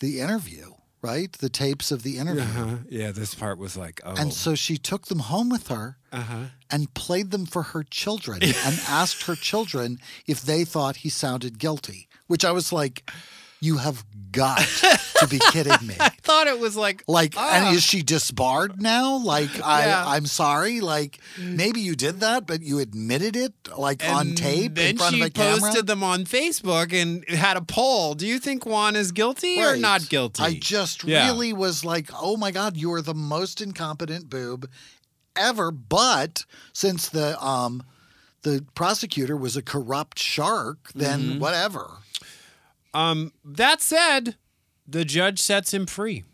the 0.00 0.20
interview, 0.20 0.72
right? 1.02 1.32
The 1.32 1.48
tapes 1.48 1.90
of 1.90 2.02
the 2.02 2.18
interview. 2.18 2.42
Uh-huh. 2.42 2.76
Yeah, 2.88 3.10
this 3.10 3.34
part 3.34 3.58
was 3.58 3.76
like, 3.76 4.00
oh. 4.04 4.14
And 4.16 4.32
so 4.32 4.54
she 4.54 4.76
took 4.76 5.06
them 5.06 5.20
home 5.20 5.48
with 5.48 5.68
her 5.68 5.96
uh-huh. 6.12 6.46
and 6.70 6.92
played 6.94 7.30
them 7.30 7.46
for 7.46 7.62
her 7.62 7.82
children 7.82 8.42
and 8.42 8.54
asked 8.88 9.24
her 9.24 9.34
children 9.34 9.98
if 10.26 10.42
they 10.42 10.64
thought 10.64 10.96
he 10.96 11.08
sounded 11.08 11.58
guilty, 11.58 12.08
which 12.26 12.44
I 12.44 12.52
was 12.52 12.72
like, 12.72 13.10
you 13.60 13.78
have 13.78 14.04
got 14.30 14.58
to 15.20 15.26
be 15.26 15.38
kidding 15.52 15.86
me. 15.86 15.94
I 16.00 16.10
thought 16.22 16.46
it 16.46 16.58
was 16.60 16.76
like, 16.76 17.02
Like, 17.08 17.34
ah. 17.36 17.50
and 17.68 17.76
is 17.76 17.82
she 17.82 18.02
disbarred 18.02 18.80
now? 18.80 19.16
Like, 19.16 19.56
Yeah. 19.56 19.64
I, 19.66 20.16
I'm 20.16 20.26
sorry. 20.26 20.80
Like, 20.80 21.18
maybe 21.40 21.80
you 21.80 21.96
did 21.96 22.20
that, 22.20 22.46
but 22.46 22.62
you 22.62 22.78
admitted 22.78 23.34
it, 23.36 23.52
like 23.76 24.06
on 24.08 24.34
tape 24.34 24.74
Then 24.74 24.90
in 24.90 24.96
front 24.98 25.14
she 25.14 25.20
of 25.22 25.26
a 25.26 25.30
camera. 25.30 25.60
posted 25.60 25.86
them 25.86 26.04
on 26.04 26.24
Facebook 26.24 26.92
and 26.92 27.28
had 27.28 27.56
a 27.56 27.62
poll. 27.62 28.14
Do 28.14 28.26
you 28.26 28.38
think 28.38 28.64
Juan 28.66 28.94
is 28.96 29.12
guilty 29.12 29.60
or 29.60 29.72
Right. 29.72 29.80
not 29.80 30.08
guilty? 30.08 30.42
I 30.42 30.54
just 30.54 31.04
Yeah. 31.04 31.26
really 31.26 31.52
was 31.52 31.84
like, 31.84 32.10
oh 32.14 32.36
my 32.36 32.50
God, 32.50 32.76
you 32.76 32.92
are 32.92 33.02
the 33.02 33.14
most 33.14 33.60
incompetent 33.60 34.28
boob 34.30 34.68
ever. 35.34 35.70
But 35.70 36.44
since 36.72 37.08
the 37.08 37.42
um 37.44 37.82
the 38.42 38.64
prosecutor 38.76 39.36
was 39.36 39.56
a 39.56 39.62
corrupt 39.62 40.18
shark, 40.18 40.92
then 40.94 41.20
Mm-hmm. 41.22 41.38
whatever. 41.40 41.90
Um, 42.98 43.32
that 43.44 43.80
said, 43.80 44.34
the 44.84 45.04
judge 45.04 45.40
sets 45.40 45.72
him 45.72 45.86
free. 45.86 46.24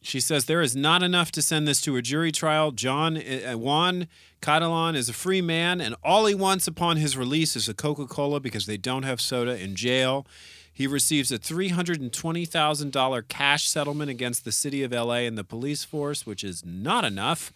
She 0.00 0.20
says 0.20 0.44
there 0.44 0.60
is 0.60 0.76
not 0.76 1.02
enough 1.02 1.32
to 1.32 1.42
send 1.42 1.66
this 1.66 1.80
to 1.80 1.96
a 1.96 2.02
jury 2.02 2.30
trial. 2.30 2.70
John 2.70 3.16
uh, 3.16 3.54
Juan 3.54 4.06
Catalan 4.40 4.94
is 4.94 5.08
a 5.08 5.12
free 5.12 5.40
man, 5.40 5.80
and 5.80 5.96
all 6.04 6.26
he 6.26 6.34
wants 6.34 6.68
upon 6.68 6.98
his 6.98 7.16
release 7.16 7.56
is 7.56 7.68
a 7.68 7.74
Coca 7.74 8.06
Cola 8.06 8.38
because 8.38 8.66
they 8.66 8.76
don't 8.76 9.02
have 9.02 9.20
soda 9.20 9.58
in 9.60 9.74
jail. 9.74 10.24
He 10.72 10.86
receives 10.86 11.32
a 11.32 11.38
$320,000 11.38 13.28
cash 13.28 13.68
settlement 13.68 14.10
against 14.10 14.44
the 14.44 14.52
city 14.52 14.84
of 14.84 14.92
LA 14.92 15.22
and 15.26 15.36
the 15.36 15.42
police 15.42 15.82
force, 15.82 16.24
which 16.24 16.44
is 16.44 16.64
not 16.64 17.04
enough. 17.04 17.52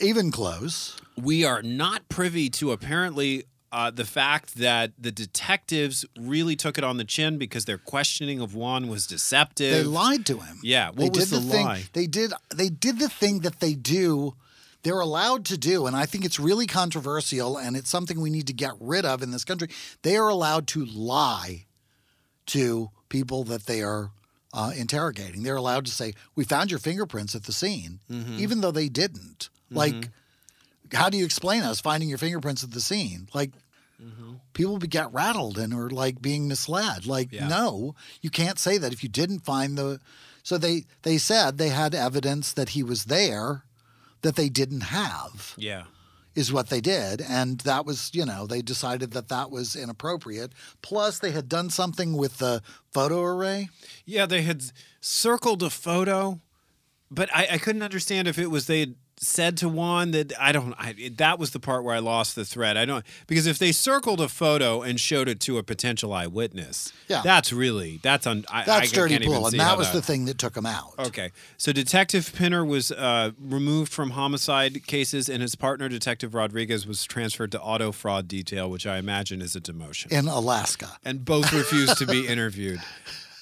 Even 0.00 0.30
close. 0.30 1.00
we 1.16 1.44
are 1.44 1.62
not 1.62 2.08
privy 2.10 2.50
to 2.50 2.72
apparently 2.72 3.44
uh, 3.72 3.90
the 3.90 4.04
fact 4.04 4.56
that 4.56 4.92
the 4.98 5.12
detectives 5.12 6.04
really 6.18 6.56
took 6.56 6.76
it 6.78 6.84
on 6.84 6.96
the 6.96 7.04
chin 7.04 7.38
because 7.38 7.64
their 7.66 7.78
questioning 7.78 8.40
of 8.40 8.54
Juan 8.54 8.88
was 8.88 9.06
deceptive. 9.06 9.72
They 9.72 9.82
lied 9.84 10.26
to 10.26 10.38
him. 10.40 10.58
Yeah, 10.62 10.88
what 10.88 10.96
they 11.14 11.20
was 11.20 11.30
did 11.30 11.42
the 11.42 11.50
thing. 11.50 11.66
lie? 11.66 11.82
They 11.92 12.06
did. 12.06 12.32
They 12.54 12.68
did 12.68 12.98
the 12.98 13.08
thing 13.08 13.40
that 13.40 13.60
they 13.60 13.74
do. 13.74 14.34
They're 14.82 14.98
allowed 15.00 15.44
to 15.46 15.58
do, 15.58 15.86
and 15.86 15.94
I 15.94 16.06
think 16.06 16.24
it's 16.24 16.40
really 16.40 16.66
controversial, 16.66 17.58
and 17.58 17.76
it's 17.76 17.90
something 17.90 18.18
we 18.20 18.30
need 18.30 18.46
to 18.46 18.54
get 18.54 18.72
rid 18.80 19.04
of 19.04 19.22
in 19.22 19.30
this 19.30 19.44
country. 19.44 19.68
They 20.02 20.16
are 20.16 20.28
allowed 20.28 20.66
to 20.68 20.84
lie 20.86 21.66
to 22.46 22.90
people 23.10 23.44
that 23.44 23.66
they 23.66 23.82
are 23.82 24.10
uh, 24.52 24.72
interrogating. 24.76 25.42
They're 25.42 25.56
allowed 25.56 25.84
to 25.86 25.92
say, 25.92 26.14
"We 26.34 26.44
found 26.44 26.70
your 26.70 26.80
fingerprints 26.80 27.34
at 27.34 27.44
the 27.44 27.52
scene," 27.52 28.00
Mm-hmm. 28.10 28.38
even 28.40 28.60
though 28.62 28.72
they 28.72 28.88
didn't. 28.88 29.50
Like, 29.72 30.08
how 30.92 31.08
do 31.10 31.18
you 31.18 31.24
explain 31.24 31.62
us 31.62 31.80
finding 31.80 32.08
your 32.08 32.18
fingerprints 32.18 32.64
at 32.64 32.70
the 32.72 32.80
scene? 32.80 33.28
Like, 33.34 33.50
mm-hmm. 34.02 34.34
people 34.52 34.78
be- 34.78 34.86
get 34.86 35.12
rattled 35.12 35.58
and 35.58 35.72
are 35.74 35.90
like 35.90 36.20
being 36.20 36.48
misled. 36.48 37.06
Like, 37.06 37.32
Yeah. 37.32 37.48
no, 37.48 37.94
you 38.20 38.30
can't 38.30 38.58
say 38.58 38.78
that 38.78 38.92
if 38.92 39.02
you 39.02 39.08
didn't 39.08 39.40
find 39.40 39.76
the. 39.76 40.00
So 40.42 40.56
they 40.58 40.84
they 41.02 41.18
said 41.18 41.58
they 41.58 41.68
had 41.68 41.94
evidence 41.94 42.52
that 42.52 42.70
he 42.70 42.82
was 42.82 43.04
there, 43.04 43.64
that 44.22 44.36
they 44.36 44.48
didn't 44.48 44.82
have 44.82 45.54
yeah. 45.56 45.84
is 46.34 46.52
what 46.52 46.68
they 46.70 46.80
did, 46.80 47.20
and 47.20 47.60
that 47.60 47.84
was 47.84 48.10
you 48.14 48.24
know 48.24 48.46
they 48.46 48.62
decided 48.62 49.12
that 49.12 49.28
that 49.28 49.50
was 49.50 49.76
inappropriate. 49.76 50.52
Plus, 50.82 51.18
they 51.18 51.32
had 51.32 51.48
done 51.48 51.68
something 51.70 52.16
with 52.16 52.38
the 52.38 52.62
photo 52.90 53.22
array. 53.22 53.68
Yeah, 54.06 54.26
they 54.26 54.42
had 54.42 54.62
circled 55.00 55.62
a 55.62 55.70
photo, 55.70 56.40
but 57.10 57.28
I, 57.34 57.46
I 57.52 57.58
couldn't 57.58 57.82
understand 57.82 58.26
if 58.26 58.38
it 58.38 58.50
was 58.50 58.66
they 58.66 58.80
had 58.80 58.94
said 59.22 59.56
to 59.58 59.68
Juan 59.68 60.12
that 60.12 60.32
I 60.40 60.50
don't. 60.50 60.74
I, 60.78 61.10
that 61.16 61.38
was 61.38 61.50
the 61.50 61.60
part 61.60 61.84
where 61.84 61.94
I 61.94 61.98
lost 61.98 62.34
the 62.36 62.44
thread. 62.44 62.76
I 62.78 62.86
don't 62.86 63.04
because 63.26 63.46
if 63.46 63.58
they 63.58 63.70
circled 63.70 64.20
a 64.20 64.28
photo 64.28 64.80
and 64.80 64.98
showed 64.98 65.28
it 65.28 65.40
to 65.40 65.58
a 65.58 65.62
potential 65.62 66.12
eyewitness, 66.12 66.92
Yeah. 67.08 67.20
that's 67.22 67.52
really 67.52 68.00
that's. 68.02 68.26
I, 68.26 68.34
That's 68.64 68.92
I 68.92 68.94
dirty 68.94 69.18
can't 69.18 69.26
pool, 69.26 69.46
and 69.46 69.60
that 69.60 69.76
was 69.76 69.92
the 69.92 70.00
thing 70.02 70.24
that 70.24 70.38
took 70.38 70.56
him 70.56 70.66
out. 70.66 70.94
Okay. 70.98 71.30
So 71.58 71.72
Detective 71.72 72.32
Pinner 72.34 72.64
was 72.64 72.90
uh, 72.92 73.32
removed 73.40 73.92
from 73.92 74.10
homicide 74.10 74.86
cases, 74.86 75.28
and 75.28 75.42
his 75.42 75.54
partner, 75.54 75.88
Detective 75.88 76.34
Rodriguez, 76.34 76.86
was 76.86 77.04
transferred 77.04 77.52
to 77.52 77.60
auto 77.60 77.92
fraud 77.92 78.26
detail, 78.28 78.70
which 78.70 78.86
I 78.86 78.96
imagine 78.98 79.42
is 79.42 79.54
a 79.54 79.60
demotion. 79.60 80.10
In 80.12 80.28
Alaska, 80.28 80.96
and 81.04 81.24
both 81.24 81.52
refused 81.52 81.98
to 81.98 82.06
be 82.06 82.26
interviewed. 82.26 82.80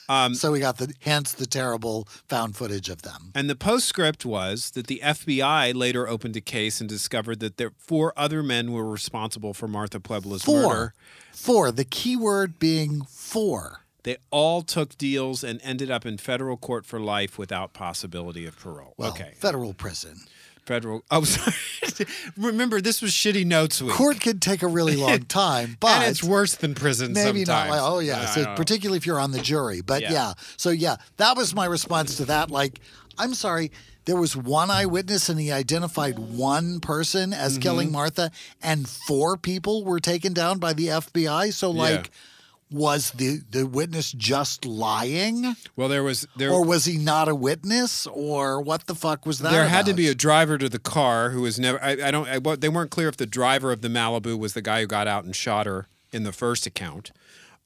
Um, 0.09 0.35
so 0.35 0.53
we 0.53 0.61
got 0.61 0.79
the 0.79 0.93
hence 1.01 1.33
the 1.33 1.47
terrible 1.47 2.09
found 2.29 2.57
footage 2.57 2.89
of 2.89 3.03
them. 3.03 3.33
And 3.35 3.49
the 3.51 3.57
postscript 3.57 4.25
was 4.25 4.71
that 4.73 4.87
the 4.87 5.01
FBI 5.05 5.75
later 5.75 6.09
opened 6.09 6.37
a 6.37 6.41
case 6.41 6.81
and 6.81 6.89
discovered 6.89 7.41
that 7.41 7.57
there 7.57 7.73
four 7.79 8.13
other 8.17 8.43
men 8.43 8.73
were 8.73 8.89
responsible 8.89 9.53
for 9.55 9.69
Martha 9.69 10.01
Puebla's 10.01 10.45
Four, 10.45 10.63
murder. 10.63 10.95
four. 11.33 11.71
The 11.73 11.85
key 11.85 12.17
word 12.17 12.59
being 12.59 13.03
four. 13.03 13.81
They 14.05 14.17
all 14.31 14.63
took 14.63 14.97
deals 14.97 15.45
and 15.45 15.61
ended 15.63 15.91
up 15.91 16.07
in 16.07 16.17
federal 16.17 16.57
court 16.57 16.87
for 16.87 16.99
life 16.99 17.37
without 17.37 17.75
possibility 17.75 18.47
of 18.47 18.59
parole. 18.59 18.95
Well, 18.97 19.11
okay. 19.11 19.35
federal 19.37 19.75
prison. 19.75 20.21
Federal. 20.69 21.03
Oh, 21.11 21.25
sorry. 21.25 21.55
Remember, 22.37 22.81
this 22.81 23.01
was 23.03 23.11
shitty 23.11 23.45
notes 23.47 23.81
week. 23.83 23.93
Court 23.93 24.21
could 24.21 24.41
take 24.43 24.62
a 24.62 24.66
really 24.69 24.95
long 24.97 25.21
time, 25.25 25.77
but 25.81 26.03
and 26.03 26.11
it's 26.11 26.23
worse 26.23 26.55
than 26.57 26.75
prison 26.75 27.12
maybe 27.14 27.45
sometimes. 27.45 27.49
not 27.49 27.69
like 27.71 27.81
oh 27.83 27.99
yeah 28.01 28.21
I 28.21 28.27
so 28.27 28.43
know. 28.45 28.55
particularly 28.55 28.99
if 28.99 29.07
you're 29.07 29.19
on 29.19 29.33
the 29.33 29.41
jury 29.41 29.81
but 29.81 30.03
Yeah. 30.03 30.12
yeah. 30.12 30.33
so 30.57 30.71
yeah 30.71 30.97
that 31.16 31.37
was 31.37 31.55
my 31.55 31.64
response 31.66 32.16
to 32.19 32.25
that 32.27 32.51
like 32.51 32.79
i'm 33.19 33.35
sorry 33.35 33.71
there 34.05 34.16
was 34.16 34.37
one 34.37 34.71
eyewitness 34.71 35.29
and 35.29 35.41
he 35.41 35.51
identified 35.51 36.19
one 36.19 36.81
person 36.81 37.33
as 37.33 37.53
Mm-hmm. 37.55 37.62
killing 37.62 37.93
martha 37.93 38.31
and 38.62 38.89
four 38.89 39.37
people 39.37 39.85
were 39.85 40.01
taken 40.01 40.33
down 40.33 40.59
by 40.59 40.73
the 40.73 40.87
fbi 40.89 41.53
so 41.53 41.71
like 41.71 42.11
was 42.71 43.12
the 43.12 43.41
the 43.51 43.66
witness 43.66 44.12
just 44.12 44.64
lying 44.66 45.57
well, 45.77 45.89
there 45.89 46.03
was 46.03 46.27
there. 46.37 46.51
or 46.51 46.64
was 46.64 46.85
he 46.85 46.99
not 46.99 47.29
a 47.29 47.35
witness 47.35 48.07
or 48.07 48.61
what 48.61 48.87
the 48.87 48.95
fuck 48.95 49.25
was 49.25 49.39
that 49.39 49.53
there 49.53 49.69
had 49.69 49.87
to 49.87 49.95
be 49.95 50.09
a 50.09 50.14
driver 50.14 50.59
to 50.59 50.69
the 50.69 50.79
car 50.79 51.31
who 51.31 51.43
was 51.43 51.59
never. 51.59 51.83
I, 51.83 51.93
I 51.93 52.11
don't. 52.11 52.29
I, 52.29 52.39
well, 52.39 52.57
they 52.57 52.69
weren't 52.69 52.91
clear 52.91 53.09
if 53.09 53.16
the 53.16 53.27
driver 53.27 53.73
of 53.73 53.81
the 53.81 53.89
Malibu 53.89 54.39
was 54.39 54.53
the 54.53 54.62
guy 54.62 54.81
who 54.81 54.87
got 54.87 55.07
out 55.09 55.25
and 55.25 55.35
shot 55.35 55.66
her 55.66 55.89
in 56.12 56.25
the 56.25 56.33
first 56.33 56.66
account. 56.66 57.11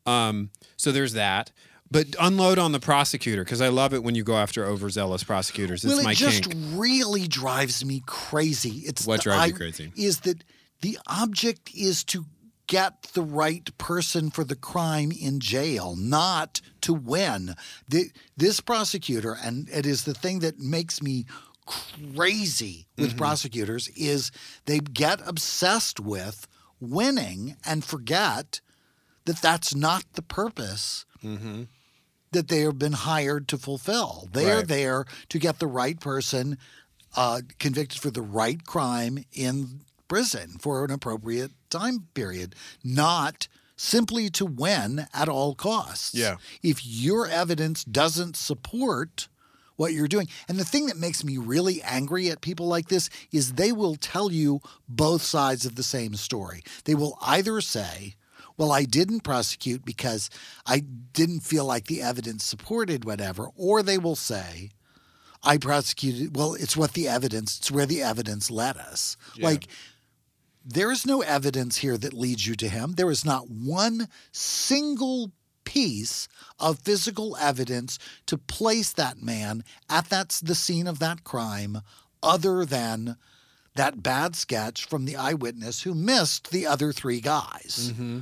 Um, 0.06 0.50
so 0.76 0.92
there's 0.92 1.12
that. 1.14 1.50
But 1.90 2.16
unload 2.18 2.58
on 2.58 2.72
the 2.72 2.80
prosecutor 2.80 3.44
because 3.44 3.60
I 3.60 3.68
love 3.68 3.92
it 3.92 4.02
when 4.02 4.14
you 4.14 4.24
go 4.24 4.36
after 4.36 4.64
overzealous 4.64 5.24
prosecutors. 5.24 5.84
It's 5.84 5.94
well, 5.94 6.04
my 6.04 6.12
it 6.12 6.16
just 6.16 6.48
kink. 6.50 6.56
really 6.72 7.28
drives 7.28 7.84
me 7.84 8.02
crazy. 8.06 8.82
It's 8.86 9.06
What 9.06 9.18
the- 9.18 9.24
drives 9.24 9.52
you 9.52 9.58
crazy? 9.58 9.92
Is 9.94 10.20
that 10.20 10.42
the 10.80 10.98
object 11.06 11.70
is 11.74 12.02
to 12.04 12.24
get 12.72 13.02
the 13.12 13.22
right 13.22 13.68
person 13.76 14.30
for 14.30 14.44
the 14.44 14.56
crime 14.56 15.12
in 15.12 15.40
jail, 15.40 15.94
not 15.94 16.60
to 16.80 16.94
win. 16.94 17.54
The, 17.86 18.10
this 18.36 18.60
prosecutor, 18.60 19.36
and 19.44 19.68
it 19.68 19.84
is 19.84 20.04
the 20.04 20.14
thing 20.14 20.38
that 20.40 20.58
makes 20.58 21.02
me 21.02 21.26
crazy 21.66 22.86
with 22.96 23.10
Mm-hmm. 23.10 23.18
prosecutors, 23.18 23.88
is 23.88 24.30
they 24.64 24.78
get 24.78 25.20
obsessed 25.26 26.00
with 26.00 26.46
winning 26.80 27.56
and 27.64 27.84
forget 27.84 28.60
that 29.26 29.42
that's 29.42 29.74
not 29.74 30.04
the 30.14 30.22
purpose 30.22 31.04
that 32.32 32.48
they 32.48 32.60
have 32.62 32.78
been 32.78 32.92
hired 32.94 33.46
to 33.48 33.58
fulfill. 33.58 34.28
They 34.32 34.50
are 34.50 34.62
there 34.66 35.04
to 35.28 35.38
get 35.38 35.58
the 35.58 35.66
right 35.68 36.00
person 36.00 36.56
uh, 37.16 37.42
convicted 37.58 38.00
for 38.00 38.10
the 38.10 38.22
right 38.22 38.64
crime 38.64 39.24
in 39.32 39.82
prison 40.08 40.56
for 40.58 40.84
an 40.84 40.90
appropriate 40.90 41.52
time 41.72 42.06
period, 42.14 42.54
not 42.84 43.48
simply 43.76 44.30
to 44.30 44.46
win 44.46 45.06
at 45.12 45.28
all 45.28 45.54
costs. 45.54 46.14
Yeah. 46.14 46.36
If 46.62 46.86
your 46.86 47.26
evidence 47.26 47.84
doesn't 47.84 48.36
support 48.36 49.28
what 49.76 49.92
you're 49.92 50.06
doing, 50.06 50.28
and 50.48 50.58
the 50.58 50.64
thing 50.64 50.86
that 50.86 50.96
makes 50.96 51.24
me 51.24 51.38
really 51.38 51.82
angry 51.82 52.30
at 52.30 52.40
people 52.40 52.68
like 52.68 52.88
this 52.88 53.10
is 53.32 53.54
they 53.54 53.72
will 53.72 53.96
tell 53.96 54.30
you 54.30 54.60
both 54.88 55.22
sides 55.22 55.66
of 55.66 55.74
the 55.74 55.82
same 55.82 56.14
story. 56.14 56.62
They 56.84 56.94
will 56.94 57.18
either 57.22 57.60
say, 57.60 58.14
well, 58.56 58.70
I 58.70 58.84
didn't 58.84 59.20
prosecute 59.20 59.84
because 59.84 60.30
I 60.66 60.80
didn't 60.80 61.40
feel 61.40 61.64
like 61.64 61.86
the 61.86 62.02
evidence 62.02 62.44
supported 62.44 63.04
whatever, 63.04 63.48
or 63.56 63.82
they 63.82 63.98
will 63.98 64.14
say, 64.14 64.70
I 65.42 65.58
prosecuted. 65.58 66.36
Well, 66.36 66.54
it's 66.54 66.76
what 66.76 66.92
the 66.92 67.08
evidence. 67.08 67.58
It's 67.58 67.70
where 67.70 67.86
the 67.86 68.02
evidence 68.02 68.50
led 68.50 68.76
us. 68.76 69.16
Like 69.40 69.66
there 70.64 70.90
is 70.92 71.06
no 71.06 71.22
evidence 71.22 71.78
here 71.78 71.96
that 71.98 72.12
leads 72.12 72.46
you 72.46 72.54
to 72.56 72.68
him. 72.68 72.92
There 72.92 73.10
is 73.10 73.24
not 73.24 73.50
one 73.50 74.08
single 74.30 75.32
piece 75.64 76.28
of 76.58 76.78
physical 76.80 77.36
evidence 77.36 77.98
to 78.26 78.36
place 78.36 78.92
that 78.92 79.22
man 79.22 79.64
at 79.88 80.08
that 80.10 80.40
the 80.42 80.54
scene 80.54 80.86
of 80.86 80.98
that 80.98 81.24
crime, 81.24 81.78
other 82.22 82.64
than 82.64 83.16
that 83.74 84.02
bad 84.02 84.36
sketch 84.36 84.84
from 84.84 85.04
the 85.04 85.16
eyewitness 85.16 85.82
who 85.82 85.94
missed 85.94 86.50
the 86.50 86.66
other 86.66 86.92
three 86.92 87.20
guys 87.20 87.90
mm-hmm. 87.92 88.20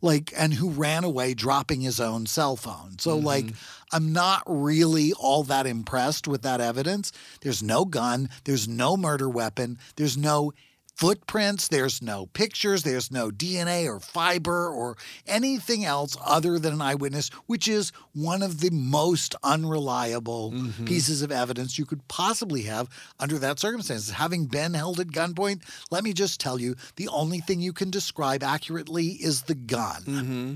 like 0.00 0.32
and 0.36 0.54
who 0.54 0.70
ran 0.70 1.04
away 1.04 1.34
dropping 1.34 1.82
his 1.82 2.00
own 2.00 2.26
cell 2.26 2.56
phone. 2.56 2.98
So 2.98 3.16
mm-hmm. 3.16 3.26
like 3.26 3.46
I'm 3.92 4.12
not 4.12 4.42
really 4.46 5.12
all 5.12 5.42
that 5.44 5.66
impressed 5.66 6.26
with 6.26 6.42
that 6.42 6.60
evidence. 6.60 7.12
There's 7.42 7.62
no 7.62 7.84
gun, 7.84 8.30
there's 8.44 8.66
no 8.66 8.96
murder 8.96 9.28
weapon, 9.28 9.78
there's 9.96 10.16
no 10.16 10.52
footprints, 10.94 11.68
there's 11.68 12.02
no 12.02 12.26
pictures, 12.26 12.82
there's 12.82 13.10
no 13.10 13.30
DNA 13.30 13.86
or 13.86 14.00
fiber 14.00 14.68
or 14.68 14.96
anything 15.26 15.84
else 15.84 16.16
other 16.24 16.58
than 16.58 16.74
an 16.74 16.82
eyewitness, 16.82 17.30
which 17.46 17.68
is 17.68 17.92
one 18.14 18.42
of 18.42 18.60
the 18.60 18.70
most 18.70 19.34
unreliable 19.42 20.52
mm-hmm. 20.52 20.84
pieces 20.84 21.22
of 21.22 21.32
evidence 21.32 21.78
you 21.78 21.84
could 21.84 22.06
possibly 22.08 22.62
have 22.62 22.88
under 23.18 23.38
that 23.38 23.58
circumstance. 23.58 24.10
Having 24.10 24.46
been 24.46 24.74
held 24.74 25.00
at 25.00 25.08
gunpoint, 25.08 25.62
let 25.90 26.04
me 26.04 26.12
just 26.12 26.40
tell 26.40 26.60
you, 26.60 26.76
the 26.96 27.08
only 27.08 27.40
thing 27.40 27.60
you 27.60 27.72
can 27.72 27.90
describe 27.90 28.42
accurately 28.42 29.08
is 29.08 29.42
the 29.42 29.54
gun. 29.54 30.02
Mm-hmm. 30.02 30.54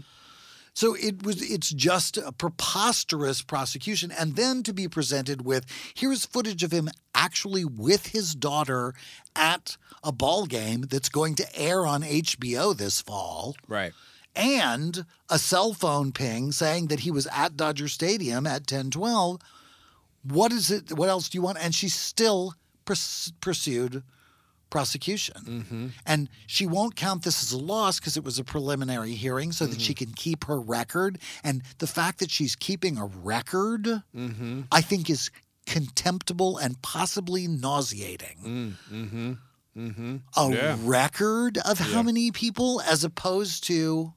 So 0.77 0.95
it 0.95 1.22
was 1.24 1.41
it's 1.41 1.70
just 1.70 2.18
a 2.18 2.33
preposterous 2.33 3.41
prosecution. 3.41 4.12
And 4.12 4.37
then 4.37 4.62
to 4.64 4.74
be 4.74 4.89
presented 4.89 5.41
with 5.43 5.64
here's 5.95 6.27
footage 6.27 6.62
of 6.62 6.70
him 6.70 6.91
actually 7.14 7.64
with 7.64 8.09
his 8.09 8.35
daughter 8.35 8.93
at 9.35 9.79
a 10.05 10.12
ball 10.12 10.45
game 10.45 10.83
that's 10.83 11.09
going 11.09 11.35
to 11.37 11.59
air 11.59 11.87
on 11.87 12.03
HBO 12.03 12.77
this 12.77 13.01
fall. 13.01 13.57
Right. 13.66 13.95
and 14.35 15.07
a 15.31 15.39
cell 15.39 15.72
phone 15.72 16.12
ping 16.12 16.53
saying 16.53 16.89
that 16.89 17.01
he 17.01 17.11
was 17.11 17.27
at 17.33 17.57
Dodger 17.57 17.89
Stadium 17.89 18.47
at 18.47 18.70
1012 18.70 19.41
what 20.24 20.53
is 20.53 20.70
it 20.70 20.93
what 20.93 21.09
else 21.09 21.31
do 21.31 21.39
you 21.39 21.43
want? 21.43 21.57
And 21.59 21.74
she 21.74 21.89
still 21.89 22.55
purs- 22.85 23.33
pursued 23.41 24.03
prosecution. 24.77 25.37
Mm-hmm. 25.37 25.87
And 26.05 26.29
she 26.47 26.66
won't 26.66 26.97
count 26.97 27.22
this 27.22 27.43
as 27.43 27.51
a 27.53 27.59
loss 27.59 27.99
because 27.99 28.18
it 28.18 28.24
was 28.24 28.39
a 28.39 28.45
preliminary 28.45 29.14
hearing 29.14 29.51
so 29.51 29.64
that 29.64 29.81
she 29.81 29.95
mm-hmm. 29.95 30.05
can 30.05 30.14
keep 30.14 30.45
her 30.45 30.61
record. 30.61 31.18
And 31.43 31.62
the 31.79 31.87
fact 31.87 32.18
that 32.18 32.31
she's 32.31 32.55
keeping 32.55 32.99
a 32.99 33.07
record 33.07 33.85
mm-hmm. 34.14 34.61
i 34.70 34.83
think 34.83 35.09
is 35.09 35.31
contemptible 35.64 36.59
and 36.59 36.81
possibly 36.83 37.49
nauseating. 37.49 38.77
Mm, 38.87 39.39
a 40.37 40.51
Yeah. 40.51 40.77
record 40.83 41.57
of 41.59 41.79
how 41.79 42.03
many 42.03 42.31
people 42.31 42.83
as 42.83 43.03
opposed 43.03 43.64
to 43.64 44.12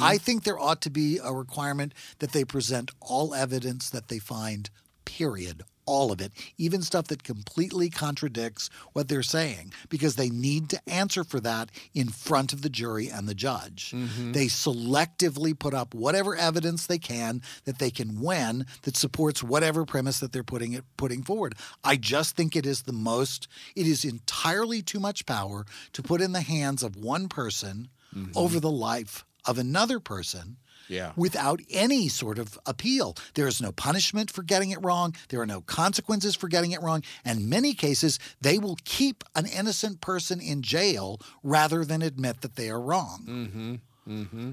I 0.00 0.18
think 0.18 0.44
there 0.44 0.58
ought 0.58 0.80
to 0.82 0.90
be 0.90 1.18
a 1.22 1.32
requirement 1.32 1.92
that 2.20 2.32
they 2.32 2.44
present 2.44 2.90
all 3.00 3.34
evidence 3.34 3.90
that 3.90 4.08
they 4.08 4.18
find, 4.18 4.70
period. 5.04 5.64
All 5.84 6.12
of 6.12 6.20
it, 6.20 6.32
even 6.58 6.82
stuff 6.82 7.08
that 7.08 7.24
completely 7.24 7.90
contradicts 7.90 8.70
what 8.92 9.08
they're 9.08 9.22
saying, 9.22 9.72
because 9.88 10.16
they 10.16 10.30
need 10.30 10.68
to 10.70 10.80
answer 10.88 11.24
for 11.24 11.40
that 11.40 11.70
in 11.92 12.08
front 12.08 12.52
of 12.52 12.62
the 12.62 12.68
jury 12.68 13.08
and 13.08 13.28
the 13.28 13.34
judge. 13.34 13.92
Mm-hmm. 13.92 14.32
They 14.32 14.46
selectively 14.46 15.58
put 15.58 15.74
up 15.74 15.94
whatever 15.94 16.36
evidence 16.36 16.86
they 16.86 16.98
can 16.98 17.42
that 17.64 17.78
they 17.78 17.90
can 17.90 18.20
win 18.20 18.66
that 18.82 18.96
supports 18.96 19.42
whatever 19.42 19.84
premise 19.84 20.20
that 20.20 20.32
they're 20.32 20.42
putting 20.42 20.72
it 20.72 20.84
putting 20.96 21.22
forward. 21.22 21.54
I 21.82 21.96
just 21.96 22.36
think 22.36 22.54
it 22.54 22.66
is 22.66 22.82
the 22.82 22.92
most 22.92 23.48
it 23.74 23.86
is 23.86 24.04
entirely 24.04 24.82
too 24.82 25.00
much 25.00 25.26
power 25.26 25.66
to 25.92 26.02
put 26.02 26.20
in 26.20 26.32
the 26.32 26.42
hands 26.42 26.82
of 26.82 26.96
one 26.96 27.28
person 27.28 27.88
mm-hmm. 28.14 28.32
over 28.36 28.60
the 28.60 28.70
life 28.70 29.24
of 29.44 29.58
another 29.58 29.98
person 29.98 30.56
Yeah. 30.92 31.12
without 31.16 31.60
any 31.70 32.08
sort 32.08 32.38
of 32.38 32.58
appeal. 32.66 33.16
There 33.34 33.48
is 33.48 33.60
no 33.60 33.72
punishment 33.72 34.30
for 34.30 34.42
getting 34.42 34.70
it 34.70 34.82
wrong. 34.84 35.14
There 35.28 35.40
are 35.40 35.46
no 35.46 35.62
consequences 35.62 36.36
for 36.36 36.48
getting 36.48 36.72
it 36.72 36.82
wrong. 36.82 37.02
And 37.24 37.40
in 37.40 37.48
many 37.48 37.74
cases, 37.74 38.18
they 38.40 38.58
will 38.58 38.76
keep 38.84 39.24
an 39.34 39.46
innocent 39.46 40.00
person 40.00 40.40
in 40.40 40.62
jail 40.62 41.20
rather 41.42 41.84
than 41.84 42.02
admit 42.02 42.42
that 42.42 42.56
they 42.56 42.68
are 42.70 42.80
wrong. 42.80 43.24
Mm-hmm. 43.26 43.74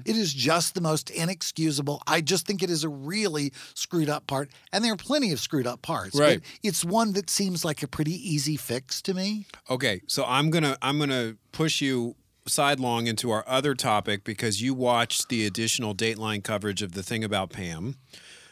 It 0.04 0.16
is 0.16 0.32
just 0.32 0.74
the 0.74 0.80
most 0.80 1.10
inexcusable. 1.10 2.02
I 2.06 2.20
just 2.20 2.46
think 2.46 2.62
it 2.62 2.70
is 2.70 2.84
a 2.84 2.88
really 2.88 3.52
screwed 3.74 4.08
up 4.08 4.26
part. 4.26 4.48
And 4.72 4.84
there 4.84 4.92
are 4.92 4.96
plenty 4.96 5.32
of 5.32 5.40
screwed 5.40 5.66
up 5.66 5.82
parts. 5.82 6.16
Right. 6.18 6.40
But 6.40 6.48
it's 6.62 6.84
one 6.84 7.14
that 7.14 7.28
seems 7.28 7.64
like 7.64 7.82
a 7.82 7.88
pretty 7.88 8.12
easy 8.12 8.56
fix 8.56 9.02
to 9.02 9.14
me. 9.14 9.46
Okay, 9.68 10.02
so 10.06 10.24
I'm 10.24 10.50
gonna 10.50 10.78
I'm 10.82 10.98
gonna 10.98 11.34
push 11.52 11.80
you 11.80 12.14
sidelong 12.46 13.06
into 13.06 13.30
our 13.30 13.44
other 13.46 13.74
topic 13.74 14.24
because 14.24 14.62
you 14.62 14.74
watched 14.74 15.28
the 15.28 15.46
additional 15.46 15.94
Dateline 15.94 16.42
coverage 16.42 16.82
of 16.82 16.92
the 16.92 17.02
thing 17.02 17.24
about 17.24 17.50
Pam, 17.50 17.96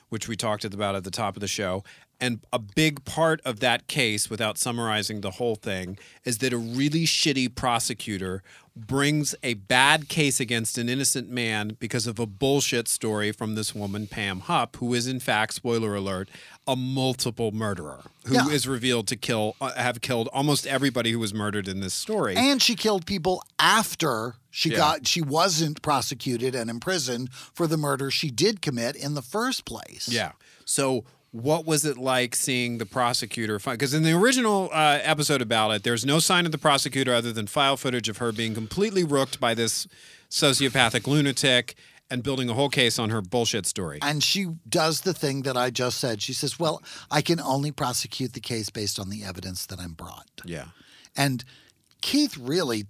which 0.08 0.28
we 0.28 0.36
talked 0.36 0.64
about 0.64 0.94
at 0.94 1.04
the 1.04 1.10
top 1.10 1.36
of 1.36 1.40
the 1.40 1.48
show. 1.48 1.82
And 2.20 2.40
a 2.52 2.58
big 2.58 3.04
part 3.04 3.40
of 3.44 3.60
that 3.60 3.86
case, 3.86 4.28
without 4.28 4.58
summarizing 4.58 5.20
the 5.20 5.32
whole 5.32 5.54
thing, 5.54 5.98
is 6.24 6.38
that 6.38 6.52
a 6.52 6.58
really 6.58 7.04
shitty 7.04 7.54
prosecutor 7.54 8.42
brings 8.74 9.34
a 9.42 9.54
bad 9.54 10.08
case 10.08 10.38
against 10.40 10.78
an 10.78 10.88
innocent 10.88 11.28
man 11.28 11.76
because 11.80 12.06
of 12.06 12.18
a 12.18 12.26
bullshit 12.26 12.86
story 12.88 13.30
from 13.32 13.54
this 13.54 13.74
woman, 13.74 14.06
Pam 14.06 14.40
Hupp, 14.40 14.76
who 14.76 14.94
is, 14.94 15.06
in 15.06 15.18
fact, 15.20 15.54
spoiler 15.54 15.94
alert, 15.94 16.28
a 16.66 16.76
multiple 16.76 17.50
murderer 17.52 18.02
who 18.26 18.48
is 18.50 18.66
Yeah. 18.66 18.72
revealed 18.72 19.06
to 19.08 19.16
kill, 19.16 19.56
uh, 19.60 19.72
have 19.74 20.00
killed 20.00 20.28
almost 20.32 20.66
everybody 20.66 21.12
who 21.12 21.18
was 21.18 21.32
murdered 21.34 21.66
in 21.66 21.80
this 21.80 21.94
story. 21.94 22.36
And 22.36 22.62
she 22.62 22.74
killed 22.76 23.06
people 23.06 23.42
after 23.58 24.34
she 24.50 24.70
Yeah. 24.70 24.76
got 24.76 25.06
she 25.06 25.22
wasn't 25.22 25.82
prosecuted 25.82 26.54
and 26.54 26.68
imprisoned 26.70 27.30
for 27.32 27.66
the 27.66 27.76
murder 27.76 28.10
she 28.10 28.30
did 28.30 28.60
commit 28.60 28.94
in 28.96 29.14
the 29.14 29.22
first 29.22 29.64
place. 29.64 30.08
Yeah. 30.08 30.32
So 30.64 31.04
what 31.30 31.66
was 31.66 31.84
it 31.84 31.98
like 31.98 32.34
seeing 32.34 32.78
the 32.78 32.86
prosecutor? 32.86 33.58
Because 33.58 33.92
in 33.94 34.02
the 34.02 34.12
original 34.12 34.70
uh, 34.72 34.98
episode 35.02 35.42
about 35.42 35.70
it, 35.72 35.82
there's 35.82 36.06
no 36.06 36.18
sign 36.18 36.46
of 36.46 36.52
the 36.52 36.58
prosecutor 36.58 37.12
other 37.14 37.32
than 37.32 37.46
file 37.46 37.76
footage 37.76 38.08
of 38.08 38.16
her 38.16 38.32
being 38.32 38.54
completely 38.54 39.04
rooked 39.04 39.38
by 39.38 39.54
this 39.54 39.86
sociopathic 40.30 41.06
lunatic 41.06 41.74
and 42.10 42.22
building 42.22 42.48
a 42.48 42.54
whole 42.54 42.70
case 42.70 42.98
on 42.98 43.10
her 43.10 43.20
bullshit 43.20 43.66
story. 43.66 43.98
And 44.00 44.22
she 44.22 44.46
does 44.68 45.02
the 45.02 45.12
thing 45.12 45.42
that 45.42 45.56
I 45.58 45.68
just 45.70 45.98
said. 45.98 46.22
She 46.22 46.32
says, 46.32 46.58
Well, 46.58 46.82
I 47.10 47.20
can 47.20 47.38
only 47.40 47.70
prosecute 47.72 48.32
the 48.32 48.40
case 48.40 48.70
based 48.70 48.98
on 48.98 49.10
the 49.10 49.24
evidence 49.24 49.66
that 49.66 49.78
I'm 49.78 49.92
brought. 49.92 50.28
yeah. 50.44 50.66
And 51.16 51.44
Keith 52.00 52.36
really 52.38 52.86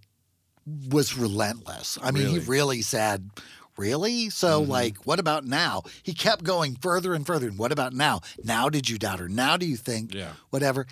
was 0.90 1.16
relentless. 1.16 1.98
I 2.02 2.10
mean, 2.10 2.24
Really? 2.24 2.40
he 2.40 2.46
really 2.46 2.82
said, 2.82 3.30
Really? 3.78 4.28
So, 4.28 4.60
Mm-hmm. 4.60 4.70
like, 4.70 4.96
what 5.06 5.18
about 5.20 5.46
now? 5.46 5.84
He 6.02 6.12
kept 6.12 6.42
going 6.44 6.74
further 6.76 7.14
and 7.14 7.24
further. 7.26 7.46
And 7.48 7.56
what 7.58 7.72
about 7.72 7.92
now? 7.94 8.20
Now 8.44 8.68
did 8.68 8.90
you 8.90 8.98
doubt 8.98 9.20
her? 9.20 9.28
Now 9.28 9.56
do 9.56 9.64
you 9.66 9.76
think 9.76 10.12
Yeah. 10.12 10.32
whatever? 10.50 10.86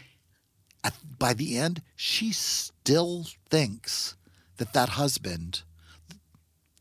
At, 0.84 0.94
by 1.18 1.34
the 1.34 1.58
end, 1.58 1.82
she 1.96 2.30
still 2.32 3.26
thinks 3.50 4.16
that 4.58 4.72
that 4.72 4.90
husband 4.90 5.62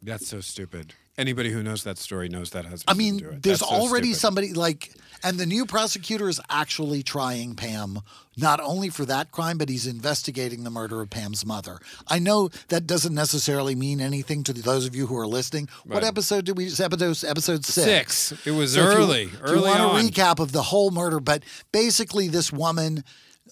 That's 0.04 0.28
so 0.28 0.40
stupid. 0.42 0.94
Anybody 1.18 1.50
who 1.52 1.64
knows 1.64 1.84
that 1.86 1.98
story 1.98 2.30
knows 2.30 2.52
that 2.52 2.66
husband. 2.66 2.86
I 2.88 2.94
mean, 2.94 3.40
there's 3.42 3.62
so 3.62 3.66
already 3.66 4.08
stupid. 4.14 4.20
somebody 4.20 4.54
like, 4.54 4.92
and 5.26 5.38
the 5.40 5.46
new 5.46 5.66
prosecutor 5.66 6.30
is 6.30 6.40
actually 6.50 7.04
trying 7.04 7.56
Pam 7.56 8.00
not 8.38 8.60
only 8.60 8.90
for 8.90 9.06
that 9.06 9.32
crime, 9.32 9.58
but 9.58 9.70
he's 9.70 9.88
investigating 9.88 10.64
the 10.64 10.70
murder 10.70 11.02
of 11.02 11.10
Pam's 11.10 11.46
mother. 11.46 11.80
I 12.08 12.20
know 12.20 12.50
that 12.68 12.86
doesn't 12.86 13.16
necessarily 13.16 13.76
mean 13.76 14.00
anything 14.00 14.44
to 14.44 14.54
those 14.54 14.86
of 14.86 14.96
you 14.96 15.08
who 15.08 15.18
are 15.18 15.26
listening. 15.28 15.68
What 15.86 16.04
episode 16.04 16.46
did 16.46 16.58
we? 16.58 16.68
Episode 16.68 17.28
episode 17.28 17.66
six. 17.66 18.14
Six. 18.14 18.48
It 18.48 18.52
was 18.52 18.74
So 18.74 18.82
if 18.82 18.86
you- 18.86 19.04
early. 19.04 19.22
If 19.24 19.34
you, 19.34 19.40
early 19.42 19.62
want 19.70 19.80
on. 19.82 20.00
a 20.00 20.04
recap 20.04 20.40
of 20.40 20.52
the 20.52 20.64
whole 20.64 20.92
murder, 20.92 21.20
but 21.20 21.44
basically, 21.72 22.28
this 22.28 22.52
woman 22.54 23.04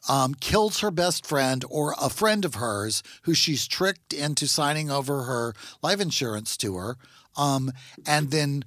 um, 0.10 0.34
kills 0.36 0.80
her 0.82 0.92
best 0.92 1.26
friend 1.26 1.64
or 1.70 1.96
a 2.02 2.10
friend 2.10 2.44
of 2.46 2.56
hers 2.56 3.04
who 3.24 3.34
she's 3.34 3.66
tricked 3.68 4.12
into 4.14 4.48
signing 4.48 4.92
over 4.92 5.24
her 5.24 5.54
life 5.82 6.02
insurance 6.02 6.58
to 6.58 6.76
her, 6.76 6.98
um, 7.38 7.72
and 8.06 8.30
then 8.32 8.66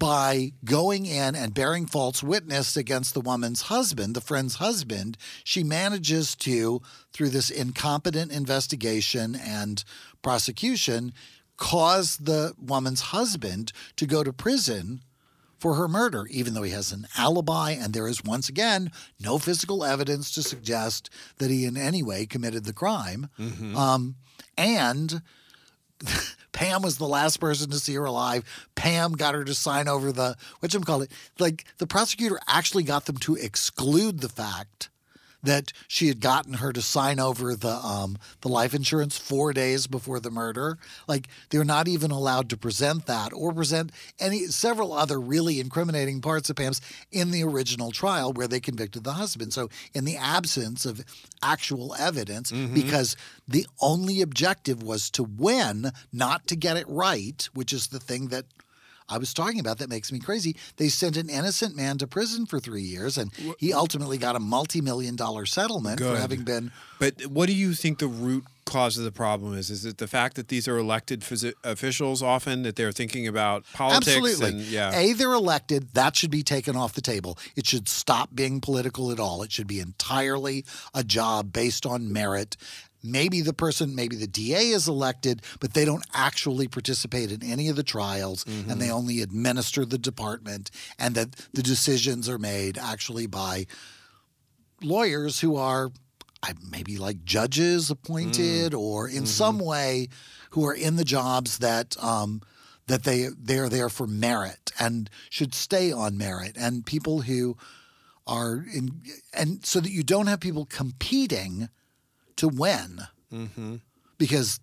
by 0.00 0.50
going 0.64 1.04
in 1.04 1.36
and 1.36 1.52
bearing 1.52 1.84
false 1.86 2.22
witness 2.22 2.74
against 2.74 3.12
the 3.12 3.20
woman's 3.20 3.62
husband, 3.62 4.16
the 4.16 4.20
friend's 4.20 4.56
husband, 4.56 5.18
she 5.44 5.62
manages 5.62 6.34
to, 6.34 6.80
through 7.12 7.28
this 7.28 7.50
incompetent 7.50 8.32
investigation 8.32 9.36
and 9.36 9.84
prosecution, 10.22 11.12
cause 11.58 12.16
the 12.16 12.54
woman's 12.58 13.02
husband 13.02 13.72
to 13.96 14.06
go 14.06 14.24
to 14.24 14.32
prison 14.32 15.02
for 15.58 15.74
her 15.74 15.86
murder, 15.86 16.26
even 16.30 16.54
though 16.54 16.62
he 16.62 16.72
has 16.72 16.90
an 16.92 17.06
alibi 17.18 17.72
and 17.72 17.92
there 17.92 18.08
is 18.08 18.24
once 18.24 18.48
again 18.48 18.90
no 19.22 19.36
physical 19.38 19.84
evidence 19.84 20.30
to 20.30 20.42
suggest 20.42 21.10
that 21.36 21.50
he 21.50 21.66
in 21.66 21.76
any 21.76 22.02
way 22.02 22.24
committed 22.24 22.64
the 22.64 22.72
crime. 22.72 23.28
Um, 23.76 24.14
and 24.56 25.20
Pam 26.52 26.82
was 26.82 26.98
the 26.98 27.06
last 27.06 27.38
person 27.38 27.70
to 27.70 27.78
see 27.78 27.94
her 27.94 28.04
alive. 28.04 28.44
Pam 28.74 29.12
got 29.12 29.34
her 29.34 29.44
to 29.44 29.54
sign 29.54 29.88
over 29.88 30.12
the 30.12 30.36
what 30.58 30.74
you 30.74 30.80
call 30.80 31.02
it. 31.02 31.10
Like 31.38 31.64
the 31.78 31.86
prosecutor 31.86 32.38
actually 32.46 32.82
got 32.82 33.06
them 33.06 33.16
to 33.18 33.36
exclude 33.36 34.20
the 34.20 34.28
fact 34.28 34.89
that 35.42 35.72
she 35.88 36.08
had 36.08 36.20
gotten 36.20 36.54
her 36.54 36.72
to 36.72 36.82
sign 36.82 37.18
over 37.18 37.54
the 37.54 37.72
um, 37.72 38.18
the 38.40 38.48
life 38.48 38.74
insurance 38.74 39.18
four 39.18 39.52
days 39.52 39.86
before 39.86 40.20
the 40.20 40.30
murder. 40.30 40.78
Like 41.06 41.28
they're 41.50 41.64
not 41.64 41.88
even 41.88 42.10
allowed 42.10 42.48
to 42.50 42.56
present 42.56 43.06
that 43.06 43.32
or 43.32 43.52
present 43.52 43.92
any 44.18 44.46
several 44.46 44.92
other 44.92 45.20
really 45.20 45.60
incriminating 45.60 46.20
parts 46.20 46.50
of 46.50 46.56
Pam's 46.56 46.80
in 47.10 47.30
the 47.30 47.42
original 47.42 47.90
trial 47.90 48.32
where 48.32 48.48
they 48.48 48.60
convicted 48.60 49.04
the 49.04 49.12
husband. 49.14 49.52
So 49.52 49.68
in 49.94 50.04
the 50.04 50.16
absence 50.16 50.84
of 50.84 51.04
actual 51.42 51.94
evidence, 51.98 52.50
because 52.74 53.16
the 53.48 53.66
only 53.80 54.20
objective 54.20 54.82
was 54.82 55.10
to 55.10 55.22
win, 55.22 55.90
not 56.12 56.46
to 56.48 56.56
get 56.56 56.76
it 56.76 56.88
right, 56.88 57.48
which 57.54 57.72
is 57.72 57.88
the 57.88 58.00
thing 58.00 58.28
that 58.28 58.44
I 59.10 59.18
was 59.18 59.34
talking 59.34 59.60
about 59.60 59.78
that 59.78 59.88
makes 59.88 60.12
me 60.12 60.18
crazy. 60.18 60.56
They 60.76 60.88
sent 60.88 61.16
an 61.16 61.28
innocent 61.28 61.76
man 61.76 61.98
to 61.98 62.06
prison 62.06 62.46
for 62.46 62.60
three 62.60 62.82
years, 62.82 63.18
and 63.18 63.32
he 63.58 63.72
ultimately 63.72 64.18
got 64.18 64.36
a 64.36 64.40
multi-million 64.40 65.16
dollar 65.16 65.46
settlement 65.46 65.98
for 66.00 66.16
having 66.16 66.42
been. 66.44 66.72
But 66.98 67.26
what 67.26 67.46
do 67.46 67.54
you 67.54 67.72
think 67.74 67.98
the 67.98 68.06
root 68.06 68.44
cause 68.66 68.96
of 68.96 69.04
the 69.04 69.10
problem 69.10 69.56
is? 69.56 69.68
Is 69.70 69.84
it 69.84 69.98
the 69.98 70.06
fact 70.06 70.36
that 70.36 70.48
these 70.48 70.68
are 70.68 70.78
elected 70.78 71.22
phys- 71.22 71.54
officials 71.64 72.22
often 72.22 72.62
that 72.62 72.76
they're 72.76 72.92
thinking 72.92 73.26
about 73.26 73.64
politics? 73.72 74.08
Absolutely. 74.16 74.48
And, 74.48 74.60
yeah. 74.60 74.96
A, 74.96 75.12
they're 75.12 75.32
elected. 75.32 75.94
That 75.94 76.14
should 76.14 76.30
be 76.30 76.42
taken 76.42 76.76
off 76.76 76.92
the 76.92 77.00
table. 77.00 77.36
It 77.56 77.66
should 77.66 77.88
stop 77.88 78.30
being 78.34 78.60
political 78.60 79.10
at 79.10 79.18
all. 79.18 79.42
It 79.42 79.50
should 79.50 79.66
be 79.66 79.80
entirely 79.80 80.64
a 80.94 81.02
job 81.02 81.52
based 81.52 81.84
on 81.84 82.12
merit. 82.12 82.56
Maybe 83.02 83.40
the 83.40 83.52
person, 83.52 83.94
maybe 83.94 84.16
the 84.16 84.26
DA 84.26 84.68
is 84.68 84.88
elected, 84.88 85.42
but 85.58 85.74
they 85.74 85.84
don't 85.84 86.04
actually 86.12 86.68
participate 86.68 87.32
in 87.32 87.42
any 87.42 87.68
of 87.68 87.76
the 87.76 87.82
trials 87.82 88.44
and 88.46 88.80
they 88.80 88.86
mm-hmm. 88.86 88.94
only 88.94 89.22
administer 89.22 89.84
the 89.84 89.98
department, 89.98 90.70
and 90.98 91.14
that 91.14 91.32
the 91.52 91.62
decisions 91.62 92.28
are 92.28 92.38
made 92.38 92.76
actually 92.78 93.26
by 93.26 93.66
lawyers 94.82 95.40
who 95.40 95.56
are 95.56 95.90
I- 96.42 96.54
maybe 96.70 96.96
like 96.96 97.24
judges 97.24 97.90
appointed 97.90 98.72
mm. 98.72 98.78
or 98.78 99.08
in 99.08 99.16
mm-hmm. 99.16 99.24
some 99.26 99.58
way 99.58 100.08
who 100.50 100.66
are 100.66 100.74
in 100.74 100.96
the 100.96 101.04
jobs 101.04 101.58
that 101.58 102.02
um, 102.02 102.40
that 102.86 103.04
they 103.04 103.28
they're 103.38 103.68
there 103.68 103.88
for 103.88 104.06
merit 104.06 104.72
and 104.78 105.10
should 105.28 105.54
stay 105.54 105.92
on 105.92 106.16
merit 106.16 106.56
and 106.58 106.86
people 106.86 107.22
who 107.22 107.56
are 108.26 108.64
in 108.72 109.02
and 109.34 109.64
so 109.64 109.80
that 109.80 109.90
you 109.90 110.02
don't 110.02 110.26
have 110.26 110.40
people 110.40 110.64
competing 110.64 111.68
to 112.40 112.48
win 112.48 113.00
because 114.18 114.60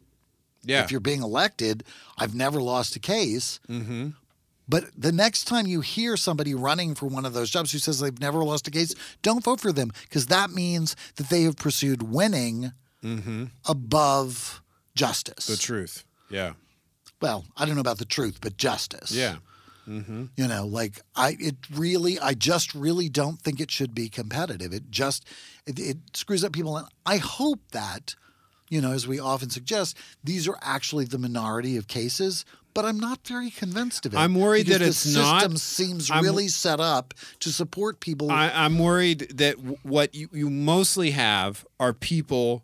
yeah. 0.63 0.84
if 0.84 0.91
you're 0.91 0.99
being 0.99 1.23
elected 1.23 1.84
I've 2.17 2.36
never 2.36 2.61
lost 2.61 2.95
a 2.95 2.99
case 2.99 3.59
mm-hmm. 3.69 4.09
but 4.67 4.84
the 4.97 5.11
next 5.11 5.45
time 5.45 5.65
you 5.67 5.82
hear 5.82 6.17
somebody 6.17 6.53
running 6.53 6.95
for 6.95 7.07
one 7.07 7.25
of 7.25 7.34
those 7.34 7.49
jobs 7.49 7.71
who 7.71 7.80
says 7.80 7.99
they've 7.99 8.19
never 8.19 8.43
lost 8.43 8.67
a 8.67 8.71
case, 8.71 8.93
don't 9.21 9.43
vote 9.43 9.61
for 9.61 9.71
them 9.71 9.91
because 10.03 10.28
that 10.28 10.49
means 10.51 10.95
that 11.15 11.30
they 11.30 11.43
have 11.43 11.55
pursued 11.55 12.03
winning 12.03 12.71
Mm-hmm. 13.03 13.45
above 13.69 14.61
justice. 14.95 15.45
The 15.45 15.55
truth. 15.55 16.03
Yeah. 16.30 16.53
well, 17.21 17.45
I 17.55 17.65
don't 17.65 17.75
know 17.75 17.82
about 17.82 17.99
the 17.99 18.05
truth, 18.05 18.39
but 18.41 18.57
justice. 18.57 19.11
Yeah. 19.11 19.38
Mm-hmm. 19.88 20.25
You 20.35 20.47
know, 20.47 20.65
like 20.67 21.01
I, 21.15 21.38
it 21.39 21.55
really, 21.73 22.19
I 22.19 22.33
just 22.33 22.75
really 22.75 23.09
don't 23.09 23.39
think 23.41 23.59
it 23.59 23.71
should 23.71 23.95
be 23.95 24.09
competitive. 24.09 24.73
It 24.73 24.91
just, 24.91 25.25
it, 25.65 25.79
it 25.79 25.97
screws 26.13 26.43
up 26.43 26.51
people. 26.51 26.75
And 26.77 26.88
I 27.05 27.17
hope 27.17 27.59
that, 27.71 28.15
you 28.69 28.81
know, 28.81 28.91
as 28.91 29.07
we 29.07 29.19
often 29.19 29.49
suggest, 29.49 29.97
these 30.23 30.47
are 30.47 30.57
actually 30.61 31.05
the 31.05 31.17
minority 31.17 31.77
of 31.77 31.88
cases. 31.88 32.43
But 32.73 32.85
I'm 32.85 32.99
not 32.99 33.25
very 33.25 33.49
convinced 33.49 34.05
of 34.05 34.13
it. 34.13 34.17
I'm 34.17 34.35
worried 34.35 34.67
that 34.67 34.79
the 34.81 34.88
it's 34.88 35.11
not. 35.15 35.39
system 35.41 35.57
seems 35.57 36.11
I'm- 36.11 36.23
really 36.23 36.47
set 36.47 36.79
up 36.79 37.15
to 37.39 37.49
support 37.51 38.01
people. 38.01 38.29
I, 38.29 38.51
I'm 38.53 38.77
worried 38.77 39.31
that 39.35 39.55
w- 39.55 39.77
what 39.81 40.13
you, 40.13 40.29
you 40.31 40.49
mostly 40.51 41.09
have 41.11 41.65
are 41.79 41.91
people 41.91 42.63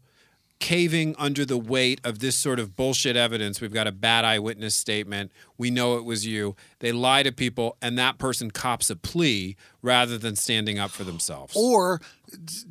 caving 0.64 1.14
under 1.20 1.44
the 1.44 1.58
weight 1.58 2.00
of 2.06 2.20
this 2.20 2.38
sort 2.38 2.58
of 2.58 2.74
bullshit 2.78 3.18
evidence. 3.18 3.60
We've 3.60 3.74
got 3.74 3.86
a 3.86 3.92
bad 3.92 4.24
eyewitness 4.24 4.74
statement. 4.74 5.30
We 5.58 5.70
know 5.70 5.98
it 5.98 6.06
was 6.06 6.26
you. 6.26 6.56
They 6.80 6.94
lie 6.94 7.22
to 7.24 7.34
people, 7.34 7.76
and 7.82 7.98
that 7.98 8.18
person 8.18 8.50
cops 8.50 8.90
a 8.90 8.96
plea 8.96 9.58
rather 9.82 10.18
than 10.18 10.38
standing 10.38 10.80
up 10.80 10.92
for 10.92 11.04
themselves. 11.04 11.54
or 11.54 12.00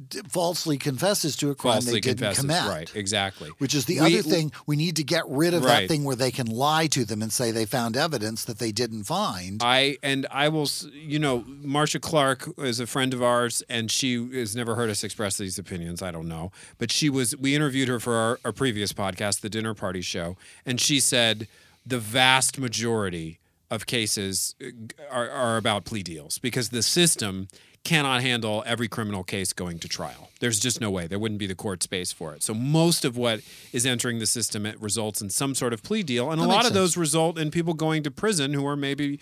d- 0.09 0.21
falsely 0.29 0.79
confesses 0.79 1.37
to 1.37 1.51
a 1.51 1.55
crime 1.55 1.75
falsely 1.75 1.95
they 1.95 2.01
didn't 2.01 2.19
confesses. 2.35 2.41
commit. 2.41 2.63
Right, 2.65 2.91
exactly. 2.95 3.51
Which 3.59 3.75
is 3.75 3.85
the 3.87 4.01
We- 4.01 4.19
other 4.19 4.23
thing. 4.29 4.53
We 4.67 4.77
need 4.77 4.97
to 4.97 5.05
get 5.05 5.23
rid 5.29 5.55
of 5.55 5.65
Right. 5.65 5.81
that 5.83 5.89
thing 5.89 6.05
where 6.05 6.17
they 6.17 6.31
can 6.31 6.47
lie 6.47 6.87
to 6.89 7.05
them 7.05 7.23
and 7.23 7.33
say 7.33 7.51
they 7.51 7.65
found 7.65 7.97
evidence 7.97 8.45
that 8.45 8.59
they 8.59 8.73
didn't 8.73 9.05
find. 9.05 9.61
I 9.63 9.97
and 10.03 10.27
I 10.31 10.49
will, 10.49 10.69
you 10.93 11.19
know, 11.19 11.45
Marcia 11.47 12.01
Clark 12.01 12.49
is 12.59 12.81
a 12.81 12.87
friend 12.87 13.15
of 13.15 13.23
ours, 13.23 13.63
and 13.69 13.91
she 13.91 14.15
has 14.39 14.55
never 14.57 14.75
heard 14.75 14.91
us 14.91 15.03
express 15.05 15.37
these 15.37 15.59
opinions. 15.59 16.03
I 16.03 16.11
don't 16.11 16.29
know, 16.29 16.53
but 16.79 16.91
she 16.93 17.09
was. 17.11 17.37
We 17.37 17.55
interviewed 17.55 17.89
her 17.89 18.01
for 18.01 18.15
our, 18.15 18.41
our 18.45 18.53
previous 18.53 18.93
podcast, 18.93 19.41
the 19.41 19.51
Dinner 19.51 19.75
Party 19.75 20.01
Show, 20.03 20.37
and 20.67 20.81
she 20.81 21.01
said 21.01 21.49
the 21.85 21.99
vast 21.99 22.59
majority 22.59 23.39
of 23.73 23.87
cases 23.87 24.55
uh, 24.63 24.67
are, 25.11 25.31
are 25.31 25.57
about 25.57 25.85
plea 25.85 26.03
deals 26.03 26.39
because 26.39 26.69
the 26.69 26.83
system 26.83 27.49
cannot 27.85 28.23
handle 28.23 28.63
every 28.65 28.89
criminal 28.89 29.25
case 29.25 29.53
going 29.53 29.79
to 29.81 29.89
trial. 29.89 30.31
There's 30.39 30.61
just 30.61 30.81
no 30.81 30.91
way. 30.91 31.09
There 31.09 31.19
wouldn't 31.19 31.41
be 31.41 31.49
the 31.49 31.57
court 31.57 31.83
space 31.83 32.13
for 32.13 32.33
it. 32.35 32.43
So 32.43 32.55
most 32.55 33.05
of 33.05 33.17
what 33.17 33.41
is 33.73 33.85
entering 33.85 34.21
the 34.21 34.27
system 34.27 34.67
it 34.67 34.81
results 34.81 35.21
in 35.21 35.31
some 35.31 35.55
sort 35.55 35.73
of 35.73 35.83
plea 35.83 36.05
deal, 36.05 36.31
and 36.31 36.41
a 36.41 36.45
lot 36.45 36.67
of 36.67 36.75
those 36.75 36.97
result 36.97 37.39
in 37.39 37.51
people 37.51 37.75
going 37.75 38.05
to 38.05 38.11
prison 38.11 38.53
who 38.53 38.65
are 38.67 38.77
maybe 38.77 39.19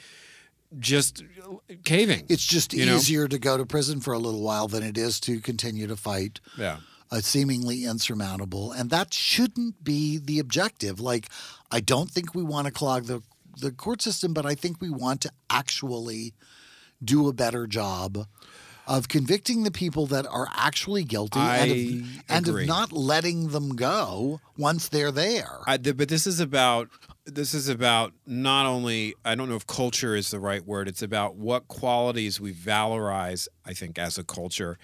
just 0.78 1.24
caving. 1.84 2.26
It's 2.28 2.44
just 2.44 2.74
You 2.74 2.86
know? 2.86 2.96
easier 2.96 3.28
to 3.28 3.38
go 3.38 3.56
to 3.56 3.64
prison 3.64 4.00
for 4.00 4.12
a 4.12 4.18
little 4.18 4.42
while 4.42 4.68
than 4.68 4.82
it 4.82 4.98
is 4.98 5.20
to 5.20 5.40
continue 5.40 5.86
to 5.86 5.96
fight 5.96 6.40
yeah. 6.58 6.78
a 7.10 7.22
seemingly 7.22 7.84
insurmountable. 7.84 8.72
And 8.72 8.90
that 8.90 9.14
shouldn't 9.14 9.82
be 9.82 10.18
the 10.18 10.38
objective. 10.38 11.00
Like, 11.00 11.28
I 11.70 11.80
don't 11.80 12.10
think 12.10 12.34
we 12.34 12.42
want 12.42 12.66
to 12.66 12.72
clog 12.72 13.06
the, 13.06 13.22
the 13.60 13.70
court 13.70 14.02
system, 14.02 14.32
but 14.32 14.46
I 14.46 14.54
think 14.54 14.80
we 14.80 14.90
want 14.90 15.20
to 15.22 15.32
actually 15.48 16.34
do 17.02 17.28
a 17.28 17.32
better 17.32 17.66
job 17.66 18.26
of 18.86 19.08
convicting 19.08 19.62
the 19.62 19.70
people 19.70 20.06
that 20.06 20.26
are 20.26 20.48
actually 20.52 21.04
guilty 21.04 21.38
and, 21.38 21.70
of, 21.70 22.22
and 22.28 22.48
of 22.48 22.66
not 22.66 22.92
letting 22.92 23.48
them 23.48 23.76
go 23.76 24.40
once 24.58 24.88
they're 24.88 25.12
there. 25.12 25.58
I, 25.66 25.78
but 25.78 26.08
this 26.08 26.26
is 26.26 26.40
about 26.40 26.88
this 27.24 27.54
is 27.54 27.68
about 27.68 28.12
not 28.26 28.66
only 28.66 29.14
I 29.24 29.34
don't 29.34 29.48
know 29.48 29.54
if 29.54 29.66
culture 29.66 30.16
is 30.16 30.30
the 30.30 30.40
right 30.40 30.66
word. 30.66 30.88
It's 30.88 31.02
about 31.02 31.36
what 31.36 31.68
qualities 31.68 32.40
we 32.40 32.52
valorize. 32.52 33.46
I 33.64 33.74
think 33.74 33.98
as 33.98 34.18
a 34.18 34.24
culture, 34.24 34.78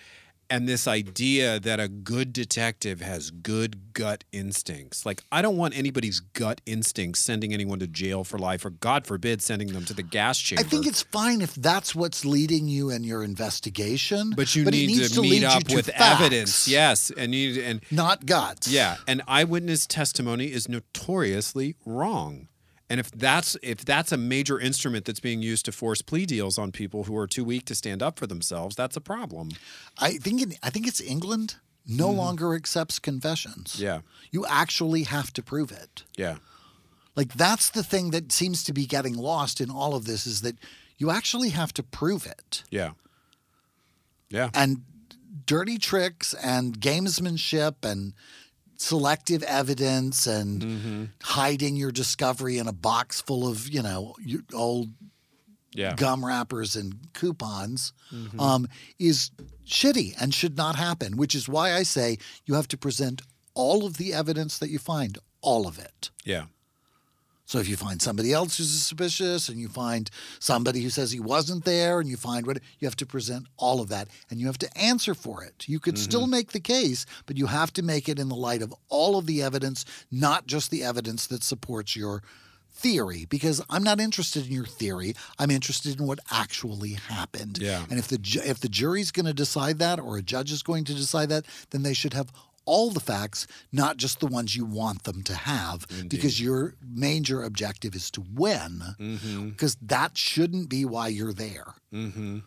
and 0.50 0.68
this 0.68 0.86
idea 0.86 1.58
that 1.60 1.80
a 1.80 1.88
good 1.88 2.32
detective 2.32 3.00
has 3.00 3.30
good 3.30 3.92
gut 3.92 4.24
instincts. 4.32 5.06
Like 5.06 5.22
I 5.32 5.42
don't 5.42 5.56
want 5.56 5.76
anybody's 5.76 6.20
gut 6.20 6.60
instincts 6.66 7.20
sending 7.20 7.52
anyone 7.52 7.78
to 7.80 7.86
jail 7.86 8.24
for 8.24 8.38
life, 8.38 8.64
or 8.64 8.70
God 8.70 9.06
forbid, 9.06 9.42
sending 9.42 9.68
them 9.68 9.84
to 9.86 9.94
the 9.94 10.02
gas 10.02 10.38
chamber. 10.38 10.60
I 10.60 10.64
think 10.64 10.86
it's 10.86 11.02
fine 11.02 11.40
if 11.40 11.54
that's 11.54 11.94
what's 11.94 12.24
leading 12.24 12.68
you 12.68 12.90
in 12.90 13.04
your 13.04 13.22
investigation. 13.22 14.32
But 14.36 14.54
you 14.54 14.62
it 14.62 14.70
need 14.70 14.86
needs 14.88 15.12
to, 15.12 15.20
lead 15.20 15.30
meet 15.30 15.44
up 15.44 15.68
with 15.70 15.88
evidence. 15.90 16.68
Yes, 16.68 17.10
and 17.16 17.34
you 17.34 17.62
and 17.62 17.80
Not 17.90 18.26
guts. 18.26 18.68
Yeah, 18.68 18.96
and 19.06 19.22
eyewitness 19.26 19.86
testimony 19.86 20.52
is 20.52 20.68
notoriously 20.68 21.76
wrong. 21.84 22.48
And 22.88 23.00
if 23.00 23.10
that's 23.10 23.56
if 23.62 23.84
that's 23.84 24.12
a 24.12 24.16
major 24.16 24.60
instrument 24.60 25.04
that's 25.06 25.20
being 25.20 25.42
used 25.42 25.64
to 25.64 25.72
force 25.72 26.02
plea 26.02 26.24
deals 26.24 26.56
on 26.56 26.70
people 26.70 27.04
who 27.04 27.16
are 27.16 27.26
too 27.26 27.44
weak 27.44 27.64
to 27.66 27.74
stand 27.74 28.02
up 28.02 28.18
for 28.18 28.26
themselves, 28.26 28.76
that's 28.76 28.96
a 28.96 29.00
problem. 29.00 29.50
I 29.98 30.18
think 30.18 30.42
in, 30.42 30.54
I 30.62 30.70
think 30.70 30.86
it's 30.86 31.00
England 31.00 31.56
no 31.86 32.08
mm-hmm. 32.08 32.18
longer 32.18 32.54
accepts 32.54 32.98
confessions. 32.98 33.80
Yeah. 33.80 34.00
You 34.30 34.44
actually 34.46 35.04
have 35.04 35.32
to 35.34 35.42
prove 35.42 35.70
it. 35.70 36.04
Yeah. 36.16 36.36
Like 37.14 37.34
that's 37.34 37.70
the 37.70 37.82
thing 37.82 38.10
that 38.10 38.32
seems 38.32 38.64
to 38.64 38.72
be 38.72 38.86
getting 38.86 39.14
lost 39.14 39.60
in 39.60 39.70
all 39.70 39.94
of 39.94 40.04
this 40.04 40.26
is 40.26 40.42
that 40.42 40.56
you 40.98 41.10
actually 41.10 41.50
have 41.50 41.72
to 41.74 41.82
prove 41.82 42.26
it. 42.26 42.64
Yeah. 42.70 42.92
Yeah. 44.28 44.50
And 44.52 44.82
dirty 45.46 45.78
tricks 45.78 46.34
and 46.34 46.78
gamesmanship 46.80 47.84
and 47.84 48.14
selective 48.76 49.42
evidence 49.42 50.26
and 50.26 50.62
Mm-hmm. 50.62 51.04
hiding 51.22 51.76
your 51.76 51.90
discovery 51.92 52.58
in 52.58 52.66
a 52.68 52.72
box 52.72 53.20
full 53.20 53.46
of, 53.48 53.68
you 53.68 53.82
know, 53.82 54.14
old 54.54 54.88
Yeah. 55.74 55.94
gum 55.94 56.24
wrappers 56.24 56.76
and 56.76 57.12
coupons 57.12 57.92
Mm-hmm. 58.12 58.40
um, 58.40 58.68
is 58.98 59.30
shitty 59.66 60.14
and 60.20 60.32
should 60.34 60.56
not 60.56 60.76
happen, 60.76 61.16
which 61.16 61.34
is 61.34 61.48
why 61.48 61.74
I 61.74 61.82
say 61.82 62.18
you 62.46 62.54
have 62.54 62.68
to 62.68 62.76
present 62.76 63.22
all 63.54 63.84
of 63.86 63.96
the 63.96 64.12
evidence 64.12 64.58
that 64.58 64.70
you 64.70 64.78
find, 64.78 65.18
all 65.40 65.66
of 65.66 65.78
it. 65.78 66.10
Yeah. 66.24 66.46
So 67.46 67.58
if 67.60 67.68
you 67.68 67.76
find 67.76 68.02
somebody 68.02 68.32
else 68.32 68.58
who's 68.58 68.70
suspicious 68.70 69.48
and 69.48 69.58
you 69.58 69.68
find 69.68 70.10
somebody 70.40 70.82
who 70.82 70.90
says 70.90 71.12
he 71.12 71.20
wasn't 71.20 71.64
there 71.64 72.00
and 72.00 72.08
you 72.08 72.16
find 72.16 72.44
what 72.46 72.58
you 72.80 72.86
have 72.86 72.96
to 72.96 73.06
present 73.06 73.46
all 73.56 73.80
of 73.80 73.88
that 73.88 74.08
and 74.28 74.40
you 74.40 74.46
have 74.46 74.58
to 74.58 74.78
answer 74.78 75.14
for 75.14 75.44
it. 75.44 75.68
You 75.68 75.78
could 75.78 75.96
still 75.96 76.22
mm-hmm. 76.22 76.32
make 76.32 76.52
the 76.52 76.60
case, 76.60 77.06
but 77.24 77.38
you 77.38 77.46
have 77.46 77.72
to 77.74 77.82
make 77.82 78.08
it 78.08 78.18
in 78.18 78.28
the 78.28 78.34
light 78.34 78.62
of 78.62 78.74
all 78.88 79.16
of 79.16 79.26
the 79.26 79.42
evidence, 79.42 79.84
not 80.10 80.46
just 80.46 80.70
the 80.70 80.82
evidence 80.82 81.28
that 81.28 81.44
supports 81.44 81.94
your 81.94 82.22
theory 82.76 83.26
because 83.30 83.62
I'm 83.70 83.82
not 83.82 84.00
interested 84.00 84.46
in 84.46 84.52
your 84.52 84.66
theory. 84.66 85.14
I'm 85.38 85.50
interested 85.50 85.98
in 85.98 86.06
what 86.06 86.18
actually 86.30 86.92
happened. 86.92 87.58
Yeah. 87.58 87.84
And 87.88 87.98
if 87.98 88.08
the 88.08 88.18
ju- 88.18 88.42
if 88.44 88.60
the 88.60 88.68
jury's 88.68 89.10
going 89.10 89.26
to 89.26 89.32
decide 89.32 89.78
that 89.78 89.98
or 89.98 90.18
a 90.18 90.22
judge 90.22 90.52
is 90.52 90.62
going 90.62 90.84
to 90.84 90.94
decide 90.94 91.30
that, 91.30 91.46
then 91.70 91.82
they 91.82 91.94
should 91.94 92.12
have 92.12 92.30
all 92.66 92.90
the 92.90 93.00
facts, 93.00 93.46
not 93.72 93.96
just 93.96 94.20
the 94.20 94.26
ones 94.26 94.54
you 94.54 94.64
want 94.64 95.04
them 95.04 95.22
to 95.22 95.34
have, 95.34 95.86
because 96.08 96.40
your 96.40 96.74
major 96.84 97.42
objective 97.42 97.94
is 97.94 98.10
to 98.10 98.24
win. 98.34 98.82
Mm-hmm. 99.00 99.48
Because 99.50 99.76
that 99.80 100.18
shouldn't 100.18 100.68
be 100.68 100.84
why 100.84 101.08
you're 101.08 101.32
there. 101.32 101.74
Mm-hmm. 101.94 102.40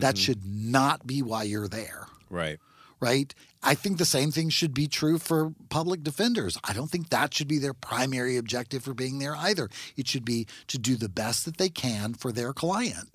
That 0.00 0.14
mm-hmm. 0.14 0.20
should 0.20 0.44
not 0.44 1.06
be 1.06 1.22
why 1.22 1.44
you're 1.44 1.68
there 1.68 2.06
Right. 2.28 2.58
right? 3.00 3.34
I 3.62 3.74
think 3.74 3.98
the 3.98 4.04
same 4.04 4.30
thing 4.30 4.48
should 4.50 4.72
be 4.74 4.86
true 4.86 5.18
for 5.18 5.52
public 5.68 6.02
defenders. 6.02 6.58
I 6.64 6.72
don't 6.72 6.90
think 6.90 7.08
that 7.08 7.34
should 7.34 7.48
be 7.48 7.58
their 7.58 7.74
primary 7.74 8.36
objective 8.36 8.84
for 8.84 8.94
being 8.94 9.18
there 9.18 9.36
either. 9.36 9.68
It 9.96 10.06
should 10.06 10.24
be 10.24 10.46
to 10.68 10.78
do 10.78 10.96
the 10.96 11.08
best 11.08 11.44
that 11.44 11.56
they 11.58 11.68
can 11.68 12.14
for 12.14 12.32
their 12.32 12.52
client. 12.52 13.10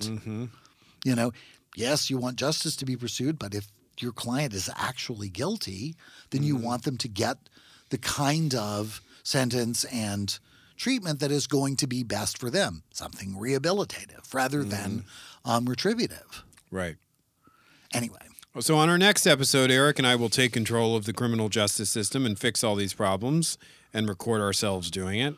You 1.04 1.16
know, 1.16 1.32
yes, 1.76 2.10
you 2.10 2.18
want 2.18 2.38
justice 2.38 2.76
to 2.78 2.86
be 2.86 2.96
pursued, 2.98 3.38
but 3.40 3.54
if 3.56 3.72
your 4.02 4.12
client 4.12 4.54
is 4.54 4.70
actually 4.76 5.30
guilty, 5.30 5.96
then 6.32 6.44
you 6.44 6.56
want 6.56 6.84
them 6.84 6.98
to 6.98 7.08
get 7.08 7.38
the 7.90 7.98
kind 7.98 8.54
of 8.56 9.02
sentence 9.24 9.84
and 9.86 10.40
treatment 10.78 11.20
that 11.20 11.32
is 11.32 11.48
going 11.48 11.76
to 11.78 11.88
be 11.88 12.04
best 12.04 12.38
for 12.38 12.50
them, 12.50 12.84
something 12.92 13.34
rehabilitative 13.34 14.34
rather 14.34 14.64
than 14.64 15.06
um, 15.46 15.66
retributive. 15.66 16.44
Right. 16.72 16.98
Anyway. 17.94 18.18
So, 18.60 18.78
on 18.78 18.88
our 18.88 18.98
next 18.98 19.28
episode, 19.28 19.70
Eric 19.70 20.00
and 20.00 20.08
I 20.08 20.16
will 20.16 20.30
take 20.30 20.54
control 20.54 20.96
of 20.96 21.04
the 21.04 21.12
criminal 21.12 21.50
justice 21.50 21.90
system 21.90 22.26
and 22.26 22.40
fix 22.40 22.64
all 22.64 22.76
these 22.76 22.94
problems 22.94 23.58
and 23.94 24.08
record 24.08 24.40
ourselves 24.40 24.90
doing 24.90 25.20
it 25.20 25.36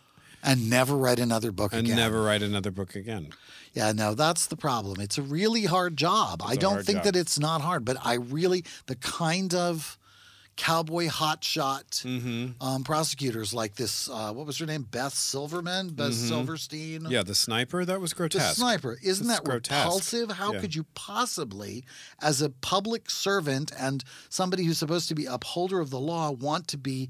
and 0.48 0.70
never 0.70 0.96
write 0.98 1.20
another 1.20 1.52
book 1.52 1.74
and 1.74 1.86
again. 1.86 1.96
never 1.98 2.24
write 2.24 2.42
another 2.42 2.72
book 2.72 2.96
again. 2.96 3.30
Yeah, 3.74 3.92
no, 3.92 4.16
that's 4.16 4.48
the 4.48 4.56
problem. 4.58 5.00
It's 5.00 5.20
a 5.20 5.22
really 5.22 5.66
hard 5.66 5.96
job. 5.98 6.42
I 6.44 6.56
don't 6.56 6.84
think 6.84 7.00
job. 7.00 7.06
that 7.06 7.16
it's 7.16 7.38
not 7.38 7.62
hard, 7.62 7.86
but 7.86 7.98
I 8.04 8.16
really 8.16 8.64
the 8.88 8.96
kind 8.96 9.54
of 9.54 10.00
cowboy 10.56 11.08
hotshot 11.08 12.02
Mm-hmm. 12.04 12.64
um, 12.68 12.84
prosecutors 12.84 13.54
like 13.54 13.76
this. 13.76 14.10
Uh, 14.10 14.34
what 14.34 14.48
was 14.48 14.58
her 14.58 14.66
name? 14.66 14.82
Beth 14.90 15.14
Silverman, 15.14 15.90
Beth 15.90 16.16
Silverstein. 16.16 17.02
Mm-hmm. 17.02 17.12
Yeah, 17.12 17.22
the 17.22 17.36
sniper, 17.36 17.86
that 17.86 18.02
was 18.02 18.14
grotesque. 18.16 18.56
The 18.56 18.62
sniper. 18.62 18.98
Isn't 19.04 19.28
It's 19.30 19.36
that 19.38 19.44
grotesque. 19.44 19.86
repulsive? 19.86 20.32
How 20.32 20.54
Yeah. 20.54 20.60
could 20.62 20.74
you 20.74 20.86
possibly, 20.96 21.86
as 22.22 22.42
a 22.42 22.50
public 22.50 23.12
servant 23.12 23.72
and 23.78 24.04
somebody 24.30 24.64
who's 24.64 24.80
supposed 24.80 25.08
to 25.10 25.16
be 25.16 25.26
upholder 25.26 25.80
of 25.80 25.92
the 25.92 26.00
law, 26.00 26.32
want 26.32 26.68
to 26.70 26.78
be 26.78 27.10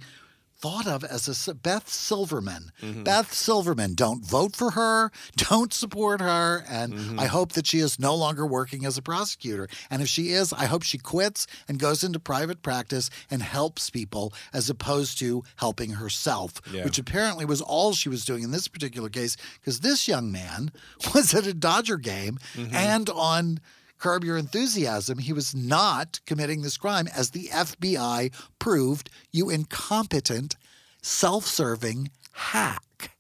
thought 0.60 0.88
of 0.88 1.04
as 1.04 1.48
a 1.48 1.54
Beth 1.54 1.88
Silverman? 1.90 2.72
Mm-hmm. 2.82 3.04
Beth 3.04 3.32
Silverman, 3.34 3.94
don't 3.94 4.26
vote 4.26 4.56
for 4.56 4.72
her, 4.72 5.12
don't 5.36 5.72
support 5.74 6.22
her, 6.22 6.64
and 6.70 6.94
Mm-hmm. 6.94 7.20
I 7.20 7.26
hope 7.26 7.52
that 7.54 7.68
she 7.68 7.80
is 7.80 8.00
no 8.00 8.16
longer 8.16 8.46
working 8.46 8.86
as 8.86 8.98
a 8.98 9.02
prosecutor. 9.02 9.68
And 9.90 10.02
if 10.02 10.08
she 10.08 10.30
is, 10.30 10.52
I 10.54 10.66
hope 10.66 10.84
she 10.84 10.98
quits 10.98 11.46
and 11.68 11.78
goes 11.80 12.04
into 12.04 12.20
private 12.20 12.62
practice 12.64 13.10
and 13.30 13.42
helps 13.44 13.90
people 13.90 14.34
as 14.54 14.70
opposed 14.70 15.20
to 15.20 15.44
helping 15.58 15.92
herself, 15.92 16.62
Yeah. 16.72 16.86
which 16.86 16.98
apparently 16.98 17.46
was 17.46 17.62
all 17.62 17.94
she 17.94 18.10
was 18.10 18.26
doing 18.26 18.44
in 18.44 18.52
this 18.52 18.68
particular 18.68 19.10
case 19.10 19.38
because 19.60 19.82
this 19.82 20.08
young 20.08 20.32
man 20.32 20.72
was 21.14 21.34
at 21.34 21.46
a 21.46 21.54
Dodger 21.54 21.98
game 21.98 22.40
and 22.56 23.10
on 23.10 23.60
Curb 24.00 24.24
Your 24.24 24.38
Enthusiasm, 24.38 25.18
he 25.18 25.34
was 25.34 25.56
not 25.56 26.20
committing 26.26 26.62
this 26.62 26.78
crime 26.78 27.08
as 27.16 27.32
the 27.32 27.48
FBI 27.52 28.32
proved 28.60 29.10
you 29.32 29.50
incompetent, 29.50 30.56
self 31.02 31.46
serving 31.46 32.12
hack. 32.34 33.12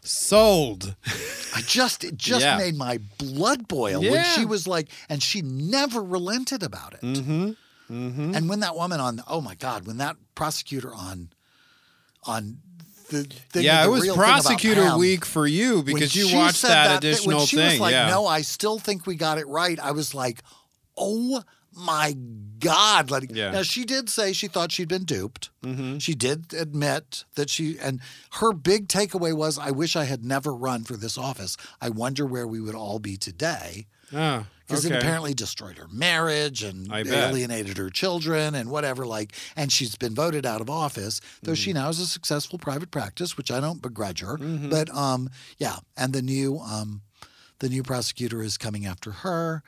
Sold. 0.00 0.94
I 1.54 1.60
just, 1.62 2.02
it 2.04 2.16
just 2.16 2.40
Yeah. 2.44 2.56
made 2.56 2.76
my 2.76 2.98
blood 3.18 3.68
boil 3.68 4.00
when 4.00 4.24
she 4.24 4.44
was 4.46 4.66
like, 4.66 4.88
and 5.08 5.22
she 5.22 5.42
never 5.42 6.02
relented 6.02 6.62
about 6.62 6.94
it. 6.94 7.00
Mm-hmm. 7.02 7.50
Mm-hmm. 7.90 8.34
And 8.34 8.48
when 8.48 8.60
that 8.60 8.74
woman 8.74 9.00
on, 9.00 9.22
oh 9.28 9.40
my 9.40 9.54
God, 9.54 9.86
when 9.86 9.98
that 9.98 10.16
prosecutor 10.34 10.94
on, 10.94 11.30
on 12.24 12.58
the 13.10 13.24
thing, 13.24 13.64
yeah, 13.64 13.82
the 13.84 13.88
it 13.88 13.92
was 13.92 14.02
real 14.02 14.14
prosecutor 14.14 14.96
week 14.98 15.24
for 15.24 15.46
you 15.46 15.76
when 15.76 15.84
because 15.94 16.14
you 16.14 16.34
watched 16.36 16.62
that, 16.62 16.88
thi- 17.02 17.08
additional 17.08 17.38
when 17.38 17.46
she 17.46 17.56
thing. 17.56 17.70
was 17.72 17.80
like, 17.80 17.92
yeah. 17.92 18.08
"No, 18.08 18.26
I 18.26 18.42
still 18.42 18.78
think 18.78 19.06
we 19.06 19.16
got 19.16 19.38
it 19.38 19.46
right." 19.48 19.78
I 19.80 19.92
was 19.92 20.14
like, 20.14 20.42
"Oh 20.96 21.42
my 21.74 22.14
god!" 22.58 23.10
Like, 23.10 23.30
Yeah. 23.34 23.50
now 23.52 23.62
she 23.62 23.84
did 23.84 24.08
say 24.10 24.32
she 24.32 24.48
thought 24.48 24.72
she'd 24.72 24.88
been 24.88 25.04
duped. 25.04 25.50
She 25.98 26.14
did 26.14 26.52
admit 26.54 27.24
that 27.34 27.50
she, 27.50 27.78
and 27.78 28.00
her 28.32 28.52
big 28.52 28.88
takeaway 28.88 29.32
was, 29.34 29.58
"I 29.58 29.70
wish 29.70 29.96
I 29.96 30.04
had 30.04 30.24
never 30.24 30.54
run 30.54 30.84
for 30.84 30.96
this 30.96 31.16
office. 31.18 31.56
I 31.80 31.88
wonder 31.90 32.24
where 32.26 32.46
we 32.46 32.60
would 32.60 32.74
all 32.74 32.98
be 32.98 33.16
today." 33.16 33.86
Ah, 34.14 34.44
Because 34.68 34.84
it 34.84 34.92
apparently 34.92 35.32
destroyed 35.34 35.78
her 35.78 35.88
marriage 35.90 36.62
and 36.62 36.92
I 36.92 37.02
bet. 37.02 37.30
alienated 37.30 37.78
her 37.78 37.88
children 37.90 38.54
and 38.54 38.70
whatever. 38.70 39.06
Like, 39.06 39.32
and 39.56 39.72
she's 39.72 39.96
been 39.96 40.14
voted 40.14 40.44
out 40.44 40.60
of 40.60 40.68
office, 40.68 41.20
though 41.42 41.54
she 41.54 41.70
Mm-hmm. 41.70 41.78
now 41.78 41.86
has 41.86 41.98
a 42.00 42.06
successful 42.06 42.58
private 42.58 42.90
practice, 42.90 43.36
which 43.36 43.50
I 43.50 43.60
don't 43.60 43.80
begrudge 43.80 44.20
her. 44.20 44.36
But 44.36 44.94
um, 44.94 45.30
yeah, 45.56 45.76
and 45.96 46.12
the 46.12 46.22
new 46.22 46.58
um, 46.58 47.00
the 47.60 47.68
new 47.70 47.82
prosecutor 47.82 48.42
is 48.42 48.56
coming 48.58 48.84
after 48.86 49.10
her, 49.10 49.62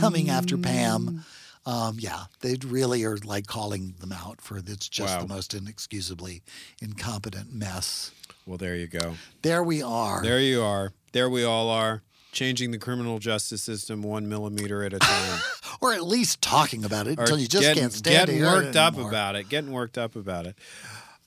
coming 0.00 0.28
after 0.30 0.56
Mm. 0.56 0.62
Pam. 0.62 1.24
Um, 1.66 1.96
yeah, 1.98 2.24
they 2.40 2.56
really 2.66 3.04
are 3.04 3.16
like 3.18 3.46
calling 3.46 3.94
them 4.00 4.12
out 4.12 4.40
for 4.40 4.56
it's 4.58 4.88
just 4.88 5.14
Wow. 5.16 5.22
the 5.22 5.28
most 5.28 5.52
inexcusably 5.54 6.42
incompetent 6.80 7.52
mess. 7.52 8.10
Well, 8.46 8.56
there 8.56 8.74
you 8.76 8.86
go. 8.86 9.16
There 9.42 9.62
we 9.62 9.82
are. 9.82 10.22
There 10.22 10.40
you 10.40 10.62
are. 10.62 10.92
There 11.12 11.28
we 11.28 11.44
all 11.44 11.68
are. 11.68 12.02
Changing 12.32 12.70
the 12.70 12.78
criminal 12.78 13.18
justice 13.18 13.62
system 13.62 14.02
one 14.02 14.28
millimeter 14.28 14.84
at 14.84 14.92
a 14.92 14.98
time. 14.98 15.40
or 15.80 15.94
at 15.94 16.04
least 16.04 16.42
talking 16.42 16.84
about 16.84 17.06
it 17.06 17.18
Or 17.18 17.22
until 17.22 17.38
you 17.38 17.48
just 17.48 17.62
getting, 17.62 17.82
can't 17.82 17.92
stand 17.92 18.26
getting 18.28 18.42
worked 18.42 18.76
up 18.76 18.94
anymore. 18.94 19.10
about 19.10 19.36
it. 19.36 19.48
Getting 19.48 19.72
worked 19.72 19.96
up 19.98 20.14
about 20.14 20.46
it. 20.46 20.56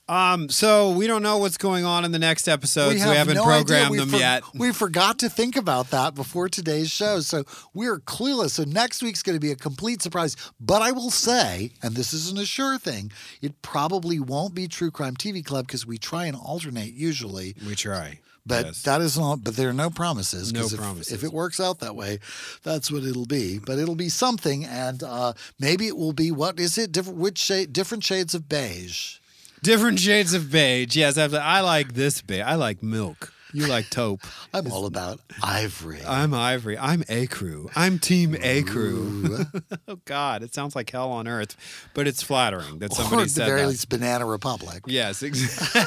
Um, 0.08 0.48
so 0.48 0.90
we 0.90 1.06
don't 1.06 1.22
know 1.22 1.38
what's 1.38 1.56
going 1.56 1.84
on 1.84 2.04
in 2.04 2.10
the 2.12 2.18
next 2.18 2.48
episodes. 2.48 2.94
We, 2.94 3.00
haven't 3.00 3.36
no 3.36 3.44
programmed 3.44 3.98
them 3.98 4.10
for- 4.10 4.16
yet. 4.16 4.42
We 4.54 4.72
forgot 4.72 5.20
to 5.20 5.30
think 5.30 5.56
about 5.56 5.90
that 5.90 6.14
before 6.14 6.48
today's 6.48 6.90
show. 6.90 7.20
So 7.20 7.44
we're 7.72 7.98
clueless. 7.98 8.50
So 8.50 8.64
next 8.64 9.02
week's 9.02 9.22
going 9.22 9.36
to 9.36 9.40
be 9.40 9.52
a 9.52 9.56
complete 9.56 10.02
surprise. 10.02 10.36
But 10.60 10.82
I 10.82 10.90
will 10.92 11.10
say, 11.10 11.70
and 11.82 11.94
this 11.94 12.12
isn't 12.12 12.38
a 12.38 12.44
sure 12.44 12.78
thing, 12.78 13.12
it 13.40 13.62
probably 13.62 14.18
won't 14.18 14.54
be 14.54 14.68
True 14.68 14.90
Crime 14.90 15.14
TV 15.14 15.44
Club 15.44 15.66
because 15.66 15.86
we 15.86 15.98
try 15.98 16.26
and 16.26 16.36
alternate 16.36 16.92
usually. 16.92 17.54
We 17.66 17.74
try. 17.74 18.20
But 18.44 18.66
Yes. 18.66 18.82
that 18.82 19.00
is 19.00 19.16
not. 19.16 19.44
But 19.44 19.56
there 19.56 19.68
are 19.68 19.74
no 19.74 19.90
promises. 19.90 20.52
No 20.52 20.66
if, 20.66 20.76
promises. 20.76 21.12
If 21.12 21.22
it 21.22 21.32
works 21.32 21.60
out 21.60 21.78
that 21.80 21.94
way, 21.94 22.18
that's 22.62 22.90
what 22.90 23.04
it'll 23.04 23.26
be. 23.26 23.58
But 23.58 23.78
it'll 23.78 23.94
be 23.94 24.08
something, 24.08 24.64
and 24.64 25.02
uh, 25.02 25.34
maybe 25.60 25.86
it 25.86 25.96
will 25.96 26.12
be 26.12 26.30
what 26.32 26.58
is 26.58 26.76
it? 26.76 26.92
Different 26.92 27.18
which 27.18 27.38
shade? 27.38 27.72
Different 27.72 28.02
shades 28.02 28.34
of 28.34 28.48
beige. 28.48 29.16
Different 29.62 30.00
shades 30.00 30.34
of 30.34 30.50
beige. 30.50 30.96
Yes, 30.96 31.16
I 31.16 31.60
like 31.60 31.94
this 31.94 32.20
beige. 32.20 32.42
I 32.44 32.56
like 32.56 32.82
milk. 32.82 33.31
You 33.54 33.66
like 33.66 33.90
taupe. 33.90 34.20
I'm 34.54 34.70
all 34.72 34.86
about 34.86 35.20
ivory. 35.42 36.00
I'm 36.06 36.32
Ivory. 36.32 36.78
I'm 36.78 37.02
Ecru. 37.04 37.70
I'm 37.76 37.98
Team 37.98 38.32
Ecru. 38.34 39.62
oh 39.88 39.98
God, 40.06 40.42
it 40.42 40.54
sounds 40.54 40.74
like 40.74 40.90
hell 40.90 41.10
on 41.10 41.28
earth, 41.28 41.56
but 41.92 42.06
it's 42.08 42.22
flattering 42.22 42.78
that 42.78 42.92
somebody 42.94 43.22
or 43.22 43.24
at 43.24 43.28
the 43.30 43.44
very 43.44 43.60
that. 43.62 43.68
least, 43.68 43.88
Banana 43.90 44.24
Republic. 44.24 44.82
Yes, 44.86 45.22
exactly. 45.22 45.80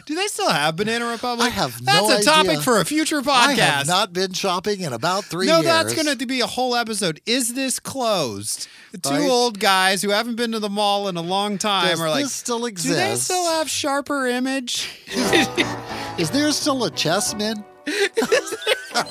Do 0.06 0.14
they 0.16 0.26
still 0.26 0.50
have 0.50 0.76
Banana 0.76 1.06
Republic? 1.06 1.46
I 1.46 1.50
have 1.50 1.80
no 1.82 2.08
That's 2.08 2.22
a 2.26 2.30
topic 2.30 2.50
idea. 2.50 2.62
for 2.62 2.80
a 2.80 2.84
future 2.84 3.20
podcast. 3.22 3.46
I 3.48 3.52
have 3.54 3.86
not 3.86 4.12
been 4.12 4.32
shopping 4.32 4.80
in 4.80 4.92
about 4.92 5.24
three 5.24 5.46
no, 5.46 5.60
years. 5.60 5.66
that's 5.66 5.94
going 5.94 6.16
to 6.18 6.26
be 6.26 6.40
a 6.40 6.46
whole 6.46 6.74
episode. 6.74 7.20
Is 7.24 7.54
this 7.54 7.78
closed? 7.78 8.68
The 8.92 8.98
two 8.98 9.10
Right. 9.10 9.30
old 9.30 9.58
guys 9.58 10.02
who 10.02 10.10
haven't 10.10 10.34
been 10.36 10.52
to 10.52 10.58
the 10.58 10.68
mall 10.68 11.08
in 11.08 11.16
a 11.16 11.22
long 11.22 11.56
time 11.56 11.88
Does 11.88 12.00
are 12.00 12.10
like, 12.10 12.26
still 12.26 12.58
do 12.66 12.72
they 12.72 13.16
still 13.16 13.44
have 13.52 13.70
sharper 13.70 14.26
image? 14.26 14.88
Is 16.18 16.28
there 16.32 16.50
still 16.52 16.84
a 16.84 16.90
chessman? 16.90 17.64
oh, 17.88 19.04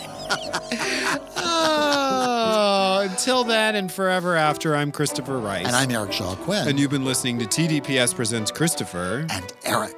ah, 1.38 3.02
until 3.02 3.44
then 3.44 3.76
and 3.76 3.92
forever 3.92 4.36
after, 4.36 4.76
I'm 4.76 4.92
Christopher 4.92 5.40
Rice. 5.40 5.66
And 5.66 5.76
I'm 5.76 5.92
Eric 5.92 6.14
Shaw 6.14 6.36
Quinn. 6.36 6.68
And 6.68 6.80
you've 6.80 6.92
been 6.92 7.06
listening 7.06 7.40
to 7.40 7.46
TDPS 7.46 8.16
Presents 8.16 8.52
Christopher. 8.52 9.28
and 9.30 9.54
Eric. 9.66 9.96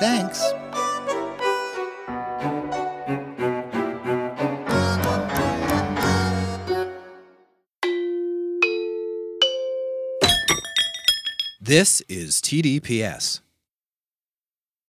Thanks. 0.00 0.42
This 11.60 12.00
is 12.08 12.40
TDPS. 12.40 13.40